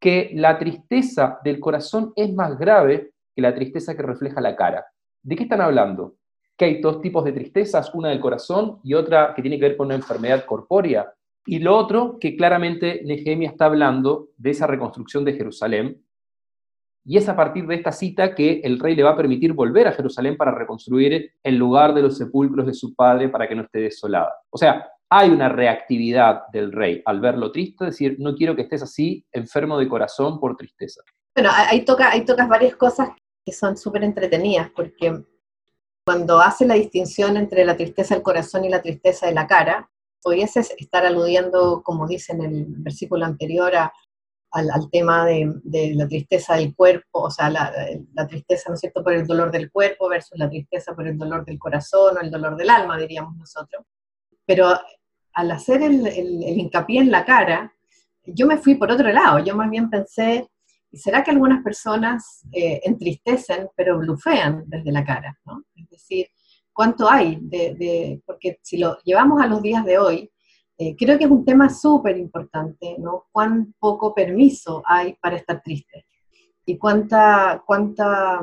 que 0.00 0.30
la 0.34 0.58
tristeza 0.58 1.38
del 1.42 1.58
corazón 1.58 2.12
es 2.16 2.32
más 2.32 2.58
grave 2.58 3.12
que 3.34 3.42
la 3.42 3.54
tristeza 3.54 3.96
que 3.96 4.02
refleja 4.02 4.40
la 4.40 4.56
cara. 4.56 4.86
¿De 5.22 5.36
qué 5.36 5.44
están 5.44 5.60
hablando? 5.60 6.14
Que 6.56 6.66
hay 6.66 6.80
dos 6.80 7.00
tipos 7.00 7.24
de 7.24 7.32
tristezas, 7.32 7.94
una 7.94 8.10
del 8.10 8.20
corazón 8.20 8.78
y 8.82 8.94
otra 8.94 9.34
que 9.34 9.42
tiene 9.42 9.58
que 9.58 9.68
ver 9.68 9.76
con 9.76 9.86
una 9.86 9.94
enfermedad 9.94 10.44
corpórea. 10.44 11.12
Y 11.44 11.58
lo 11.58 11.76
otro, 11.76 12.18
que 12.18 12.36
claramente 12.36 13.02
Nehemia 13.04 13.50
está 13.50 13.66
hablando 13.66 14.28
de 14.36 14.50
esa 14.50 14.66
reconstrucción 14.66 15.24
de 15.24 15.34
Jerusalén. 15.34 16.02
Y 17.04 17.18
es 17.18 17.28
a 17.28 17.36
partir 17.36 17.66
de 17.66 17.76
esta 17.76 17.92
cita 17.92 18.34
que 18.34 18.60
el 18.64 18.80
rey 18.80 18.96
le 18.96 19.04
va 19.04 19.10
a 19.10 19.16
permitir 19.16 19.52
volver 19.52 19.86
a 19.86 19.92
Jerusalén 19.92 20.36
para 20.36 20.50
reconstruir 20.50 21.32
el 21.42 21.56
lugar 21.56 21.94
de 21.94 22.02
los 22.02 22.16
sepulcros 22.16 22.66
de 22.66 22.74
su 22.74 22.94
padre 22.94 23.28
para 23.28 23.46
que 23.46 23.54
no 23.54 23.62
esté 23.62 23.80
desolada. 23.80 24.32
O 24.50 24.58
sea, 24.58 24.88
hay 25.10 25.30
una 25.30 25.48
reactividad 25.48 26.48
del 26.52 26.72
rey 26.72 27.02
al 27.04 27.20
verlo 27.20 27.52
triste, 27.52 27.86
decir, 27.86 28.16
no 28.18 28.34
quiero 28.34 28.56
que 28.56 28.62
estés 28.62 28.82
así, 28.82 29.24
enfermo 29.32 29.78
de 29.78 29.88
corazón 29.88 30.40
por 30.40 30.56
tristeza. 30.56 31.00
Bueno, 31.34 31.50
ahí, 31.52 31.84
toca, 31.84 32.10
ahí 32.10 32.24
tocas 32.24 32.48
varias 32.48 32.76
cosas 32.76 33.10
que 33.44 33.52
son 33.52 33.76
súper 33.76 34.02
entretenidas, 34.02 34.70
porque 34.74 35.22
cuando 36.04 36.40
hace 36.40 36.66
la 36.66 36.74
distinción 36.74 37.36
entre 37.36 37.64
la 37.64 37.76
tristeza 37.76 38.14
del 38.14 38.22
corazón 38.22 38.64
y 38.64 38.68
la 38.68 38.82
tristeza 38.82 39.26
de 39.26 39.34
la 39.34 39.46
cara, 39.46 39.90
pudieses 40.22 40.74
estar 40.78 41.04
aludiendo, 41.04 41.82
como 41.84 42.06
dice 42.08 42.32
en 42.32 42.42
el 42.42 42.64
versículo 42.68 43.24
anterior, 43.24 43.72
al, 44.52 44.90
tema 44.90 45.26
de, 45.26 45.92
la 45.94 46.08
tristeza 46.08 46.56
del 46.56 46.74
cuerpo, 46.74 47.24
o 47.24 47.30
sea, 47.30 47.50
la, 47.50 47.72
la, 48.14 48.26
tristeza, 48.26 48.70
¿no 48.70 48.74
es 48.74 48.80
cierto?, 48.80 49.04
por 49.04 49.12
el 49.12 49.26
dolor 49.26 49.50
del 49.50 49.70
cuerpo 49.70 50.08
versus 50.08 50.38
la 50.38 50.48
tristeza 50.48 50.94
por 50.94 51.06
el 51.06 51.18
dolor 51.18 51.44
del 51.44 51.58
corazón 51.58 52.16
o 52.16 52.20
el 52.20 52.30
dolor 52.30 52.56
del 52.56 52.70
alma, 52.70 52.96
diríamos 52.98 53.36
nosotros. 53.36 53.84
Pero 54.46 54.78
al 55.36 55.50
hacer 55.50 55.82
el, 55.82 56.08
hincapié 56.42 57.00
en 57.00 57.10
la 57.10 57.24
cara, 57.24 57.70
yo 58.24 58.46
me 58.46 58.56
fui 58.56 58.74
por 58.74 58.90
otro 58.90 59.12
lado, 59.12 59.38
yo 59.44 59.54
más 59.54 59.70
bien 59.70 59.90
pensé, 59.90 60.48
¿será 60.90 61.22
que 61.22 61.30
algunas 61.30 61.62
personas 61.62 62.42
eh, 62.52 62.80
entristecen 62.84 63.68
pero 63.76 63.98
blufean 63.98 64.64
desde 64.66 64.90
la 64.90 65.04
cara? 65.04 65.38
Es 65.74 65.90
decir, 65.90 66.26
¿cuánto 66.72 67.08
hay? 67.08 67.38
De, 67.42 68.22
porque 68.24 68.58
si 68.62 68.78
lo 68.78 68.96
llevamos 69.04 69.42
a 69.42 69.46
los 69.46 69.60
días 69.60 69.84
de 69.84 69.98
hoy, 69.98 70.30
eh, 70.78 70.96
creo 70.96 71.18
que 71.18 71.24
es 71.24 71.30
un 71.30 71.44
tema 71.44 71.68
súper 71.68 72.16
importante, 72.16 72.96
¿no? 72.98 73.26
Cuán 73.30 73.74
poco 73.78 74.14
permiso 74.14 74.82
hay 74.86 75.16
para 75.20 75.36
estar 75.36 75.62
triste 75.62 76.06
y 76.64 76.78
cuánta, 76.78 77.62
cuánta 77.66 78.40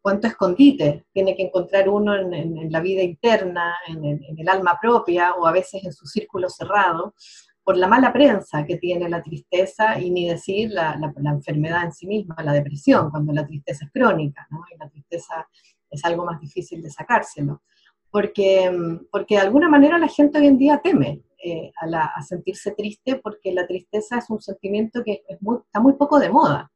cuánto 0.00 0.26
escondite 0.26 1.06
tiene 1.12 1.36
que 1.36 1.42
encontrar 1.42 1.88
uno 1.88 2.14
en, 2.14 2.70
la 2.70 2.80
vida 2.80 3.02
interna, 3.02 3.74
en, 3.88 4.20
el 4.36 4.48
alma 4.48 4.78
propia 4.80 5.34
o 5.34 5.46
a 5.46 5.52
veces 5.52 5.84
en 5.84 5.92
su 5.92 6.06
círculo 6.06 6.48
cerrado, 6.48 7.14
por 7.62 7.76
la 7.76 7.86
mala 7.86 8.12
prensa 8.12 8.64
que 8.64 8.78
tiene 8.78 9.08
la 9.08 9.22
tristeza 9.22 10.00
y 10.00 10.10
ni 10.10 10.28
decir 10.28 10.70
la, 10.70 10.98
enfermedad 11.24 11.84
en 11.84 11.92
sí 11.92 12.06
misma, 12.06 12.36
la 12.42 12.52
depresión, 12.52 13.10
cuando 13.10 13.32
la 13.32 13.46
tristeza 13.46 13.84
es 13.84 13.92
crónica, 13.92 14.46
¿no? 14.50 14.60
y 14.74 14.78
la 14.78 14.88
tristeza 14.88 15.48
es 15.90 16.04
algo 16.04 16.24
más 16.24 16.40
difícil 16.40 16.82
de 16.82 16.90
sacárselo. 16.90 17.62
Porque, 18.10 18.72
porque 19.12 19.36
de 19.36 19.42
alguna 19.42 19.68
manera 19.68 19.96
la 19.98 20.08
gente 20.08 20.38
hoy 20.38 20.48
en 20.48 20.58
día 20.58 20.80
teme 20.82 21.22
eh, 21.42 21.72
a, 21.80 22.22
sentirse 22.22 22.72
triste 22.72 23.16
porque 23.16 23.52
la 23.52 23.66
tristeza 23.66 24.18
es 24.18 24.28
un 24.28 24.42
sentimiento 24.42 25.02
que 25.02 25.22
está 25.28 25.80
muy 25.80 25.94
poco 25.94 26.18
de 26.18 26.28
moda. 26.28 26.70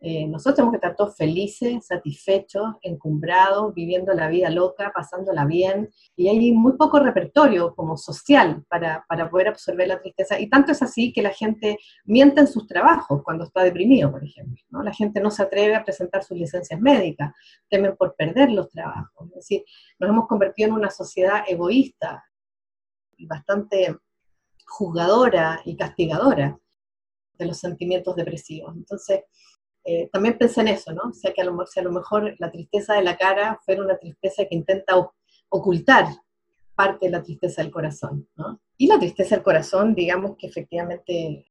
Eh, 0.00 0.28
nosotros 0.28 0.54
tenemos 0.56 0.72
que 0.72 0.76
estar 0.76 0.94
todos 0.94 1.16
felices, 1.16 1.86
satisfechos, 1.86 2.76
encumbrados, 2.82 3.74
viviendo 3.74 4.12
la 4.14 4.28
vida 4.28 4.48
loca, 4.48 4.92
pasándola 4.94 5.44
bien, 5.44 5.90
y 6.14 6.28
hay 6.28 6.52
muy 6.52 6.74
poco 6.76 7.00
repertorio 7.00 7.74
como 7.74 7.96
social 7.96 8.64
para, 8.68 9.04
para, 9.08 9.28
poder 9.28 9.48
absorber 9.48 9.88
la 9.88 10.00
tristeza, 10.00 10.38
y 10.38 10.48
tanto 10.48 10.70
es 10.70 10.82
así 10.82 11.12
que 11.12 11.20
la 11.20 11.30
gente 11.30 11.78
miente 12.04 12.40
en 12.40 12.46
sus 12.46 12.68
trabajos 12.68 13.22
cuando 13.24 13.44
está 13.44 13.64
deprimido, 13.64 14.12
por 14.12 14.22
ejemplo, 14.22 14.62
¿no? 14.70 14.82
La 14.82 14.92
gente 14.92 15.20
no 15.20 15.32
se 15.32 15.42
atreve 15.42 15.74
a 15.74 15.84
presentar 15.84 16.22
sus 16.22 16.38
licencias 16.38 16.80
médicas, 16.80 17.34
temen 17.68 17.96
por 17.96 18.14
perder 18.14 18.52
los 18.52 18.70
trabajos, 18.70 19.28
es 19.30 19.34
decir, 19.34 19.64
nos 19.98 20.10
hemos 20.10 20.28
convertido 20.28 20.68
en 20.68 20.74
una 20.74 20.90
sociedad 20.90 21.42
egoísta 21.48 22.24
y 23.16 23.26
bastante 23.26 23.96
juzgadora 24.64 25.60
y 25.64 25.76
castigadora 25.76 26.56
de 27.38 27.46
los 27.46 27.58
sentimientos 27.58 28.14
depresivos. 28.16 28.74
Entonces, 28.76 29.22
eh, 29.90 30.10
también 30.12 30.36
pensé 30.36 30.60
en 30.60 30.68
eso, 30.68 30.92
¿no? 30.92 31.04
O 31.08 31.12
sea, 31.14 31.32
que 31.32 31.40
a 31.40 31.44
lo, 31.46 31.58
a 31.58 31.82
lo 31.82 31.92
mejor 31.92 32.36
la 32.38 32.50
tristeza 32.50 32.92
de 32.92 33.02
la 33.02 33.16
cara 33.16 33.58
fuera 33.64 33.82
una 33.82 33.96
tristeza 33.96 34.44
que 34.44 34.54
intenta 34.54 34.92
ocultar 35.48 36.04
parte 36.74 37.06
de 37.06 37.12
la 37.12 37.22
tristeza 37.22 37.62
del 37.62 37.70
corazón, 37.70 38.28
¿no? 38.36 38.60
Y 38.76 38.86
la 38.86 38.98
tristeza 38.98 39.34
del 39.34 39.42
corazón, 39.42 39.94
digamos 39.94 40.36
que 40.36 40.46
efectivamente, 40.46 41.50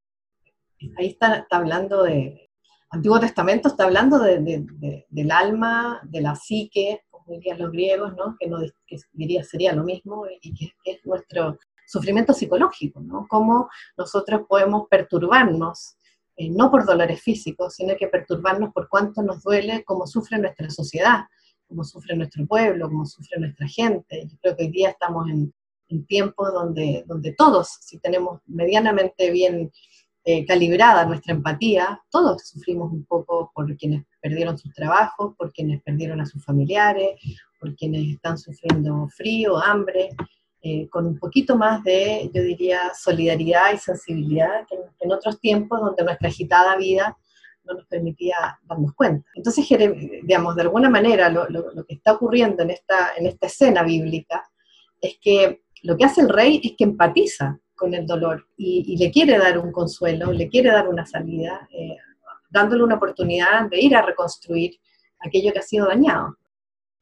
ahí 0.99 1.07
está, 1.07 1.47
hablando 1.49 2.03
de, 2.03 2.51
Antiguo 2.91 3.19
Testamento 3.19 3.69
está 3.69 3.85
hablando 3.85 4.19
de, 4.19 5.05
del 5.09 5.31
alma, 5.31 5.99
de 6.03 6.21
la 6.21 6.35
psique, 6.35 7.05
como 7.09 7.33
dirían 7.33 7.57
los 7.57 7.71
griegos, 7.71 8.13
¿no? 8.15 8.35
Que, 8.39 8.47
no, 8.47 8.59
que 8.85 8.97
diría, 9.13 9.43
sería 9.43 9.73
lo 9.73 9.83
mismo, 9.83 10.27
y 10.41 10.53
que, 10.53 10.73
es 10.85 11.03
nuestro 11.05 11.57
sufrimiento 11.87 12.33
psicológico, 12.33 12.99
¿no? 13.01 13.25
Cómo 13.27 13.67
nosotros 13.97 14.41
podemos 14.47 14.87
perturbarnos, 14.89 15.96
eh, 16.37 16.51
no 16.51 16.69
por 16.69 16.85
dolores 16.85 17.19
físicos, 17.21 17.73
sino 17.73 17.95
que 17.97 18.07
perturbarnos 18.07 18.71
por 18.71 18.87
cuánto 18.87 19.23
nos 19.23 19.41
duele, 19.41 19.83
cómo 19.83 20.05
sufre 20.05 20.37
nuestra 20.37 20.69
sociedad, 20.69 21.21
cómo 21.67 21.83
sufre 21.83 22.15
nuestro 22.15 22.45
pueblo, 22.45 22.87
cómo 22.87 23.05
sufre 23.07 23.39
nuestra 23.39 23.67
gente. 23.67 24.29
Creo 24.39 24.55
que 24.55 24.65
hoy 24.65 24.71
día 24.71 24.91
estamos 24.91 25.27
en, 25.29 25.53
tiempos 26.05 26.53
donde, 26.53 27.05
donde 27.07 27.31
todos, 27.31 27.77
si 27.81 27.97
tenemos 27.99 28.41
medianamente 28.45 29.31
bien 29.31 29.71
eh, 30.25 30.45
calibrada 30.45 31.05
nuestra 31.05 31.33
empatía, 31.33 32.01
todos 32.11 32.49
sufrimos 32.49 32.91
un 32.91 33.05
poco 33.05 33.49
por 33.55 33.73
quienes 33.77 34.03
perdieron 34.21 34.57
sus 34.57 34.73
trabajos, 34.73 35.33
por 35.37 35.53
quienes 35.53 35.81
perdieron 35.83 36.19
a 36.19 36.25
sus 36.25 36.43
familiares, 36.43 37.11
por 37.59 37.73
quienes 37.75 38.15
están 38.15 38.37
sufriendo 38.37 39.07
frío, 39.15 39.57
hambre, 39.57 40.09
eh, 40.61 40.89
con 40.89 41.05
un 41.05 41.19
poquito 41.19 41.55
más 41.55 41.83
de, 41.83 42.29
yo 42.33 42.41
diría, 42.41 42.91
solidaridad 42.95 43.73
y 43.73 43.77
sensibilidad 43.77 44.65
que 44.67 44.77
en 44.99 45.11
otros 45.11 45.39
tiempos 45.39 45.79
donde 45.79 46.03
nuestra 46.03 46.29
agitada 46.29 46.75
vida 46.75 47.17
no 47.63 47.75
nos 47.75 47.85
permitía 47.85 48.59
darnos 48.63 48.93
cuenta. 48.93 49.29
Entonces, 49.35 49.67
digamos, 50.23 50.55
de 50.55 50.61
alguna 50.63 50.89
manera 50.89 51.29
lo, 51.29 51.47
que 51.85 51.95
está 51.95 52.13
ocurriendo 52.13 52.63
en 52.63 52.71
esta, 52.71 53.11
en 53.17 53.27
esta 53.27 53.47
escena 53.47 53.83
bíblica 53.83 54.49
es 54.99 55.17
que 55.21 55.61
lo 55.83 55.95
que 55.95 56.05
hace 56.05 56.21
el 56.21 56.29
rey 56.29 56.59
es 56.63 56.73
que 56.77 56.85
empatiza 56.85 57.59
con 57.75 57.93
el 57.93 58.07
dolor 58.07 58.47
y, 58.57 58.97
le 58.97 59.11
quiere 59.11 59.37
dar 59.37 59.59
un 59.59 59.71
consuelo, 59.71 60.31
le 60.31 60.49
quiere 60.49 60.71
dar 60.71 60.87
una 60.87 61.05
salida, 61.05 61.67
eh, 61.71 61.97
dándole 62.49 62.83
una 62.83 62.95
oportunidad 62.95 63.69
de 63.69 63.79
ir 63.79 63.95
a 63.95 64.01
reconstruir 64.01 64.79
aquello 65.19 65.53
que 65.53 65.59
ha 65.59 65.63
sido 65.63 65.87
dañado. 65.87 66.35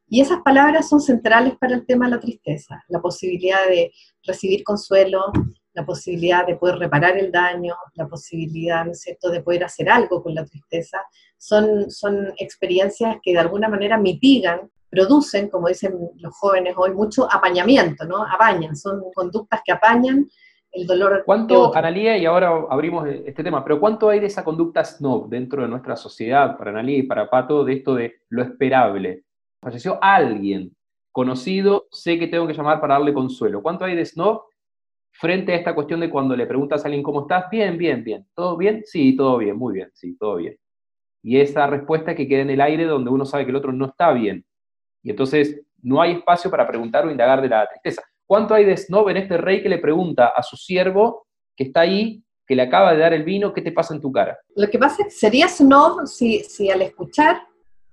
Y 0.08 0.22
esas 0.22 0.41
palabras 0.43 0.88
son 0.88 1.01
centrales 1.01 1.56
para 1.58 1.76
el 1.76 1.86
tema 1.86 2.06
de 2.06 2.12
la 2.12 2.20
tristeza, 2.20 2.84
la 2.89 3.01
posibilidad 3.01 3.68
de 3.68 3.91
recibir 4.24 4.64
consuelo, 4.64 5.32
la 5.74 5.86
posibilidad 5.86 6.45
de 6.45 6.56
poder 6.56 6.78
reparar 6.78 7.18
el 7.18 7.32
daño, 7.32 7.76
la 7.95 8.08
posibilidad, 8.08 8.86
¿no 8.86 8.91
es 8.91 9.01
cierto?, 9.01 9.30
de 9.30 9.41
poder 9.41 9.64
hacer 9.64 9.89
algo 9.89 10.24
con 10.24 10.34
la 10.34 10.45
tristeza, 10.45 10.99
son, 11.38 11.91
son 11.91 12.34
experiencias 12.38 13.18
que 13.22 13.34
de 13.34 13.39
alguna 13.39 13.68
manera 13.68 13.97
mitigan, 13.97 14.70
producen, 14.89 15.49
como 15.49 15.68
dicen 15.68 15.93
los 16.18 16.34
jóvenes 16.38 16.76
hoy, 16.78 16.91
mucho 16.91 17.28
apañamiento, 17.30 18.06
¿no? 18.06 18.24
Apañan, 18.24 18.76
son 18.76 19.03
conductas 19.14 19.62
que 19.66 19.74
apañan 19.74 20.30
el 20.72 20.88
dolor. 20.88 21.24
¿Cuánto, 21.26 21.76
Analía, 21.76 22.18
y 22.18 22.26
ahora 22.26 22.51
abrimos 22.70 23.08
este 23.08 23.43
tema, 23.43 23.64
pero 23.64 23.80
cuánto 23.80 24.10
hay 24.10 24.20
de 24.20 24.28
esa 24.28 24.43
conducta 24.43 24.86
snob 24.86 25.30
dentro 25.30 25.64
de 25.64 25.68
nuestra 25.68 25.95
sociedad, 25.95 26.58
para 26.58 26.72
Analía 26.72 26.99
y 26.99 27.03
para 27.03 27.30
Pato, 27.30 27.66
de 27.66 27.74
esto 27.74 27.95
de 27.95 28.14
lo 28.30 28.43
esperable? 28.43 29.24
Falleció 29.62 29.97
alguien 30.01 30.76
conocido, 31.12 31.88
sé 31.91 32.20
que 32.20 32.28
tengo 32.28 32.45
que 32.45 32.53
llamar 32.53 32.82
para 32.82 32.95
darle 32.95 33.14
consuelo. 33.14 33.62
¿Cuánto 33.62 33.86
hay 33.86 33.95
de 33.95 34.06
snob 34.06 34.43
frente 35.12 35.53
a 35.53 35.56
esta 35.56 35.74
cuestión 35.74 36.01
de 36.01 36.10
cuando 36.10 36.36
le 36.36 36.45
preguntas 36.45 36.84
a 36.84 36.88
alguien 36.88 37.03
cómo 37.03 37.22
estás, 37.22 37.49
bien, 37.49 37.78
bien, 37.78 38.03
bien, 38.03 38.28
¿todo 38.36 38.58
bien? 38.58 38.84
Sí, 38.86 39.16
todo 39.16 39.38
bien, 39.38 39.56
muy 39.56 39.76
bien, 39.76 39.89
sí, 39.93 40.18
todo 40.18 40.36
bien. 40.36 40.58
Y 41.24 41.39
esa 41.39 41.68
respuesta 41.68 42.16
que 42.16 42.28
queda 42.28 42.41
en 42.41 42.49
el 42.49 42.62
aire 42.62 42.84
donde 42.84 43.10
uno 43.10 43.26
sabe 43.26 43.45
que 43.45 43.51
el 43.51 43.56
otro 43.56 43.72
no 43.72 43.86
está 43.86 44.12
bien. 44.12 44.45
Y 45.01 45.12
entonces 45.12 45.62
no 45.82 46.01
hay 46.01 46.14
espacio 46.14 46.51
para 46.51 46.68
preguntar 46.68 47.06
o 47.06 47.12
indagar 47.12 47.41
de 47.41 47.49
la 47.49 47.68
tristeza. 47.68 48.03
¿Cuánto 48.26 48.53
hay 48.53 48.66
de 48.66 48.76
snob 48.76 49.10
en 49.10 49.18
este 49.18 49.38
rey 49.38 49.62
que 49.62 49.70
le 49.70 49.78
pregunta 49.78 50.34
a 50.36 50.43
su 50.43 50.58
siervo 50.58 51.28
que 51.56 51.66
está 51.66 51.82
ahí, 51.82 52.24
que 52.45 52.56
le 52.56 52.64
acaba 52.64 52.91
de 52.91 52.99
dar 52.99 53.14
el 53.14 53.24
vino, 53.24 53.53
qué 53.53 53.62
te 53.62 53.72
pasa 53.72 53.93
en 53.93 54.01
tu 54.01 54.12
cara? 54.12 54.38
Lo 54.56 54.70
que 54.70 54.78
pasa 54.78 55.03
es 55.03 55.14
que 55.14 55.20
sería 55.20 55.47
snob 55.47 56.06
si, 56.08 56.39
si 56.43 56.70
al 56.70 56.82
escuchar 56.82 57.41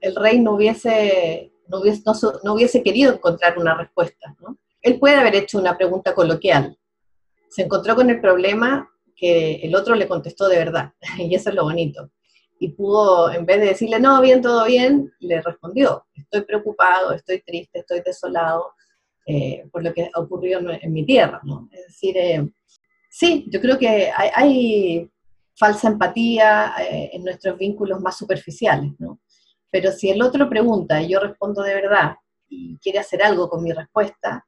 el 0.00 0.16
rey 0.16 0.40
no 0.40 0.54
hubiese, 0.54 1.51
no 1.72 2.54
hubiese, 2.54 2.82
querido 2.82 3.14
encontrar 3.14 3.58
una 3.58 3.76
respuesta. 3.76 4.36
¿no? 4.40 4.58
Él 4.80 4.98
puede 4.98 5.16
haber 5.16 5.34
hecho 5.34 5.58
una 5.58 5.76
pregunta 5.76 6.14
coloquial, 6.14 6.78
se 7.48 7.62
encontró 7.62 7.94
con 7.94 8.08
el 8.10 8.20
problema 8.20 8.88
que 9.16 9.56
el 9.56 9.74
otro 9.74 9.94
le 9.94 10.08
contestó 10.08 10.48
de 10.48 10.58
verdad, 10.58 10.92
y 11.18 11.34
eso 11.34 11.50
es 11.50 11.54
lo 11.54 11.64
bonito. 11.64 12.10
Y 12.58 12.68
pudo, 12.68 13.32
en 13.32 13.44
vez 13.44 13.58
de 13.58 13.66
decirle, 13.66 13.98
no, 13.98 14.20
bien, 14.20 14.40
todo 14.40 14.64
bien, 14.66 15.12
le 15.20 15.42
respondió, 15.42 16.06
estoy 16.14 16.42
preocupado, 16.42 17.12
estoy 17.12 17.40
triste, 17.42 17.80
estoy 17.80 18.02
desolado 18.02 18.74
eh, 19.26 19.68
por 19.70 19.84
lo 19.84 19.92
que 19.92 20.10
ha 20.12 20.20
ocurrido 20.20 20.60
en, 20.60 20.92
mi 20.92 21.04
tierra. 21.04 21.40
¿no? 21.44 21.68
Es 21.72 21.86
decir, 21.86 22.16
eh, 22.16 22.48
sí, 23.10 23.46
yo 23.50 23.60
creo 23.60 23.78
que 23.78 24.10
hay, 24.12 25.08
falsa 25.54 25.88
empatía 25.88 26.72
eh, 26.80 27.10
en 27.12 27.24
nuestros 27.24 27.58
vínculos 27.58 28.00
más 28.00 28.16
superficiales, 28.16 28.90
¿no? 28.98 29.20
Pero 29.72 29.90
si 29.90 30.10
el 30.10 30.22
otro 30.22 30.48
pregunta 30.50 31.02
y 31.02 31.08
yo 31.08 31.18
respondo 31.18 31.62
de 31.62 31.74
verdad 31.74 32.16
y 32.48 32.76
quiere 32.76 32.98
hacer 32.98 33.22
algo 33.22 33.48
con 33.48 33.64
mi 33.64 33.72
respuesta, 33.72 34.46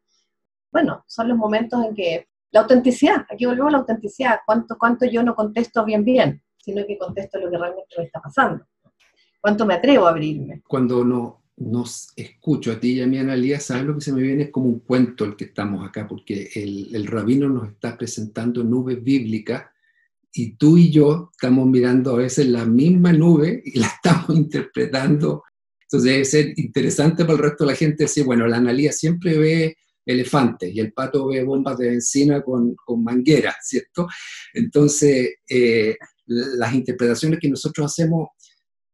bueno, 0.71 1.03
son 1.09 1.29
los 1.29 1.39
momentos 1.39 1.83
en 1.83 1.95
que 1.95 2.29
la 2.51 2.61
autenticidad, 2.61 3.25
aquí 3.31 3.47
volvemos 3.47 3.69
a 3.69 3.73
la 3.73 3.79
autenticidad, 3.79 4.41
cuánto, 4.45 4.77
cuánto 4.79 5.07
yo 5.07 5.23
no 5.23 5.35
contesto 5.35 5.83
bien 5.85 6.05
bien, 6.05 6.43
sino 6.59 6.87
que 6.87 6.99
contesto 6.99 7.39
lo 7.41 7.51
que 7.51 7.57
realmente 7.57 7.95
me 7.97 8.05
está 8.05 8.21
pasando, 8.21 8.67
cuánto 9.41 9.65
me 9.65 9.75
atrevo 9.75 10.07
a 10.07 10.11
abrirme. 10.11 10.63
Cuando 10.69 11.03
no, 11.03 11.43
nos 11.57 12.13
escucho 12.17 12.73
a 12.73 12.79
ti 12.79 12.95
y 12.95 13.01
a 13.01 13.07
mi 13.07 13.19
analía, 13.19 13.59
¿sabes 13.61 13.85
lo 13.85 13.95
que 13.95 14.03
se 14.03 14.13
me 14.13 14.21
viene? 14.21 14.45
Es 14.45 14.51
como 14.51 14.67
un 14.67 14.81
cuento 14.81 15.25
el 15.25 15.37
que 15.37 15.45
estamos 15.45 15.89
acá, 15.89 16.07
porque 16.07 16.51
el, 16.55 16.95
el 16.95 17.07
rabino 17.07 17.49
nos 17.49 17.71
está 17.71 17.97
presentando 17.97 18.63
nubes 18.63 19.03
bíblicas 19.03 19.65
y 20.37 20.57
tú 20.57 20.77
y 20.77 20.91
yo 20.91 21.31
estamos 21.33 21.67
mirando 21.69 22.13
a 22.13 22.19
veces 22.19 22.49
la 22.49 22.67
misma 22.67 23.13
nube 23.13 23.63
y 23.65 23.79
la 23.79 23.87
estamos 24.05 24.37
interpretando. 24.37 25.45
Entonces 25.83 26.11
debe 26.11 26.25
ser 26.25 26.53
interesante 26.57 27.25
para 27.25 27.35
el 27.35 27.45
resto 27.45 27.65
de 27.65 27.71
la 27.71 27.77
gente 27.77 28.05
decir, 28.05 28.25
bueno, 28.25 28.47
la 28.49 28.57
analía 28.57 28.91
siempre 28.91 29.39
ve 29.39 29.77
elefantes 30.05 30.75
y 30.75 30.81
el 30.81 30.93
pato 30.93 31.29
ve 31.29 31.45
bombas 31.45 31.79
de 31.79 31.91
benzina 31.91 32.43
con, 32.43 32.75
con 32.75 33.05
mangueras, 33.05 33.57
¿cierto? 33.63 34.09
Entonces, 34.53 35.37
eh, 35.49 35.97
las 36.27 36.75
interpretaciones 36.75 37.39
que 37.39 37.49
nosotros 37.49 37.93
hacemos, 37.93 38.29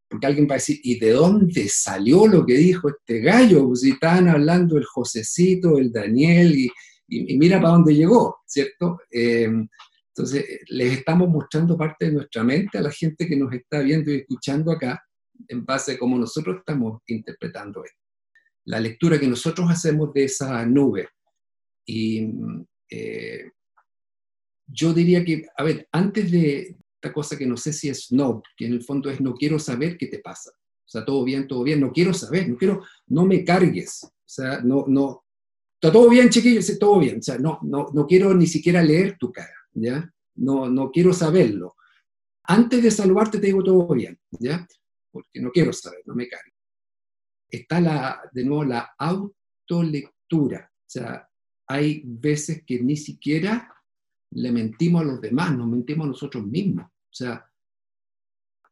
porque 0.08 0.26
alguien 0.26 0.46
va 0.46 0.54
a 0.54 0.58
decir, 0.58 0.78
¿y 0.82 0.98
de 0.98 1.12
dónde 1.12 1.68
salió 1.68 2.26
lo 2.26 2.44
que 2.44 2.54
dijo 2.54 2.90
este 2.90 3.20
gallo? 3.20 3.66
Pues 3.66 3.80
si 3.80 3.92
estaban 3.92 4.28
hablando 4.28 4.76
el 4.76 4.84
Josecito, 4.84 5.78
el 5.78 5.90
Daniel, 5.90 6.54
y, 6.54 6.70
y, 7.08 7.38
mira 7.38 7.60
para 7.60 7.72
dónde 7.74 7.94
llegó, 7.94 8.40
¿cierto? 8.46 8.98
Eh, 9.10 9.48
entonces, 10.20 10.60
les 10.68 10.98
estamos 10.98 11.28
mostrando 11.28 11.76
parte 11.76 12.06
de 12.06 12.12
nuestra 12.12 12.44
mente 12.44 12.78
a 12.78 12.82
la 12.82 12.90
gente 12.90 13.26
que 13.26 13.36
nos 13.36 13.52
está 13.52 13.80
viendo 13.80 14.10
y 14.10 14.16
escuchando 14.16 14.72
acá, 14.72 15.02
en 15.48 15.64
base 15.64 15.92
a 15.92 15.98
cómo 15.98 16.18
nosotros 16.18 16.58
estamos 16.58 17.00
interpretando 17.06 17.84
esto 17.84 18.00
la 18.64 18.80
lectura 18.80 19.18
que 19.18 19.26
nosotros 19.26 19.68
hacemos 19.70 20.12
de 20.12 20.24
esa 20.24 20.64
nube. 20.66 21.08
Y 21.86 22.28
eh, 22.88 23.50
yo 24.66 24.92
diría 24.92 25.24
que, 25.24 25.46
a 25.56 25.64
ver, 25.64 25.88
antes 25.92 26.30
de 26.30 26.76
esta 26.94 27.12
cosa 27.12 27.36
que 27.36 27.46
no 27.46 27.56
sé 27.56 27.72
si 27.72 27.88
es 27.88 28.12
no, 28.12 28.42
que 28.56 28.66
en 28.66 28.74
el 28.74 28.82
fondo 28.82 29.10
es 29.10 29.20
no 29.20 29.34
quiero 29.34 29.58
saber 29.58 29.96
qué 29.96 30.06
te 30.06 30.18
pasa. 30.18 30.50
O 30.50 30.90
sea, 30.90 31.04
todo 31.04 31.24
bien, 31.24 31.46
todo 31.48 31.62
bien, 31.62 31.80
no 31.80 31.92
quiero 31.92 32.12
saber, 32.12 32.48
no 32.48 32.56
quiero, 32.56 32.84
no 33.08 33.24
me 33.24 33.44
cargues. 33.44 34.04
O 34.04 34.32
sea, 34.32 34.60
no, 34.60 34.84
no, 34.86 35.24
está 35.74 35.90
todo 35.90 36.08
bien, 36.08 36.28
chiquillo, 36.28 36.62
sí, 36.62 36.78
todo 36.78 36.98
bien. 37.00 37.18
O 37.18 37.22
sea, 37.22 37.38
no, 37.38 37.58
no, 37.62 37.86
no 37.92 38.06
quiero 38.06 38.34
ni 38.34 38.46
siquiera 38.46 38.82
leer 38.82 39.16
tu 39.18 39.32
cara, 39.32 39.54
¿ya? 39.72 40.12
No, 40.36 40.68
no 40.68 40.90
quiero 40.90 41.12
saberlo. 41.12 41.76
Antes 42.44 42.82
de 42.82 42.90
saludarte 42.90 43.38
te 43.38 43.46
digo 43.46 43.62
todo 43.62 43.86
bien, 43.94 44.18
¿ya? 44.30 44.66
Porque 45.10 45.40
no 45.40 45.50
quiero 45.50 45.72
saber, 45.72 46.00
no 46.06 46.14
me 46.14 46.28
cargues 46.28 46.60
está 47.50 47.80
la, 47.80 48.20
de 48.32 48.44
nuevo 48.44 48.64
la 48.64 48.94
autolectura. 48.98 50.70
O 50.72 50.90
sea, 50.90 51.28
hay 51.66 52.02
veces 52.04 52.62
que 52.64 52.80
ni 52.80 52.96
siquiera 52.96 53.74
le 54.30 54.52
mentimos 54.52 55.02
a 55.02 55.04
los 55.04 55.20
demás, 55.20 55.56
nos 55.56 55.66
mentimos 55.66 56.04
a 56.04 56.10
nosotros 56.10 56.46
mismos. 56.46 56.86
O 56.86 57.12
sea, 57.12 57.44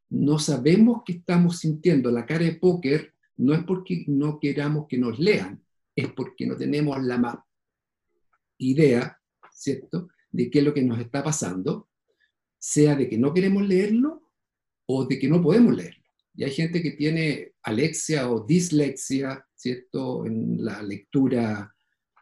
no 0.09 0.39
sabemos 0.39 1.03
qué 1.05 1.13
estamos 1.13 1.59
sintiendo. 1.59 2.09
La 2.09 2.25
cara 2.25 2.45
de 2.45 2.53
póker 2.53 3.13
no 3.37 3.53
es 3.53 3.63
porque 3.63 4.05
no 4.07 4.39
queramos 4.39 4.87
que 4.87 4.97
nos 4.97 5.19
lean, 5.19 5.63
es 5.95 6.11
porque 6.13 6.45
no 6.45 6.55
tenemos 6.55 7.01
la 7.03 7.17
más 7.17 7.37
idea, 8.57 9.17
¿cierto?, 9.51 10.09
de 10.31 10.49
qué 10.49 10.59
es 10.59 10.65
lo 10.65 10.73
que 10.73 10.81
nos 10.81 10.99
está 10.99 11.23
pasando, 11.23 11.89
sea 12.57 12.95
de 12.95 13.09
que 13.09 13.17
no 13.17 13.33
queremos 13.33 13.67
leerlo 13.67 14.23
o 14.85 15.05
de 15.05 15.17
que 15.17 15.27
no 15.27 15.41
podemos 15.41 15.75
leerlo. 15.75 16.03
Y 16.35 16.43
hay 16.43 16.51
gente 16.51 16.81
que 16.81 16.91
tiene 16.91 17.53
alexia 17.63 18.29
o 18.29 18.45
dislexia, 18.45 19.45
¿cierto?, 19.55 20.25
en 20.25 20.63
la 20.63 20.81
lectura 20.81 21.73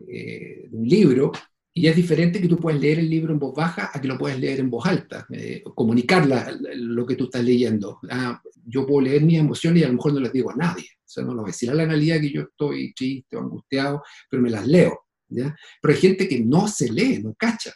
eh, 0.07 0.67
de 0.69 0.77
un 0.77 0.87
libro, 0.87 1.31
Y 1.73 1.85
es 1.85 1.95
diferente 1.95 2.41
que 2.41 2.47
tú 2.47 2.57
puedes 2.57 2.81
leer 2.81 2.97
el 2.97 3.07
libro 3.07 3.31
en 3.31 3.37
voz 3.37 3.53
baja 3.53 3.91
a 3.93 4.01
que 4.01 4.07
lo 4.07 4.17
puedes 4.17 4.39
leer 4.39 4.61
en 4.61 4.69
voz 4.71 4.87
alta, 4.87 5.27
eh, 5.29 5.61
comunicar 5.75 6.27
lo 6.73 7.05
que 7.05 7.15
tú 7.15 7.25
estás 7.25 7.43
leyendo. 7.43 7.99
Ah, 8.09 8.41
yo 8.65 8.83
puedo 8.87 9.01
leer 9.01 9.21
mis 9.21 9.37
emociones 9.37 9.81
y 9.81 9.83
a 9.83 9.87
lo 9.87 9.93
mejor 9.93 10.13
no 10.13 10.19
les 10.21 10.33
digo 10.33 10.49
a 10.49 10.55
nadie. 10.55 10.85
O 10.97 11.09
sea, 11.09 11.23
no 11.23 11.35
lo 11.35 11.41
voy 11.41 11.49
a 11.49 11.53
decir 11.53 11.69
a 11.69 11.75
la 11.75 11.83
analidad 11.83 12.19
que 12.19 12.31
yo 12.31 12.41
estoy 12.41 12.95
triste 12.95 13.37
o 13.37 13.41
angustiado, 13.41 14.01
pero 14.27 14.41
me 14.41 14.49
las 14.49 14.65
leo. 14.65 15.01
¿ya? 15.29 15.55
Pero 15.79 15.93
hay 15.93 15.99
gente 15.99 16.27
que 16.27 16.39
no 16.39 16.67
se 16.67 16.91
lee, 16.91 17.21
no 17.21 17.35
cacha. 17.35 17.71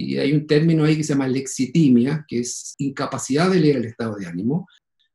Y 0.00 0.16
hay 0.16 0.32
un 0.32 0.46
término 0.46 0.84
ahí 0.84 0.96
que 0.96 1.02
se 1.02 1.12
llama 1.12 1.26
lexitimia, 1.26 2.24
que 2.28 2.38
es 2.38 2.76
incapacidad 2.78 3.50
de 3.50 3.58
leer 3.58 3.76
el 3.78 3.86
estado 3.86 4.14
de 4.14 4.26
ánimo. 4.26 4.68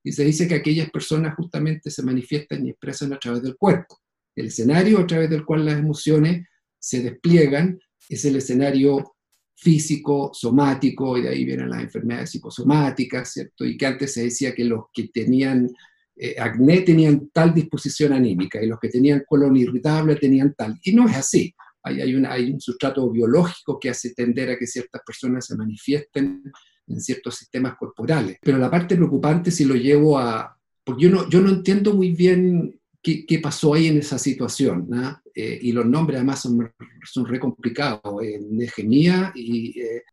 Y 0.04 0.12
se 0.12 0.26
dice 0.26 0.46
que 0.46 0.56
aquellas 0.56 0.90
personas 0.92 1.36
justamente 1.36 1.90
se 1.90 2.04
manifiestan 2.04 2.66
y 2.66 2.72
expresan 2.72 3.14
a 3.14 3.18
través 3.18 3.42
del 3.42 3.56
cuerpo. 3.56 3.98
El 4.36 4.48
escenario 4.48 5.00
a 5.00 5.08
través 5.08 5.30
del 5.30 5.46
cual 5.46 5.66
las 5.66 5.80
emociones 5.80 6.46
se 6.78 7.02
despliegan 7.02 7.80
es 8.10 8.26
el 8.26 8.36
escenario 8.36 9.16
físico, 9.56 10.32
somático, 10.34 11.18
y 11.18 11.22
de 11.22 11.30
ahí 11.30 11.46
vienen 11.46 11.70
las 11.70 11.84
enfermedades 11.84 12.32
psicosomáticas, 12.32 13.32
¿cierto? 13.32 13.64
Y 13.64 13.78
que 13.78 13.86
antes 13.86 14.14
se 14.14 14.24
decía 14.24 14.54
que 14.54 14.66
los 14.66 14.88
que 14.94 15.08
tenían 15.08 15.70
eh, 16.18 16.36
acné 16.38 16.82
tenían 16.82 17.30
tal 17.30 17.54
disposición 17.54 18.12
anímica 18.12 18.62
y 18.62 18.68
los 18.68 18.80
que 18.80 18.90
tenían 18.90 19.24
colon 19.26 19.56
irritable 19.56 20.18
tenían 20.18 20.54
tal. 20.54 20.78
Y 20.84 20.94
no 20.94 21.08
es 21.08 21.16
así. 21.16 21.56
Hay, 21.84 22.02
hay, 22.02 22.16
una, 22.16 22.32
hay 22.32 22.52
un 22.52 22.62
sustrato 22.62 23.10
biológico 23.10 23.80
que 23.80 23.90
hace 23.90 24.14
tender 24.14 24.50
a 24.50 24.58
que 24.58 24.68
ciertas 24.68 25.02
personas 25.06 25.46
se 25.46 25.56
manifiesten 25.56 26.44
en 26.88 27.02
ciertos 27.02 27.36
sistemas 27.36 27.76
corporales. 27.78 28.38
Pero 28.42 28.58
la 28.58 28.72
parte 28.72 28.96
preocupante 28.96 29.52
si 29.52 29.66
lo 29.66 29.76
llevo 29.76 30.18
a... 30.18 30.58
Porque 30.84 31.04
yo 31.04 31.10
no, 31.10 31.30
yo 31.30 31.42
no 31.42 31.50
entiendo 31.50 31.94
muy 31.94 32.12
bien 32.12 32.80
qué, 33.02 33.40
pasó 33.42 33.74
ahí 33.74 33.88
en 33.88 34.00
esa 34.00 34.18
situación. 34.18 34.90
Eh, 35.36 35.60
y 35.62 35.72
los 35.72 35.86
nombres 35.86 36.18
además 36.18 36.42
son, 36.42 36.74
son 37.06 37.26
re 37.26 37.40
complicados. 37.40 38.02
Eh, 38.22 38.40
Nehemía 38.50 39.32
y 39.36 39.80
eh, 39.80 40.04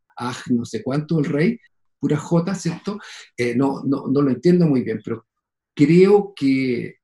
no 0.51 0.65
sé 0.65 0.83
cuánto, 0.83 1.19
el 1.19 1.25
rey, 1.25 1.59
pura 1.99 2.17
J, 2.17 2.55
¿cierto? 2.55 2.99
Eh, 3.37 3.55
no, 3.55 3.83
no, 3.85 4.07
no, 4.09 4.23
lo 4.23 4.31
entiendo 4.31 4.67
muy 4.67 4.83
bien, 4.83 5.01
pero 5.05 5.27
creo 5.75 6.33
que, 6.35 6.97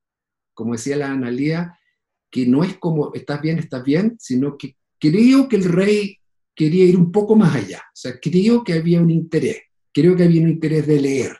como 0.55 0.73
decía 0.73 0.97
la 0.97 1.11
Analía, 1.11 1.76
que 2.37 2.47
no 2.47 2.63
es 2.63 2.77
como 2.77 3.15
estás 3.15 3.41
bien, 3.41 3.59
estás 3.59 3.83
bien, 3.83 4.15
sino 4.21 4.59
que 4.59 4.77
creo 5.01 5.49
que 5.49 5.57
el 5.57 5.65
rey 5.65 6.19
quería 6.55 6.85
ir 6.85 6.99
un 6.99 7.11
poco 7.11 7.35
más 7.35 7.55
allá. 7.57 7.79
O 7.79 7.97
sea, 7.97 8.21
creo 8.21 8.63
que 8.63 8.75
había 8.75 9.01
un 9.01 9.11
interés, 9.11 9.57
creo 9.91 10.15
que 10.15 10.25
había 10.25 10.43
un 10.43 10.51
interés 10.51 10.87
de 10.87 11.01
leer. 11.01 11.35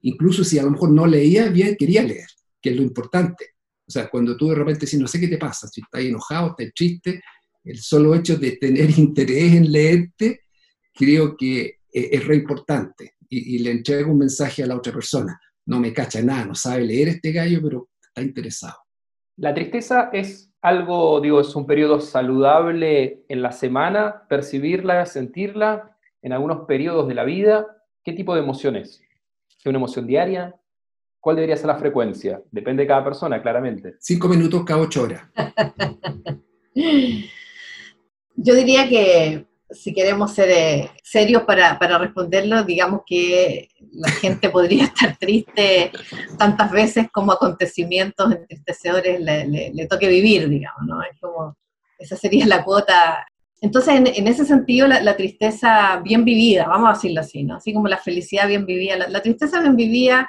Incluso 0.00 0.44
si 0.44 0.58
a 0.58 0.62
lo 0.62 0.70
mejor 0.70 0.90
no 0.90 1.06
leía 1.06 1.50
bien, 1.50 1.76
quería 1.78 2.02
leer, 2.02 2.28
que 2.62 2.70
es 2.70 2.76
lo 2.76 2.82
importante. 2.82 3.56
O 3.86 3.90
sea, 3.90 4.08
cuando 4.08 4.38
tú 4.38 4.48
de 4.48 4.54
repente 4.54 4.86
dices, 4.86 4.98
no 4.98 5.06
sé 5.06 5.20
qué 5.20 5.28
te 5.28 5.36
pasa, 5.36 5.68
si 5.68 5.82
estás 5.82 6.00
enojado, 6.00 6.56
estás 6.58 6.72
triste, 6.74 7.20
el 7.62 7.78
solo 7.78 8.14
hecho 8.14 8.38
de 8.38 8.52
tener 8.52 8.88
interés 8.98 9.52
en 9.52 9.70
leerte, 9.70 10.44
creo 10.94 11.36
que 11.36 11.80
es, 11.92 12.26
re 12.26 12.36
importante. 12.36 13.16
Y, 13.28 13.58
le 13.58 13.72
entrego 13.72 14.12
un 14.12 14.18
mensaje 14.20 14.62
a 14.62 14.66
la 14.66 14.76
otra 14.76 14.94
persona. 14.94 15.38
No 15.66 15.78
me 15.78 15.92
cacha 15.92 16.22
nada, 16.22 16.46
no 16.46 16.54
sabe 16.54 16.86
leer 16.86 17.08
este 17.08 17.32
gallo, 17.32 17.60
pero 17.62 17.90
está 18.00 18.22
interesado. 18.22 18.87
La 19.38 19.54
tristeza 19.54 20.10
es 20.12 20.52
algo, 20.60 21.20
digo, 21.20 21.40
es 21.40 21.54
un 21.54 21.64
periodo 21.64 22.00
saludable 22.00 23.22
en 23.28 23.40
la 23.40 23.52
semana, 23.52 24.24
percibirla, 24.28 25.06
sentirla, 25.06 25.96
en 26.22 26.32
algunos 26.32 26.66
periodos 26.66 27.06
de 27.06 27.14
la 27.14 27.22
vida. 27.22 27.64
¿Qué 28.02 28.12
tipo 28.12 28.34
de 28.34 28.40
emoción 28.40 28.74
es? 28.74 29.00
¿Es 29.56 29.64
una 29.64 29.78
emoción 29.78 30.08
diaria? 30.08 30.56
¿Cuál 31.20 31.36
debería 31.36 31.56
ser 31.56 31.68
la 31.68 31.76
frecuencia? 31.76 32.42
Depende 32.50 32.82
de 32.82 32.88
cada 32.88 33.04
persona, 33.04 33.40
claramente. 33.40 33.94
Cinco 34.00 34.26
minutos 34.26 34.64
cada 34.64 34.80
ocho 34.80 35.04
horas. 35.04 35.22
Yo 38.34 38.54
diría 38.54 38.88
que 38.88 39.46
si 39.70 39.92
queremos 39.92 40.32
ser 40.32 40.50
eh, 40.50 40.90
serios 41.02 41.42
para, 41.42 41.76
responderlo, 41.98 42.64
digamos 42.64 43.02
que 43.06 43.68
la 43.92 44.10
gente 44.10 44.48
podría 44.50 44.84
estar 44.84 45.16
triste 45.16 45.90
tantas 46.38 46.70
veces 46.70 47.08
como 47.12 47.32
acontecimientos 47.32 48.32
entristecedores 48.32 49.20
le, 49.20 49.86
toque 49.86 50.08
vivir, 50.08 50.48
digamos, 50.48 50.82
¿no? 50.86 51.02
Es 51.02 51.18
como, 51.20 51.56
esa 51.98 52.16
sería 52.16 52.46
la 52.46 52.64
cuota. 52.64 53.26
Entonces, 53.60 53.94
en, 53.96 54.26
ese 54.28 54.44
sentido, 54.44 54.86
la, 54.86 55.16
tristeza 55.16 56.00
bien 56.02 56.24
vivida, 56.24 56.66
vamos 56.66 56.90
a 56.90 56.92
decirlo 56.92 57.20
así, 57.20 57.42
¿no? 57.42 57.56
Así 57.56 57.72
como 57.72 57.88
la 57.88 57.98
felicidad 57.98 58.46
bien 58.46 58.64
vivida. 58.64 58.96
la 58.96 59.22
tristeza 59.22 59.60
bien 59.60 59.76
vivida 59.76 60.28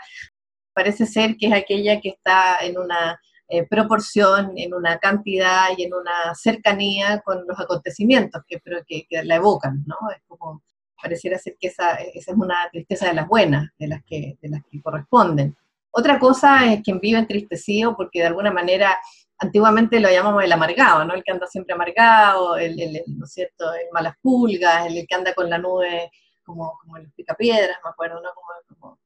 parece 0.74 1.06
ser 1.06 1.38
que 1.38 1.48
es 1.48 1.54
aquella 1.54 2.00
que 2.02 2.10
está 2.10 2.58
en 2.62 2.78
una 2.78 3.20
eh, 3.52 3.66
proporción, 3.68 4.54
en 4.58 4.76
una 4.76 5.00
cantidad 5.00 5.70
y 5.76 5.84
en 5.84 5.94
una 5.96 6.36
cercanía 6.36 7.20
con 7.22 7.48
los 7.48 7.60
acontecimientos 7.60 8.44
que, 8.48 8.60
pero 8.60 8.84
que, 8.88 9.08
la 9.24 9.38
evocan, 9.38 9.84
¿no? 9.88 9.96
Es 10.16 10.22
como, 10.28 10.62
pareciera 11.02 11.40
ser 11.40 11.58
que 11.60 11.70
esa, 11.70 11.96
esa, 11.96 12.32
es 12.32 12.38
una 12.38 12.70
tristeza 12.72 13.08
de 13.08 13.16
las 13.16 13.28
buenas, 13.28 13.72
de 13.80 13.88
las, 13.88 14.04
que, 14.06 14.38
de 14.40 14.50
las 14.50 14.62
que 14.70 14.80
corresponden. 14.80 15.58
Otra 15.90 16.20
cosa 16.20 16.72
es 16.72 16.84
quien 16.84 17.00
vive 17.00 17.18
entristecido 17.18 17.98
porque 17.98 18.20
de 18.20 18.28
alguna 18.28 18.52
manera 18.52 18.96
antiguamente 19.40 20.00
lo 20.00 20.12
llamamos 20.12 20.44
el 20.44 20.52
amargado, 20.52 21.04
¿no? 21.06 21.16
El 21.16 21.24
que 21.24 21.32
anda 21.32 21.48
siempre 21.48 21.74
amargado, 21.74 22.56
el, 22.56 22.80
el, 22.80 23.04
¿no 23.08 23.26
es 23.26 23.34
cierto? 23.34 23.74
El 23.74 23.88
malas 23.92 24.14
pulgas, 24.22 24.86
el, 24.86 25.08
que 25.08 25.16
anda 25.16 25.34
con 25.34 25.50
la 25.50 25.58
nube 25.58 26.12
como, 26.44 26.78
como 26.82 26.98
el 26.98 27.12
picapiedras, 27.14 27.80
me 27.84 27.90
acuerdo, 27.90 28.22
¿no? 28.22 28.30
como 28.68 29.00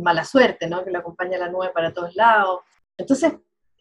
mala 0.00 0.24
suerte, 0.24 0.66
¿no? 0.66 0.84
Que 0.84 0.90
le 0.90 0.98
acompaña 0.98 1.38
la 1.38 1.48
nube 1.48 1.70
para 1.70 1.92
todos 1.92 2.16
lados. 2.16 2.62
Entonces, 2.96 3.34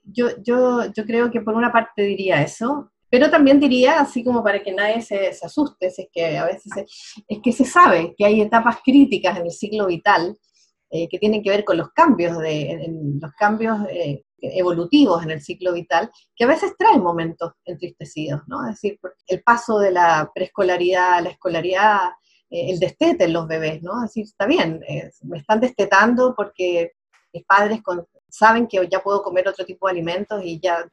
yo, 0.08 0.30
yo, 0.44 0.86
yo 0.94 1.06
creo 1.06 1.32
que 1.32 1.42
por 1.42 1.56
una 1.56 1.72
parte 1.72 2.04
diría 2.04 2.42
eso, 2.42 2.92
pero 3.10 3.30
también 3.30 3.60
diría, 3.60 4.02
así 4.02 4.24
como 4.24 4.44
para 4.44 4.62
que 4.62 4.74
nadie 4.74 5.02
se, 5.02 5.32
se 5.34 5.46
asuste, 5.46 5.88
es 5.88 6.08
que 6.12 6.38
a 6.38 6.46
veces 6.46 6.72
es 7.28 7.40
que 7.42 7.52
se 7.54 7.66
sabe 7.66 8.14
que 8.18 8.26
hay 8.26 8.42
etapas 8.42 8.78
críticas 8.84 9.38
en 9.38 9.46
el 9.46 9.52
ciclo 9.52 9.88
vital 9.88 10.38
eh, 10.90 11.10
que 11.10 11.20
tienen 11.20 11.44
que 11.44 11.50
ver 11.50 11.66
con 11.66 11.78
los 11.78 11.92
cambios, 11.92 12.38
de, 12.40 12.90
los 13.22 13.32
cambios 13.34 13.78
eh, 13.92 14.24
evolutivos 14.38 15.22
en 15.22 15.32
el 15.32 15.42
ciclo 15.42 15.74
vital, 15.74 16.10
que 16.34 16.46
a 16.46 16.48
veces 16.48 16.76
traen 16.78 17.04
momentos 17.04 17.52
entristecidos, 17.66 18.42
¿no? 18.48 18.64
Es 18.64 18.76
decir, 18.76 18.98
el 19.28 19.44
paso 19.44 19.80
de 19.80 19.92
la 19.92 20.32
preescolaridad 20.34 21.16
a 21.16 21.22
la 21.22 21.30
escolaridad 21.30 22.00
eh, 22.50 22.72
el 22.72 22.80
destete 22.80 23.26
en 23.26 23.34
los 23.34 23.48
bebés, 23.48 23.84
¿no? 23.84 23.96
Es 23.98 24.12
decir, 24.12 24.24
está 24.24 24.46
bien, 24.46 24.80
me 25.24 25.40
están 25.40 25.60
destetando 25.60 26.34
porque 26.36 26.94
mis 27.34 27.44
padres 27.44 27.82
saben 28.30 28.68
que 28.68 28.88
ya 28.90 29.02
puedo 29.02 29.24
comer 29.24 29.48
otro 29.48 29.66
tipo 29.66 29.88
de 29.88 29.92
alimentos 29.92 30.42
y 30.44 30.60
ya, 30.60 30.88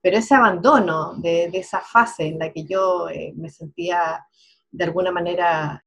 pero 0.00 0.18
ese 0.18 0.34
abandono 0.34 1.14
de, 1.16 1.50
esa 1.52 1.80
fase 1.80 2.26
en 2.26 2.38
la 2.38 2.52
que 2.52 2.64
yo 2.64 3.08
eh, 3.08 3.32
me 3.36 3.50
sentía 3.50 4.24
de 4.70 4.84
alguna 4.84 5.10
manera 5.10 5.82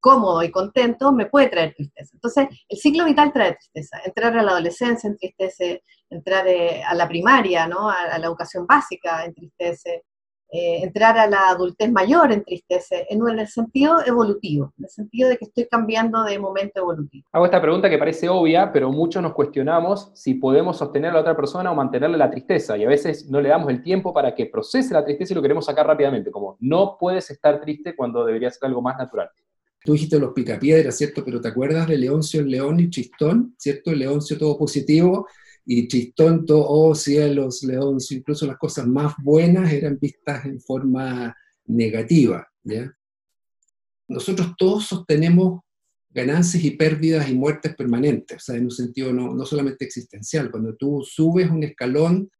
cómodo 0.00 0.42
y 0.42 0.50
contento, 0.50 1.12
me 1.12 1.26
puede 1.26 1.48
traer 1.48 1.74
tristeza. 1.74 2.10
Entonces, 2.12 2.48
el 2.68 2.78
ciclo 2.78 3.06
vital 3.06 3.32
trae 3.32 3.54
tristeza. 3.54 4.00
Entrar 4.04 4.36
a 4.36 4.42
la 4.42 4.50
adolescencia 4.52 5.08
entristece, 5.08 5.82
entrar 6.10 6.46
a 6.46 6.94
la 6.94 7.08
primaria, 7.08 7.66
¿no? 7.66 7.88
a, 7.88 8.02
a 8.12 8.18
la 8.18 8.26
educación 8.26 8.66
básica 8.66 9.24
entristece, 9.24 10.04
eh, 10.56 10.84
entrar 10.84 11.18
a 11.18 11.26
la 11.26 11.48
adultez 11.48 11.90
mayor 11.90 12.30
entristece, 12.30 13.08
en 13.10 13.28
el 13.28 13.48
sentido 13.48 13.96
evolutivo, 14.06 14.72
en 14.78 14.84
el 14.84 14.90
sentido 14.90 15.28
de 15.28 15.36
que 15.36 15.46
estoy 15.46 15.66
cambiando 15.66 16.22
de 16.22 16.38
momento 16.38 16.78
evolutivo. 16.78 17.26
Hago 17.32 17.46
esta 17.46 17.60
pregunta 17.60 17.90
que 17.90 17.98
parece 17.98 18.28
obvia, 18.28 18.70
pero 18.72 18.92
muchos 18.92 19.20
nos 19.20 19.32
cuestionamos 19.32 20.12
si 20.14 20.34
podemos 20.34 20.76
sostener 20.76 21.10
a 21.10 21.14
la 21.14 21.20
otra 21.22 21.34
persona 21.34 21.72
o 21.72 21.74
mantenerle 21.74 22.16
la 22.16 22.30
tristeza, 22.30 22.78
y 22.78 22.84
a 22.84 22.88
veces 22.88 23.28
no 23.28 23.40
le 23.40 23.48
damos 23.48 23.68
el 23.68 23.82
tiempo 23.82 24.14
para 24.14 24.32
que 24.32 24.46
procese 24.46 24.94
la 24.94 25.04
tristeza 25.04 25.32
y 25.32 25.34
lo 25.34 25.42
queremos 25.42 25.66
sacar 25.66 25.88
rápidamente, 25.88 26.30
como 26.30 26.56
no 26.60 26.98
puedes 27.00 27.28
estar 27.32 27.60
triste 27.60 27.96
cuando 27.96 28.24
debería 28.24 28.48
ser 28.48 28.68
algo 28.68 28.80
más 28.80 28.96
natural. 28.96 29.28
Tú 29.84 29.94
dijiste 29.94 30.20
los 30.20 30.32
picapiedras, 30.34 30.96
¿cierto? 30.96 31.24
Pero 31.24 31.40
¿te 31.40 31.48
acuerdas 31.48 31.88
de 31.88 31.98
Leoncio 31.98 32.38
el 32.38 32.48
León 32.48 32.78
y 32.78 32.90
Chistón, 32.90 33.56
¿cierto? 33.58 33.92
Leoncio 33.92 34.38
todo 34.38 34.56
positivo, 34.56 35.26
y 35.66 35.88
chistonto, 35.88 36.62
oh 36.66 36.94
cielos, 36.94 37.62
león, 37.62 37.98
incluso 38.10 38.46
las 38.46 38.58
cosas 38.58 38.86
más 38.86 39.14
buenas 39.22 39.72
eran 39.72 39.98
vistas 39.98 40.44
en 40.44 40.60
forma 40.60 41.34
negativa. 41.66 42.46
¿ya? 42.62 42.94
Nosotros 44.08 44.52
todos 44.58 44.86
sostenemos 44.86 45.60
ganancias 46.10 46.62
y 46.62 46.72
pérdidas 46.72 47.28
y 47.28 47.34
muertes 47.34 47.74
permanentes, 47.74 48.36
o 48.36 48.40
sea, 48.40 48.56
en 48.56 48.64
un 48.64 48.70
sentido 48.70 49.12
no, 49.12 49.34
no 49.34 49.44
solamente 49.44 49.84
existencial. 49.84 50.50
Cuando 50.50 50.76
tú 50.76 51.02
subes 51.04 51.50
un 51.50 51.64
escalón 51.64 52.30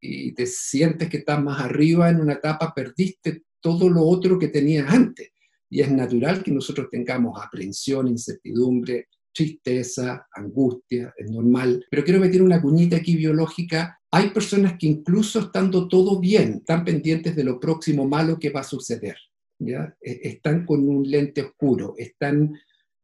y 0.00 0.32
te 0.32 0.46
sientes 0.46 1.10
que 1.10 1.18
estás 1.18 1.42
más 1.42 1.60
arriba 1.60 2.08
en 2.08 2.20
una 2.20 2.34
etapa, 2.34 2.72
perdiste 2.74 3.42
todo 3.60 3.90
lo 3.90 4.02
otro 4.04 4.38
que 4.38 4.48
tenías 4.48 4.88
antes. 4.88 5.30
Y 5.68 5.82
es 5.82 5.90
natural 5.90 6.42
que 6.42 6.52
nosotros 6.52 6.88
tengamos 6.90 7.38
aprensión, 7.44 8.08
incertidumbre, 8.08 9.08
tristeza, 9.38 10.26
angustia, 10.34 11.14
es 11.16 11.30
normal. 11.30 11.84
Pero 11.90 12.04
quiero 12.04 12.20
meter 12.20 12.42
una 12.42 12.60
cuñita 12.60 12.96
aquí 12.96 13.14
biológica. 13.16 14.00
Hay 14.10 14.30
personas 14.30 14.74
que 14.78 14.88
incluso 14.88 15.38
estando 15.38 15.86
todo 15.86 16.18
bien, 16.18 16.54
están 16.54 16.84
pendientes 16.84 17.36
de 17.36 17.44
lo 17.44 17.60
próximo 17.60 18.06
malo 18.06 18.38
que 18.38 18.50
va 18.50 18.60
a 18.60 18.64
suceder. 18.64 19.16
¿ya? 19.60 19.94
E, 20.00 20.20
están 20.24 20.66
con 20.66 20.88
un 20.88 21.08
lente 21.08 21.42
oscuro, 21.42 21.94
están 21.96 22.52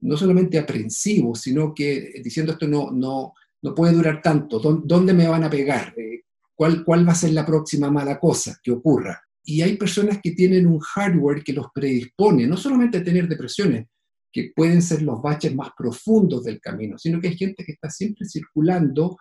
no 0.00 0.16
solamente 0.16 0.58
aprensivos, 0.58 1.40
sino 1.40 1.72
que 1.72 2.20
diciendo 2.22 2.52
esto 2.52 2.66
no, 2.66 2.90
no, 2.90 3.32
no 3.62 3.74
puede 3.74 3.94
durar 3.94 4.20
tanto, 4.20 4.58
¿dónde 4.58 5.14
me 5.14 5.28
van 5.28 5.44
a 5.44 5.50
pegar? 5.50 5.94
Eh, 5.96 6.24
¿Cuál, 6.54 6.84
¿Cuál 6.84 7.08
va 7.08 7.12
a 7.12 7.16
ser 7.16 7.32
la 7.32 7.46
próxima 7.46 7.90
mala 7.90 8.18
cosa 8.18 8.58
que 8.62 8.72
ocurra? 8.72 9.20
y 9.46 9.60
hay 9.60 9.76
personas 9.76 10.20
que 10.22 10.30
tienen 10.30 10.66
un 10.66 10.78
hardware 10.78 11.44
que 11.44 11.52
los 11.52 11.66
predispone, 11.74 12.46
no 12.46 12.56
solamente 12.56 12.98
a 12.98 13.04
tener 13.04 13.28
depresiones, 13.28 13.86
que 14.34 14.50
pueden 14.52 14.82
ser 14.82 15.02
los 15.02 15.22
baches 15.22 15.54
más 15.54 15.70
profundos 15.78 16.42
del 16.42 16.60
camino, 16.60 16.98
sino 16.98 17.20
que 17.20 17.28
hay 17.28 17.36
gente 17.36 17.64
que 17.64 17.70
está 17.70 17.88
siempre 17.88 18.26
circulando 18.26 19.16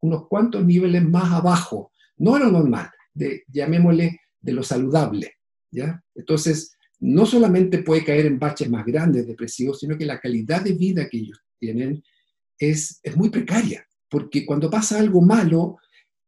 unos 0.00 0.28
cuantos 0.28 0.64
niveles 0.64 1.02
más 1.02 1.32
abajo, 1.32 1.90
no 2.18 2.38
lo 2.38 2.48
normal, 2.48 2.88
de, 3.12 3.42
llamémosle 3.48 4.20
de 4.40 4.52
lo 4.52 4.62
saludable. 4.62 5.32
¿ya? 5.68 6.00
Entonces, 6.14 6.76
no 7.00 7.26
solamente 7.26 7.82
puede 7.82 8.04
caer 8.04 8.26
en 8.26 8.38
baches 8.38 8.70
más 8.70 8.86
grandes 8.86 9.26
depresivos, 9.26 9.80
sino 9.80 9.98
que 9.98 10.06
la 10.06 10.20
calidad 10.20 10.62
de 10.62 10.74
vida 10.74 11.08
que 11.08 11.18
ellos 11.18 11.40
tienen 11.58 12.00
es, 12.56 13.00
es 13.02 13.16
muy 13.16 13.30
precaria, 13.30 13.84
porque 14.08 14.46
cuando 14.46 14.70
pasa 14.70 15.00
algo 15.00 15.20
malo, 15.20 15.78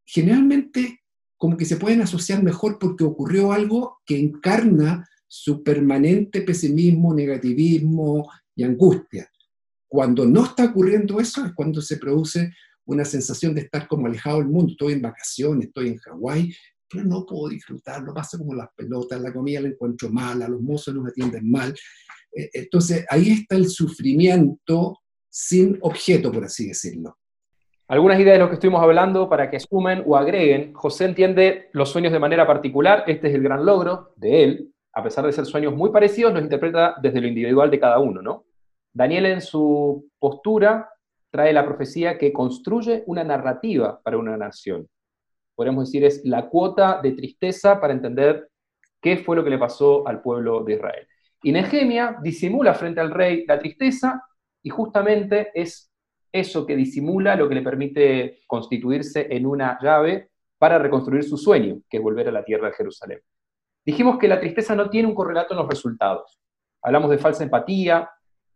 generalmente 0.03 0.99
como 1.37 1.55
que 1.55 1.63
se 1.63 1.77
pueden 1.77 2.01
asociar 2.01 2.43
mejor 2.43 2.79
porque 2.79 3.05
ocurrió 3.05 3.53
algo 3.53 3.99
que 4.05 4.19
encarna 4.19 5.07
su 5.37 5.61
permanente 5.61 6.43
pesimismo, 6.43 7.13
negativismo 7.13 8.31
y 8.55 8.63
angustia. 8.63 9.29
Cuando 9.85 10.25
no 10.25 10.45
está 10.45 10.63
ocurriendo 10.63 11.19
eso 11.19 11.45
es 11.45 11.53
cuando 11.53 11.81
se 11.81 11.97
produce 11.97 12.53
una 12.85 13.03
sensación 13.03 13.53
de 13.53 13.61
estar 13.61 13.85
como 13.85 14.07
alejado 14.07 14.37
del 14.37 14.47
mundo. 14.47 14.71
Estoy 14.71 14.93
en 14.93 15.01
vacaciones, 15.01 15.67
estoy 15.67 15.89
en 15.89 15.97
Hawái, 15.97 16.55
pero 16.89 17.03
no 17.03 17.25
puedo 17.25 17.49
disfrutarlo, 17.49 18.13
pasa 18.13 18.37
como 18.37 18.53
las 18.53 18.69
pelotas, 18.77 19.19
la 19.19 19.33
comida 19.33 19.59
la 19.59 19.67
encuentro 19.67 20.09
mala, 20.09 20.47
los 20.47 20.61
mozos 20.61 20.95
no 20.95 21.01
me 21.01 21.09
atienden 21.09 21.51
mal. 21.51 21.75
Eh, 22.33 22.49
entonces 22.53 23.05
ahí 23.09 23.31
está 23.31 23.57
el 23.57 23.67
sufrimiento 23.67 25.01
sin 25.29 25.77
objeto, 25.81 26.31
por 26.31 26.45
así 26.45 26.69
decirlo. 26.69 27.17
Algunas 27.89 28.19
ideas 28.21 28.35
de 28.35 28.39
lo 28.39 28.47
que 28.47 28.53
estuvimos 28.53 28.81
hablando 28.81 29.27
para 29.27 29.51
que 29.51 29.59
sumen 29.59 30.01
o 30.07 30.15
agreguen. 30.15 30.73
José 30.73 31.05
entiende 31.05 31.69
los 31.73 31.89
sueños 31.89 32.13
de 32.13 32.19
manera 32.19 32.47
particular, 32.47 33.03
este 33.05 33.27
es 33.27 33.35
el 33.35 33.43
gran 33.43 33.65
logro 33.65 34.13
de 34.15 34.43
él, 34.43 34.74
a 34.95 35.03
pesar 35.03 35.25
de 35.25 35.33
ser 35.33 35.45
sueños 35.45 35.75
muy 35.75 35.91
parecidos, 35.91 36.33
los 36.33 36.41
interpreta 36.41 36.95
desde 37.01 37.19
lo 37.19 37.27
individual 37.27 37.69
de 37.69 37.79
cada 37.79 37.99
uno, 37.99 38.21
¿no? 38.21 38.45
Daniel 38.93 39.25
en 39.25 39.41
su 39.41 40.09
postura 40.17 40.89
trae 41.29 41.51
la 41.51 41.65
profecía 41.65 42.17
que 42.17 42.31
construye 42.31 43.03
una 43.07 43.25
narrativa 43.25 43.99
para 44.01 44.17
una 44.17 44.37
nación. 44.37 44.87
Podemos 45.53 45.87
decir 45.87 46.05
es 46.05 46.23
la 46.23 46.47
cuota 46.47 47.01
de 47.01 47.11
tristeza 47.11 47.81
para 47.81 47.91
entender 47.91 48.49
qué 49.01 49.17
fue 49.17 49.35
lo 49.35 49.43
que 49.43 49.49
le 49.49 49.57
pasó 49.57 50.07
al 50.07 50.21
pueblo 50.21 50.63
de 50.63 50.75
Israel. 50.75 51.07
Y 51.43 51.51
Nehemia 51.51 52.17
disimula 52.23 52.73
frente 52.73 53.01
al 53.01 53.11
rey 53.11 53.45
la 53.45 53.59
tristeza 53.59 54.23
y 54.63 54.69
justamente 54.69 55.51
es 55.53 55.91
eso 56.31 56.65
que 56.65 56.75
disimula 56.75 57.35
lo 57.35 57.49
que 57.49 57.55
le 57.55 57.61
permite 57.61 58.39
constituirse 58.47 59.27
en 59.29 59.45
una 59.45 59.77
llave 59.81 60.29
para 60.57 60.79
reconstruir 60.79 61.25
su 61.25 61.37
sueño, 61.37 61.81
que 61.89 61.97
es 61.97 62.03
volver 62.03 62.29
a 62.29 62.31
la 62.31 62.45
tierra 62.45 62.69
de 62.69 62.73
Jerusalén. 62.75 63.19
Dijimos 63.85 64.17
que 64.17 64.27
la 64.27 64.39
tristeza 64.39 64.75
no 64.75 64.89
tiene 64.89 65.07
un 65.07 65.13
correlato 65.13 65.53
en 65.53 65.59
los 65.59 65.69
resultados. 65.69 66.41
Hablamos 66.81 67.11
de 67.11 67.19
falsa 67.19 67.43
empatía, 67.43 68.09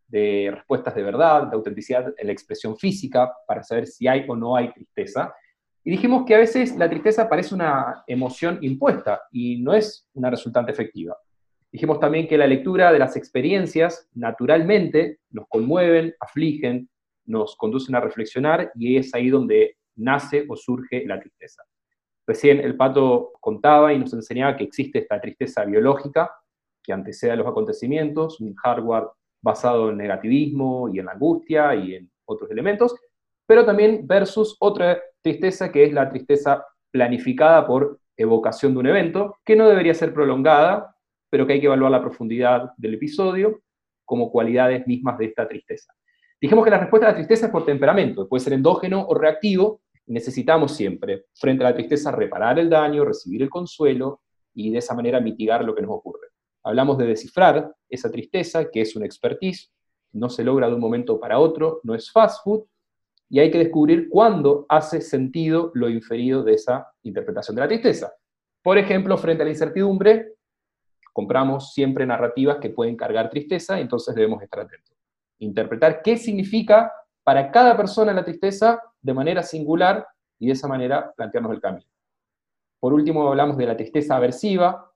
de 0.08 0.50
respuestas 0.52 0.96
de 0.96 1.04
verdad, 1.04 1.48
de 1.48 1.56
autenticidad 1.56 2.12
en 2.18 2.28
la 2.28 2.34
expresión 2.34 2.76
física, 2.76 3.32
para 3.48 3.62
saber 3.62 3.86
si 3.86 4.08
hay 4.08 4.26
o 4.28 4.36
no 4.36 4.56
hay 4.56 4.74
tristeza. 4.74 5.34
Y 5.84 5.92
dijimos 5.92 6.26
que 6.26 6.34
a 6.34 6.40
veces 6.40 6.76
la 6.76 6.90
tristeza 6.90 7.30
parece 7.30 7.54
una 7.54 8.04
emoción 8.08 8.58
impuesta 8.62 9.22
y 9.32 9.62
no 9.62 9.74
es 9.74 10.08
una 10.14 10.32
resultante 10.32 10.72
efectiva. 10.72 11.16
Dijimos 11.72 12.00
también 12.00 12.28
que 12.28 12.38
la 12.38 12.48
lectura 12.48 12.92
de 12.92 12.98
las 12.98 13.16
experiencias 13.16 14.10
naturalmente 14.16 15.20
nos 15.30 15.46
conmueven, 15.48 16.16
afligen, 16.20 16.90
nos 17.26 17.56
conducen 17.56 17.94
a 17.94 18.02
reflexionar 18.02 18.72
y 18.74 18.98
es 18.98 19.14
ahí 19.14 19.30
donde 19.30 19.78
nace 19.96 20.46
o 20.50 20.56
surge 20.56 21.06
la 21.06 21.20
tristeza. 21.20 21.62
Recién 22.30 22.60
el 22.60 22.78
pato 22.78 23.32
contaba 23.42 23.92
y 23.92 23.98
nos 23.98 24.14
enseñaba 24.14 24.56
que 24.56 24.64
existe 24.64 25.00
esta 25.00 25.20
tristeza 25.20 25.66
biológica 25.66 26.32
que 26.84 26.94
antecede 26.94 27.32
a 27.32 27.36
los 27.36 27.48
acontecimientos, 27.48 28.40
un 28.40 28.54
hardware 28.54 29.06
basado 29.42 29.90
en 29.90 29.98
negativismo 29.98 30.92
y 30.94 31.00
en 31.00 31.08
la 31.08 31.14
angustia 31.14 31.74
y 31.74 31.96
en 31.96 32.12
otros 32.26 32.52
elementos, 32.52 32.96
pero 33.48 33.66
también 33.66 34.06
versus 34.06 34.56
otra 34.60 35.02
tristeza 35.24 35.72
que 35.72 35.86
es 35.86 35.92
la 35.92 36.08
tristeza 36.08 36.64
planificada 36.92 37.66
por 37.66 38.00
evocación 38.16 38.76
de 38.76 38.80
un 38.82 38.86
evento, 38.86 39.38
que 39.44 39.56
no 39.56 39.68
debería 39.68 39.96
ser 39.96 40.14
prolongada, 40.14 40.96
pero 41.32 41.48
que 41.48 41.54
hay 41.54 41.60
que 41.60 41.66
evaluar 41.66 41.92
la 41.92 42.02
profundidad 42.02 42.74
del 42.78 42.94
episodio 42.94 43.62
como 44.06 44.32
cualidades 44.32 44.86
mismas 44.86 45.18
de 45.18 45.26
esta 45.26 45.48
tristeza. 45.48 45.96
Dijimos 46.40 46.64
que 46.64 46.70
la 46.70 46.78
respuesta 46.78 47.08
a 47.08 47.10
la 47.10 47.16
tristeza 47.16 47.48
es 47.48 47.52
por 47.52 47.66
temperamento, 47.66 48.30
puede 48.30 48.44
ser 48.44 48.54
endógeno 48.54 49.04
o 49.08 49.16
reactivo, 49.16 49.82
necesitamos 50.10 50.76
siempre, 50.76 51.26
frente 51.36 51.64
a 51.64 51.70
la 51.70 51.76
tristeza, 51.76 52.12
reparar 52.12 52.60
el 52.60 52.70
daño, 52.70 53.06
recibir 53.06 53.44
el 53.44 53.50
consuelo 53.50 54.22
y 54.54 54.72
de 54.72 54.80
esa 54.80 54.96
manera 54.96 55.20
mitigar 55.20 55.64
lo 55.64 55.76
que 55.76 55.84
nos 55.84 55.92
ocurre. 55.92 56.28
Hablamos 56.64 56.98
de 56.98 57.06
descifrar 57.06 57.74
esa 57.88 58.12
tristeza, 58.12 58.70
que 58.70 58.82
es 58.82 58.96
una 58.96 59.06
expertise, 59.06 59.72
no 60.12 60.30
se 60.30 60.44
logra 60.44 60.68
de 60.68 60.74
un 60.74 60.82
momento 60.82 61.20
para 61.20 61.40
otro, 61.40 61.80
no 61.84 61.94
es 61.94 62.12
fast 62.12 62.44
food, 62.44 62.64
y 63.30 63.40
hay 63.40 63.52
que 63.52 63.60
descubrir 63.60 64.10
cuándo 64.10 64.66
hace 64.68 65.02
sentido 65.02 65.72
lo 65.76 65.88
inferido 65.88 66.44
de 66.44 66.54
esa 66.56 66.88
interpretación 67.04 67.56
de 67.56 67.62
la 67.62 67.68
tristeza. 67.68 68.12
Por 68.64 68.80
ejemplo, 68.80 69.16
frente 69.18 69.44
a 69.44 69.46
la 69.46 69.52
incertidumbre, 69.52 70.34
compramos 71.14 71.72
siempre 71.72 72.08
narrativas 72.08 72.58
que 72.58 72.72
pueden 72.72 72.96
cargar 72.96 73.30
tristeza, 73.30 73.80
entonces 73.80 74.16
debemos 74.16 74.42
estar 74.42 74.62
atentos. 74.62 74.98
Interpretar 75.38 76.02
qué 76.02 76.18
significa 76.18 76.92
para 77.24 77.52
cada 77.52 77.78
persona 77.78 78.12
la 78.12 78.26
tristeza 78.26 78.82
de 79.02 79.14
manera 79.14 79.44
singular 79.44 80.08
y 80.38 80.48
de 80.48 80.54
esa 80.54 80.68
manera 80.68 81.14
plantearnos 81.16 81.54
el 81.54 81.62
camino. 81.62 81.90
Por 82.80 82.94
último, 82.94 83.28
hablamos 83.28 83.58
de 83.58 83.66
la 83.66 83.76
tristeza 83.76 84.16
aversiva, 84.16 84.90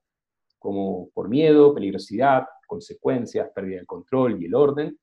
como 0.58 1.10
por 1.10 1.28
miedo, 1.28 1.74
peligrosidad, 1.74 2.48
consecuencias, 2.66 3.50
pérdida 3.54 3.78
del 3.78 3.86
control 3.86 4.42
y 4.42 4.46
el 4.46 4.56
orden, 4.56 4.98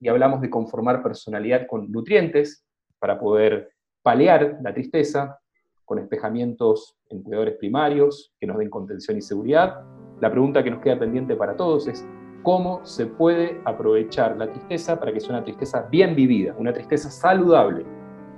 y 0.00 0.08
hablamos 0.08 0.40
de 0.40 0.50
conformar 0.50 1.02
personalidad 1.02 1.66
con 1.66 1.90
nutrientes 1.90 2.64
para 2.98 3.18
poder 3.18 3.72
paliar 4.02 4.58
la 4.62 4.72
tristeza, 4.72 5.38
con 5.84 5.98
espejamientos 5.98 6.96
en 7.08 7.22
cuidadores 7.22 7.56
primarios 7.56 8.34
que 8.38 8.46
nos 8.46 8.58
den 8.58 8.68
contención 8.68 9.16
y 9.16 9.22
seguridad. 9.22 9.82
La 10.20 10.30
pregunta 10.30 10.62
que 10.62 10.70
nos 10.70 10.82
queda 10.82 10.98
pendiente 10.98 11.34
para 11.34 11.56
todos 11.56 11.88
es, 11.88 12.06
¿cómo 12.42 12.84
se 12.84 13.06
puede 13.06 13.60
aprovechar 13.64 14.36
la 14.36 14.50
tristeza 14.50 15.00
para 15.00 15.12
que 15.12 15.20
sea 15.20 15.30
una 15.30 15.44
tristeza 15.44 15.88
bien 15.90 16.14
vivida, 16.14 16.54
una 16.58 16.74
tristeza 16.74 17.10
saludable, 17.10 17.86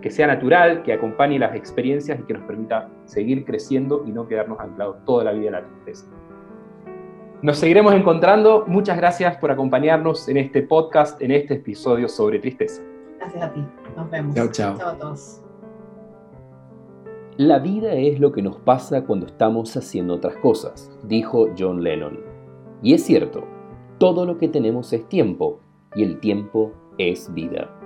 que 0.00 0.10
sea 0.10 0.26
natural, 0.26 0.82
que 0.82 0.92
acompañe 0.92 1.38
las 1.38 1.54
experiencias 1.54 2.18
y 2.18 2.22
que 2.22 2.34
nos 2.34 2.42
permita 2.44 2.88
seguir 3.04 3.44
creciendo 3.44 4.04
y 4.06 4.12
no 4.12 4.26
quedarnos 4.26 4.58
anclados 4.60 5.04
toda 5.04 5.24
la 5.24 5.32
vida 5.32 5.46
en 5.46 5.52
la 5.52 5.64
tristeza. 5.64 6.06
Nos 7.42 7.56
seguiremos 7.56 7.94
encontrando. 7.94 8.64
Muchas 8.66 8.96
gracias 8.96 9.36
por 9.38 9.50
acompañarnos 9.50 10.28
en 10.28 10.36
este 10.36 10.62
podcast, 10.62 11.20
en 11.22 11.30
este 11.30 11.54
episodio 11.54 12.08
sobre 12.08 12.38
tristeza. 12.38 12.82
Gracias 13.18 13.42
a 13.42 13.52
ti. 13.52 13.64
Nos 13.96 14.10
vemos. 14.10 14.34
Chao, 14.34 14.48
chao. 14.50 14.76
Chao 14.76 14.90
a 14.90 14.98
todos. 14.98 15.42
La 17.38 17.58
vida 17.58 17.94
es 17.94 18.20
lo 18.20 18.32
que 18.32 18.42
nos 18.42 18.58
pasa 18.58 19.06
cuando 19.06 19.24
estamos 19.24 19.74
haciendo 19.74 20.16
otras 20.16 20.36
cosas, 20.36 20.90
dijo 21.04 21.48
John 21.58 21.82
Lennon. 21.82 22.20
Y 22.82 22.92
es 22.92 23.04
cierto, 23.04 23.44
todo 23.96 24.26
lo 24.26 24.36
que 24.36 24.48
tenemos 24.48 24.92
es 24.92 25.08
tiempo 25.08 25.60
y 25.94 26.02
el 26.02 26.20
tiempo 26.20 26.72
es 26.98 27.32
vida. 27.32 27.79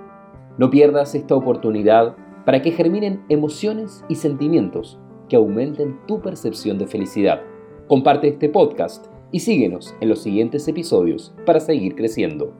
No 0.57 0.69
pierdas 0.69 1.15
esta 1.15 1.35
oportunidad 1.35 2.15
para 2.45 2.61
que 2.61 2.71
germinen 2.71 3.25
emociones 3.29 4.05
y 4.07 4.15
sentimientos 4.15 4.99
que 5.27 5.35
aumenten 5.35 5.99
tu 6.07 6.21
percepción 6.21 6.77
de 6.77 6.87
felicidad. 6.87 7.41
Comparte 7.87 8.29
este 8.29 8.49
podcast 8.49 9.07
y 9.31 9.39
síguenos 9.39 9.95
en 9.99 10.09
los 10.09 10.21
siguientes 10.21 10.67
episodios 10.67 11.33
para 11.45 11.59
seguir 11.59 11.95
creciendo. 11.95 12.53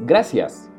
Gracias 0.00 0.71